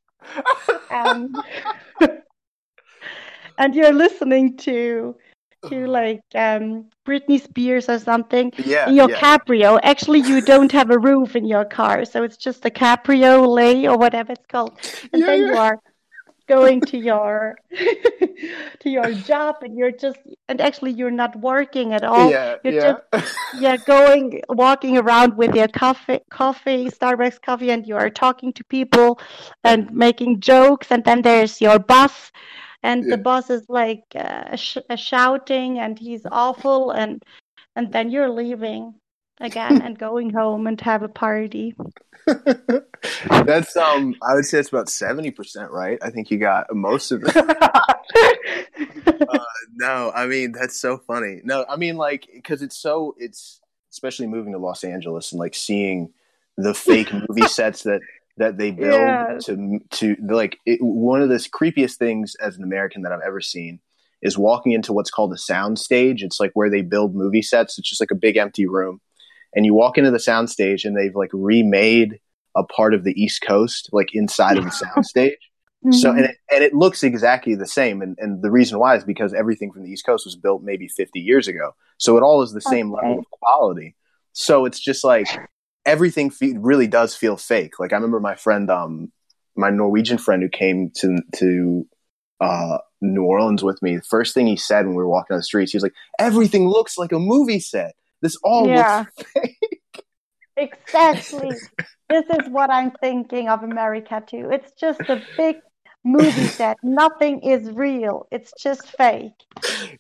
um, 0.91 1.35
and 3.59 3.75
you're 3.75 3.93
listening 3.93 4.57
to 4.57 5.17
to 5.69 5.87
like 5.87 6.23
um, 6.35 6.89
Britney 7.07 7.41
Spears 7.41 7.89
or 7.89 7.99
something 7.99 8.53
yeah, 8.59 8.89
in 8.89 8.97
your 8.97 9.09
yeah. 9.09 9.19
Cabrio. 9.21 9.79
Actually, 9.85 10.19
you 10.21 10.41
don't 10.41 10.73
have 10.73 10.91
a 10.91 10.99
roof 10.99 11.37
in 11.37 11.45
your 11.45 11.65
car, 11.65 12.05
so 12.05 12.25
it's 12.25 12.37
just 12.37 12.65
a 12.65 12.71
cabriolet 12.71 13.87
or 13.87 13.97
whatever 13.97 14.33
it's 14.33 14.47
called. 14.49 14.77
And 15.13 15.21
yeah, 15.21 15.27
then 15.27 15.39
you 15.41 15.57
are 15.57 15.79
going 16.47 16.81
to 16.83 16.99
your 16.99 17.57
to 18.81 18.91
your 18.91 19.13
job, 19.13 19.57
and 19.63 19.77
you're 19.77 19.93
just 19.93 20.19
and 20.49 20.61
actually 20.61 20.93
you're 20.93 21.11
not 21.11 21.37
working 21.37 21.93
at 21.93 22.05
all. 22.05 22.31
Yeah, 22.31 22.57
you're 22.65 22.75
yeah. 22.75 22.95
Just, 23.13 23.35
yeah, 23.59 23.77
going 23.77 24.43
walking 24.49 24.99
around 24.99 25.37
with 25.37 25.55
your 25.55 25.69
coffee, 25.69 26.21
coffee, 26.31 26.87
Starbucks 26.87 27.41
coffee, 27.43 27.71
and 27.71 27.87
you 27.87 27.97
are 27.97 28.11
talking 28.11 28.53
to 28.55 28.65
people 28.65 29.21
and 29.65 29.91
making 29.93 30.41
jokes. 30.41 30.89
And 30.91 31.05
then 31.05 31.23
there's 31.23 31.61
your 31.61 31.79
boss 31.79 32.33
and 32.83 33.05
yeah. 33.05 33.17
the 33.17 33.23
boss 33.23 33.51
is 33.51 33.65
like 33.69 34.05
uh, 34.15 34.57
sh- 34.57 34.79
shouting 34.97 35.79
and 35.79 35.99
he's 35.99 36.27
awful 36.31 36.91
and 36.91 37.23
and 37.77 37.93
then 37.93 38.11
you're 38.11 38.31
leaving 38.31 38.95
again 39.43 39.83
and 39.83 39.99
going 39.99 40.31
home 40.31 40.67
and 40.67 40.81
have 40.81 41.03
a 41.03 41.09
party 41.09 41.75
that's 43.45 43.77
um 43.77 44.15
i 44.23 44.35
would 44.35 44.45
say 44.45 44.59
it's 44.59 44.69
about 44.69 44.87
70% 44.87 45.71
right 45.71 45.99
i 46.03 46.11
think 46.11 46.31
you 46.31 46.39
got 46.39 46.73
most 46.75 47.11
of 47.11 47.25
it 47.25 47.37
uh, 47.37 49.39
no 49.75 50.13
i 50.15 50.27
mean 50.27 50.53
that's 50.53 50.79
so 50.79 50.99
funny 50.99 51.41
no 51.43 51.65
i 51.69 51.77
mean 51.77 51.97
like 51.97 52.29
because 52.33 52.63
it's 52.63 52.77
so 52.77 53.17
it's 53.19 53.61
especially 53.91 54.29
moving 54.29 54.53
to 54.53 54.59
los 54.59 54.85
angeles 54.85 55.33
and 55.33 55.41
like 55.41 55.55
seeing 55.55 56.13
the 56.57 56.75
fake 56.75 57.13
movie 57.13 57.43
sets 57.49 57.83
that 57.83 58.01
that 58.39 58.57
they 58.57 58.71
build 58.71 58.93
yeah. 58.93 59.39
to 59.43 59.81
to 59.91 60.17
like 60.23 60.59
it, 60.65 60.79
one 60.81 61.23
of 61.23 61.29
the 61.29 61.37
creepiest 61.37 61.97
things 61.97 62.35
as 62.37 62.57
an 62.57 62.65
American 62.65 63.03
that 63.03 63.13
I've 63.13 63.21
ever 63.27 63.41
seen 63.41 63.81
is 64.23 64.39
walking 64.39 64.73
into 64.73 64.93
what's 64.93 65.11
called 65.11 65.33
a 65.33 65.39
sound 65.39 65.79
stage. 65.79 66.23
It's 66.23 66.41
like 66.41 66.53
where 66.55 66.71
they 66.71 66.83
build 66.83 67.15
movie 67.15 67.43
sets. 67.43 67.79
It's 67.79 67.89
just 67.89 68.01
like 68.01 68.11
a 68.11 68.17
big 68.17 68.37
empty 68.37 68.67
room, 68.67 69.01
and 69.55 69.67
you 69.67 69.75
walk 69.75 69.99
into 69.99 70.11
the 70.11 70.19
soundstage 70.19 70.85
and 70.85 70.97
they've 70.97 71.15
like 71.15 71.31
remade 71.33 72.19
a 72.57 72.65
part 72.65 72.95
of 72.95 73.05
the 73.05 73.21
East 73.21 73.43
Coast 73.47 73.89
like 73.93 74.09
inside 74.15 74.59
of 74.59 74.65
the 74.65 74.71
soundstage. 74.97 75.37
Mm-hmm. 75.85 75.93
So 75.93 76.11
and 76.11 76.21
it, 76.21 76.37
and 76.53 76.63
it 76.63 76.75
looks 76.75 77.03
exactly 77.03 77.57
the 77.57 77.67
same, 77.67 78.03
and 78.03 78.17
and 78.21 78.41
the 78.41 78.53
reason 78.53 78.79
why 78.79 78.97
is 78.97 79.05
because 79.05 79.35
everything 79.35 79.73
from 79.73 79.83
the 79.83 79.91
East 79.91 80.07
Coast 80.07 80.25
was 80.25 80.37
built 80.37 80.63
maybe 80.63 80.87
50 80.87 81.19
years 81.19 81.49
ago, 81.49 81.73
so 81.99 82.17
it 82.17 82.23
all 82.23 82.43
is 82.43 82.53
the 82.53 82.61
same 82.61 82.93
level 82.93 83.19
of 83.19 83.25
quality. 83.31 83.97
So 84.33 84.65
it's 84.65 84.79
just 84.79 85.03
like 85.03 85.27
everything 85.85 86.31
fe- 86.31 86.57
really 86.57 86.87
does 86.87 87.17
feel 87.17 87.37
fake. 87.37 87.81
Like 87.81 87.93
I 87.93 87.97
remember 87.97 88.21
my 88.21 88.37
friend, 88.37 88.71
um, 88.71 89.11
my 89.57 89.71
Norwegian 89.71 90.19
friend 90.19 90.41
who 90.41 90.49
came 90.49 90.93
to 90.99 91.19
to 91.39 91.87
uh, 92.41 92.79
New 93.01 93.25
Orleans 93.25 93.65
with 93.65 93.83
me. 93.83 93.97
The 93.97 94.03
first 94.03 94.35
thing 94.35 94.47
he 94.47 94.57
said 94.57 94.87
when 94.87 94.95
we 94.95 95.03
were 95.03 95.09
walking 95.09 95.35
on 95.35 95.39
the 95.39 95.45
streets, 95.45 95.73
he 95.73 95.77
was 95.77 95.83
like, 95.83 95.95
"Everything 96.19 96.69
looks 96.69 96.97
like 96.97 97.11
a 97.11 97.19
movie 97.19 97.61
set. 97.61 97.95
This 98.23 98.37
all 98.43 98.67
yeah. 98.67 99.05
looks 99.17 99.31
fake." 99.33 100.05
Exactly. 100.57 101.51
this 102.09 102.25
is 102.27 102.49
what 102.49 102.71
I'm 102.71 102.91
thinking 102.93 103.49
of 103.49 103.63
America 103.63 104.23
too. 104.27 104.51
It's 104.51 104.73
just 104.73 105.01
a 105.01 105.23
big 105.37 105.57
movie 106.05 106.47
set. 106.47 106.77
Nothing 106.83 107.41
is 107.41 107.71
real. 107.71 108.27
It's 108.31 108.53
just 108.61 108.87
fake. 108.97 109.33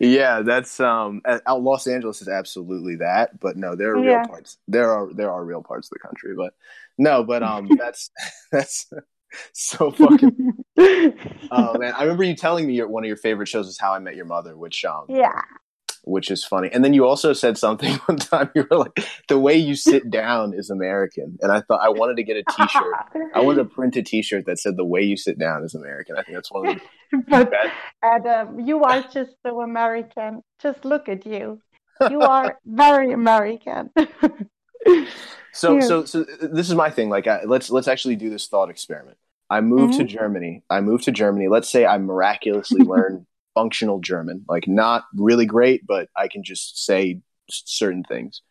Yeah, 0.00 0.42
that's 0.42 0.80
um 0.80 1.22
Los 1.48 1.86
Angeles 1.86 2.22
is 2.22 2.28
absolutely 2.28 2.96
that, 2.96 3.38
but 3.40 3.56
no, 3.56 3.74
there 3.74 3.94
are 3.94 4.04
yeah. 4.04 4.18
real 4.18 4.28
parts. 4.28 4.58
There 4.68 4.92
are 4.92 5.12
there 5.12 5.30
are 5.30 5.44
real 5.44 5.62
parts 5.62 5.88
of 5.88 5.90
the 5.90 6.06
country, 6.06 6.34
but 6.36 6.54
no, 6.98 7.24
but 7.24 7.42
um 7.42 7.68
that's 7.78 8.10
that's 8.52 8.90
so 9.54 9.90
fucking 9.90 10.52
Oh 11.50 11.78
man, 11.78 11.94
I 11.94 12.02
remember 12.02 12.24
you 12.24 12.36
telling 12.36 12.66
me 12.66 12.74
your, 12.74 12.88
one 12.88 13.02
of 13.04 13.08
your 13.08 13.16
favorite 13.16 13.48
shows 13.48 13.68
is 13.68 13.78
How 13.78 13.94
I 13.94 13.98
Met 13.98 14.16
Your 14.16 14.26
Mother, 14.26 14.56
which 14.56 14.84
um 14.84 15.06
Yeah 15.08 15.40
which 16.05 16.30
is 16.30 16.44
funny. 16.44 16.68
And 16.72 16.84
then 16.84 16.94
you 16.94 17.07
also 17.07 17.32
said 17.32 17.57
something 17.57 17.94
one 18.07 18.18
time. 18.18 18.50
You 18.55 18.66
were 18.70 18.78
like, 18.78 18.98
"The 19.28 19.38
way 19.38 19.57
you 19.57 19.74
sit 19.74 20.11
down 20.11 20.53
is 20.55 20.70
American," 20.70 21.38
and 21.40 21.53
I 21.53 21.61
thought 21.61 21.80
I 21.82 21.88
wanted 21.88 22.16
to 22.16 22.22
get 22.22 22.36
a 22.36 22.44
T-shirt. 22.57 22.94
I 23.34 23.40
wanted 23.40 23.62
to 23.62 23.64
print 23.66 23.96
a 23.96 24.03
T-shirt 24.03 24.46
that 24.46 24.59
said, 24.59 24.76
"The 24.76 24.84
way 24.84 25.03
you 25.03 25.16
sit 25.16 25.38
down 25.38 25.64
is 25.64 25.74
American." 25.74 26.16
I 26.16 26.22
think 26.22 26.36
that's 26.36 26.50
one 26.50 26.68
of 26.68 26.76
the. 26.76 27.18
but 27.28 27.53
Adam, 28.03 28.61
you 28.61 28.82
are 28.82 29.03
just 29.12 29.32
so 29.44 29.61
American. 29.61 30.42
Just 30.61 30.84
look 30.84 31.09
at 31.09 31.26
you. 31.26 31.61
You 32.11 32.20
are 32.20 32.59
very 32.66 33.12
American. 33.12 33.90
so, 35.53 35.78
so, 35.78 36.05
so 36.05 36.24
this 36.24 36.68
is 36.68 36.74
my 36.74 36.90
thing. 36.90 37.11
Like, 37.11 37.28
I, 37.28 37.44
let's 37.44 37.70
let's 37.70 37.86
actually 37.86 38.16
do 38.16 38.28
this 38.28 38.48
thought 38.48 38.70
experiment. 38.70 39.18
I 39.48 39.61
moved 39.61 39.94
mm-hmm. 39.94 40.07
to 40.07 40.09
Germany. 40.09 40.62
I 40.70 40.80
moved 40.80 41.05
to 41.05 41.12
Germany. 41.12 41.46
Let's 41.46 41.68
say 41.68 41.84
I 41.84 41.98
miraculously 41.98 42.84
learn 42.84 43.26
functional 43.55 44.00
German, 44.00 44.44
like 44.48 44.66
not 44.66 45.05
really 45.14 45.46
great, 45.46 45.86
but 45.86 46.09
I 46.16 46.28
can 46.28 46.44
just 46.44 46.84
say 46.84 47.20
certain 47.50 48.03
things. 48.05 48.42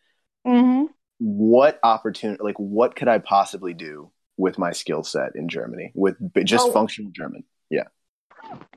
Mm-hmm. 0.46 0.86
What 1.20 1.80
opportunity, 1.84 2.42
like, 2.44 2.58
what 2.58 2.96
could 2.96 3.08
I 3.08 3.20
possibly 3.20 3.74
do 3.74 4.12
with 4.38 4.58
my 4.58 4.72
skill 4.72 5.04
set 5.04 5.36
in 5.36 5.50
Germany 5.50 5.92
with 5.94 6.16
just 6.46 6.68
oh. 6.68 6.72
functional 6.72 7.12
German? 7.12 7.44
Yeah. 7.70 7.86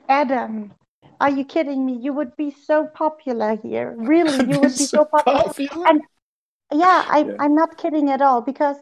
Adam, 0.07 0.73
are 1.19 1.29
you 1.29 1.43
kidding 1.43 1.85
me? 1.85 1.97
You 2.01 2.13
would 2.13 2.35
be 2.35 2.51
so 2.51 2.87
popular 2.87 3.57
here. 3.57 3.95
Really, 3.97 4.37
you 4.51 4.59
would 4.59 4.77
be 4.77 4.85
so, 4.85 4.97
so 4.97 5.05
popular. 5.05 5.43
popular. 5.43 5.87
And 5.87 6.01
yeah, 6.71 7.05
I, 7.07 7.25
yeah. 7.27 7.35
I'm 7.39 7.55
not 7.55 7.77
kidding 7.77 8.09
at 8.09 8.21
all 8.21 8.41
because 8.41 8.77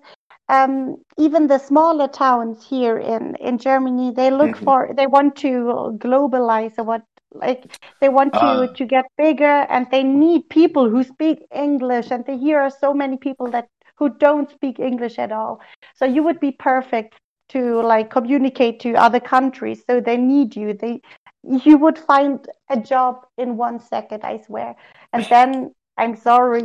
um, 0.50 0.98
even 1.18 1.48
the 1.48 1.58
smaller 1.58 2.08
towns 2.08 2.66
here 2.66 2.98
in, 2.98 3.36
in 3.40 3.58
Germany, 3.58 4.12
they 4.16 4.30
look 4.30 4.52
mm-hmm. 4.52 4.66
for, 4.66 4.90
they 4.96 5.08
want 5.08 5.36
to 5.38 5.98
globalize 6.00 6.74
or 6.78 6.84
what 6.84 7.04
like 7.34 7.78
they 8.02 8.10
want 8.10 8.34
to 8.34 8.40
uh, 8.40 8.68
to 8.74 8.86
get 8.86 9.06
bigger 9.18 9.66
and 9.70 9.88
they 9.92 10.04
need 10.04 10.50
people 10.50 10.90
who 10.90 11.04
speak 11.04 11.46
english 11.54 12.12
and 12.12 12.26
they, 12.26 12.38
here 12.38 12.60
are 12.60 12.70
so 12.70 12.94
many 12.94 13.18
people 13.18 13.50
that 13.50 13.68
who 13.98 14.10
don't 14.10 14.50
speak 14.52 14.80
english 14.80 15.20
at 15.20 15.32
all. 15.32 15.62
So 15.96 16.06
you 16.06 16.24
would 16.24 16.40
be 16.40 16.52
perfect 16.52 17.16
to 17.50 17.82
like 17.82 18.10
communicate 18.10 18.80
to 18.82 18.94
other 18.96 19.20
countries 19.20 19.84
so 19.88 20.02
they 20.02 20.18
need 20.18 20.56
you. 20.56 20.74
They 20.74 21.02
you 21.44 21.78
would 21.78 22.00
find 22.00 22.48
a 22.70 22.80
job 22.80 23.26
in 23.38 23.58
one 23.58 23.80
second 23.80 24.24
i 24.24 24.42
swear. 24.42 24.76
And 25.12 25.26
then 25.30 25.74
i'm 25.98 26.16
sorry 26.16 26.64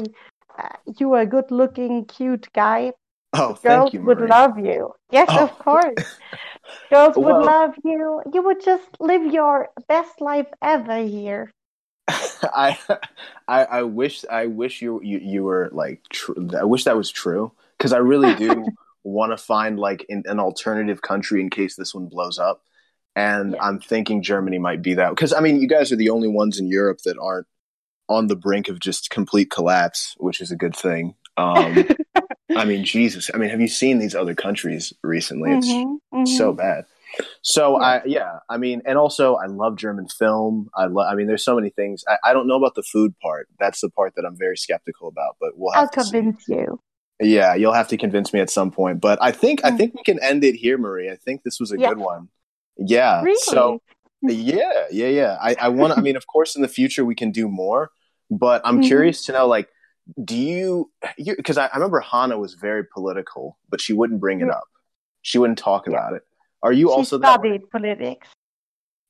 uh, 0.59 0.77
you 0.99 1.13
are 1.13 1.23
a 1.23 1.27
good 1.27 1.51
looking 1.51 2.05
cute 2.07 2.49
guy 2.53 2.93
Oh, 3.33 3.59
girls 3.63 3.93
you, 3.93 4.03
would 4.03 4.21
love 4.21 4.59
you. 4.59 4.95
Yes, 5.11 5.29
oh. 5.31 5.45
of 5.45 5.59
course. 5.59 6.17
girls 6.91 7.17
well, 7.17 7.39
would 7.39 7.47
love 7.47 7.75
you. 7.85 8.23
You 8.33 8.43
would 8.43 8.65
just 8.65 8.89
live 9.01 9.33
your 9.33 9.69
best 9.87 10.21
life 10.21 10.47
ever 10.63 11.03
here. 11.05 11.53
I, 12.09 12.79
I, 13.47 13.65
I 13.65 13.83
wish, 13.83 14.25
I 14.31 14.47
wish 14.47 14.81
you, 14.81 15.01
you, 15.03 15.19
you 15.19 15.45
were 15.45 15.69
like, 15.73 16.03
tr- 16.11 16.33
I 16.59 16.65
wish 16.65 16.85
that 16.85 16.97
was 16.97 17.11
true 17.11 17.53
because 17.77 17.93
I 17.93 17.99
really 17.99 18.35
do 18.35 18.67
want 19.05 19.33
to 19.33 19.37
find 19.37 19.79
like 19.79 20.07
an, 20.09 20.23
an, 20.27 20.41
alternative 20.41 21.03
country 21.03 21.41
in 21.41 21.51
case 21.51 21.77
this 21.77 21.95
one 21.95 22.07
blows 22.07 22.39
up. 22.39 22.63
And 23.15 23.53
yeah. 23.53 23.63
I'm 23.63 23.81
thinking 23.81 24.23
Germany 24.23 24.59
might 24.59 24.81
be 24.81 24.95
that 24.95 25.11
because 25.11 25.33
I 25.33 25.41
mean, 25.41 25.61
you 25.61 25.69
guys 25.69 25.93
are 25.93 25.97
the 25.97 26.11
only 26.11 26.29
ones 26.29 26.59
in 26.59 26.69
Europe 26.69 27.01
that 27.05 27.19
aren't 27.21 27.47
on 28.09 28.29
the 28.29 28.37
brink 28.37 28.69
of 28.69 28.81
just 28.81 29.11
complete 29.11 29.51
collapse, 29.51 30.15
which 30.19 30.41
is 30.41 30.51
a 30.51 30.57
good 30.57 30.75
thing. 30.75 31.15
Um, 31.37 31.85
I 32.57 32.65
mean, 32.65 32.85
Jesus. 32.85 33.31
I 33.33 33.39
mean, 33.39 33.51
have 33.51 33.61
you 33.61 33.69
seen 33.69 33.99
these 33.99 34.15
other 34.15 34.35
countries 34.35 34.93
recently? 35.03 35.53
It's 35.53 35.69
mm-hmm, 35.69 36.17
mm-hmm. 36.17 36.27
so 36.27 36.53
bad. 36.53 36.85
So 37.43 37.79
yeah. 37.81 37.87
I 37.87 38.03
yeah, 38.07 38.39
I 38.49 38.57
mean, 38.59 38.83
and 38.87 38.99
also 38.99 39.37
I 39.37 39.47
love 39.47 39.77
German 39.77 40.09
film. 40.09 40.69
I 40.75 40.87
love. 40.87 41.07
I 41.11 41.15
mean, 41.15 41.27
there's 41.27 41.45
so 41.45 41.55
many 41.55 41.71
things. 41.71 42.05
I, 42.09 42.17
I, 42.25 42.33
don't 42.33 42.47
know 42.47 42.57
about 42.57 42.75
the 42.75 42.83
food 42.83 43.15
part. 43.21 43.49
That's 43.59 43.81
the 43.81 43.91
part 43.91 44.15
that 44.17 44.25
I'm 44.25 44.37
very 44.37 44.57
skeptical 44.57 45.09
about. 45.09 45.37
But 45.41 45.53
we'll. 45.57 45.73
I'll 45.75 45.89
convince 45.89 46.45
see. 46.45 46.55
you. 46.55 46.81
Yeah, 47.21 47.55
you'll 47.55 47.73
have 47.73 47.89
to 47.89 47.97
convince 47.97 48.33
me 48.33 48.41
at 48.41 48.51
some 48.51 48.71
point. 48.71 49.01
But 49.01 49.19
I 49.21 49.33
think 49.33 49.65
I 49.65 49.71
think 49.71 49.95
we 49.95 50.03
can 50.05 50.23
end 50.23 50.45
it 50.45 50.55
here, 50.55 50.79
Marie. 50.79 51.11
I 51.11 51.17
think 51.17 51.43
this 51.43 51.59
was 51.59 51.73
a 51.73 51.79
Yeah. 51.79 51.89
good 51.89 51.99
one. 51.99 52.29
Yeah. 52.77 53.23
Really? 53.23 53.41
So 53.41 53.81
yeah, 54.23 54.87
yeah, 54.91 55.09
yeah. 55.09 55.39
I, 55.41 55.57
I 55.61 55.69
want. 55.69 55.97
I 55.97 56.01
mean, 56.01 56.17
of 56.17 56.27
course, 56.27 56.57
in 56.57 56.63
the 56.63 56.69
future 56.69 57.05
we 57.05 57.15
can 57.15 57.31
do 57.31 57.49
more. 57.49 57.91
But 58.31 58.61
I'm 58.65 58.81
Mhm. 58.81 58.87
curious 58.87 59.25
to 59.25 59.33
know, 59.33 59.47
like, 59.47 59.69
do 60.25 60.37
you? 60.37 60.91
Because 61.17 61.59
I, 61.59 61.67
I 61.67 61.75
remember 61.77 62.01
Hannah 62.01 62.39
was 62.39 62.55
very 62.55 62.85
political, 62.85 63.59
but 63.69 63.81
she 63.81 63.93
wouldn't 63.93 64.21
bring 64.21 64.41
it 64.41 64.51
up. 64.51 64.65
She 65.23 65.39
wouldn't 65.39 65.59
talk 65.59 65.87
Yeah. 65.87 65.93
about 65.95 66.13
it. 66.15 66.23
Are 66.63 66.73
you 66.73 66.89
she 66.89 66.93
also 66.93 67.19
that? 67.19 67.35
studied 67.41 67.71
politics. 67.71 68.29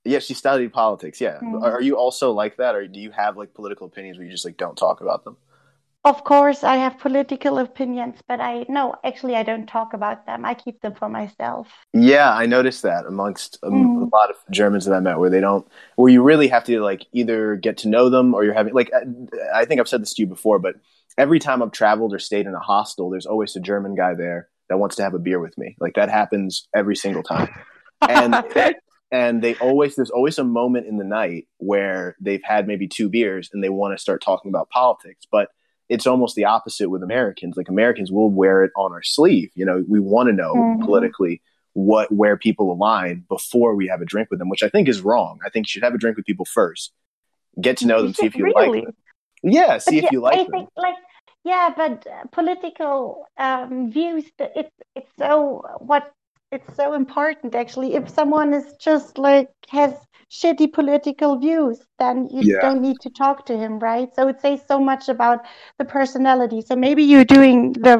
Yeah, 0.04 0.18
she 0.20 0.34
studied 0.34 0.72
politics. 0.72 1.20
Yeah. 1.20 1.38
Mhm. 1.40 1.62
Are 1.62 1.80
you 1.80 1.96
also 1.96 2.32
like 2.32 2.56
that, 2.56 2.74
or 2.74 2.86
do 2.86 2.98
you 3.00 3.10
have 3.10 3.36
like 3.36 3.54
political 3.54 3.86
opinions 3.86 4.16
where 4.18 4.24
you 4.26 4.32
just 4.32 4.44
like 4.44 4.56
don't 4.56 4.76
talk 4.76 5.00
about 5.00 5.24
them? 5.24 5.36
Of 6.08 6.24
course, 6.24 6.64
I 6.64 6.76
have 6.76 6.98
political 6.98 7.58
opinions, 7.58 8.16
but 8.26 8.40
I 8.40 8.64
no, 8.70 8.94
actually, 9.04 9.36
I 9.36 9.42
don't 9.42 9.66
talk 9.66 9.92
about 9.92 10.24
them. 10.24 10.46
I 10.46 10.54
keep 10.54 10.80
them 10.80 10.94
for 10.94 11.08
myself. 11.08 11.68
Yeah, 11.92 12.32
I 12.32 12.46
noticed 12.46 12.82
that 12.82 13.04
amongst 13.04 13.58
um, 13.62 13.72
Mhm. 13.72 14.10
a 14.10 14.16
lot 14.16 14.30
of 14.30 14.36
Germans 14.50 14.86
that 14.86 14.94
I 14.94 15.00
met, 15.00 15.18
where 15.18 15.28
they 15.28 15.42
don't, 15.42 15.68
where 15.96 16.10
you 16.10 16.22
really 16.22 16.48
have 16.48 16.64
to 16.64 16.80
like 16.80 17.04
either 17.12 17.56
get 17.56 17.76
to 17.78 17.88
know 17.88 18.08
them 18.08 18.32
or 18.34 18.42
you're 18.42 18.54
having 18.54 18.72
like, 18.72 18.90
I, 18.94 19.02
I 19.60 19.64
think 19.66 19.80
I've 19.80 19.88
said 19.88 20.00
this 20.00 20.14
to 20.14 20.22
you 20.22 20.26
before, 20.26 20.58
but 20.58 20.76
every 21.18 21.38
time 21.40 21.62
I've 21.62 21.72
traveled 21.72 22.14
or 22.14 22.18
stayed 22.18 22.46
in 22.46 22.54
a 22.54 22.58
hostel, 22.60 23.10
there's 23.10 23.26
always 23.26 23.54
a 23.54 23.60
German 23.60 23.94
guy 23.94 24.14
there 24.14 24.48
that 24.70 24.78
wants 24.78 24.96
to 24.96 25.02
have 25.02 25.12
a 25.14 25.18
beer 25.18 25.40
with 25.40 25.58
me. 25.58 25.76
Like 25.78 25.94
that 25.96 26.08
happens 26.08 26.68
every 26.74 26.96
single 26.96 27.22
time. 27.22 27.50
And 28.00 28.34
and 29.10 29.42
they 29.42 29.56
always 29.56 29.96
there's 29.96 30.10
always 30.10 30.38
a 30.38 30.44
moment 30.44 30.86
in 30.86 30.96
the 30.96 31.04
night 31.04 31.48
where 31.58 32.16
they've 32.20 32.42
had 32.44 32.66
maybe 32.66 32.88
two 32.88 33.08
beers 33.10 33.50
and 33.52 33.62
they 33.62 33.68
want 33.68 33.96
to 33.96 34.02
start 34.02 34.22
talking 34.22 34.50
about 34.50 34.68
politics 34.68 35.26
but 35.30 35.48
it's 35.88 36.06
almost 36.06 36.34
the 36.36 36.44
opposite 36.44 36.88
with 36.90 37.02
americans. 37.02 37.56
Like 37.56 37.68
americans 37.68 38.10
will 38.12 38.30
wear 38.30 38.62
it 38.64 38.72
on 38.76 38.92
our 38.92 39.02
sleeve. 39.02 39.50
You 39.54 39.66
know 39.66 39.84
we 39.88 40.00
want 40.00 40.28
to 40.28 40.32
know 40.32 40.54
Mhm. 40.54 40.84
politically 40.84 41.40
what 41.74 42.10
where 42.12 42.36
people 42.36 42.72
align 42.72 43.24
before 43.28 43.74
we 43.76 43.86
have 43.88 44.00
a 44.00 44.04
drink 44.04 44.28
with 44.30 44.38
them 44.40 44.48
which 44.48 44.62
i 44.62 44.68
think 44.68 44.88
is 44.88 45.00
wrong. 45.00 45.38
I 45.46 45.50
think 45.50 45.66
you 45.66 45.70
should 45.70 45.84
have 45.84 45.94
a 45.94 45.98
drink 45.98 46.16
with 46.16 46.26
people 46.26 46.44
first. 46.44 46.92
Get 47.60 47.76
to 47.78 47.86
know 47.86 48.02
them 48.02 48.14
see 48.14 48.26
if 48.26 48.34
you 48.36 48.44
really? 48.44 48.78
like 48.78 48.84
them. 48.86 48.96
Yeah 49.42 49.78
see 49.78 50.00
But 50.00 50.04
if 50.06 50.12
you 50.12 50.20
like 50.20 50.38
I 50.40 50.42
them. 50.44 50.52
think 50.52 50.68
like 50.76 50.96
yeah, 51.44 51.72
but 51.74 52.06
uh, 52.06 52.24
political 52.32 53.26
um, 53.38 53.90
views 53.90 54.24
it's 54.38 54.74
it's 54.96 55.10
so 55.18 55.62
what 55.78 56.12
it's 56.50 56.76
so 56.76 56.94
important 56.94 57.54
actually. 57.54 57.94
If 57.94 58.08
someone 58.08 58.52
is 58.54 58.74
just 58.80 59.18
like 59.18 59.48
has 59.68 59.94
shitty 60.30 60.72
political 60.72 61.38
views, 61.38 61.80
then 61.98 62.28
you 62.30 62.44
Yeah. 62.44 62.58
don't 62.60 62.82
need 62.82 63.00
to 63.00 63.10
talk 63.10 63.46
to 63.46 63.56
him, 63.56 63.78
right? 63.78 64.14
So 64.14 64.28
it 64.28 64.40
says 64.40 64.60
so 64.66 64.78
much 64.78 65.08
about 65.08 65.46
the 65.78 65.84
personality. 65.84 66.60
So 66.60 66.76
maybe 66.76 67.02
you're 67.02 67.24
doing 67.24 67.72
the 67.72 67.96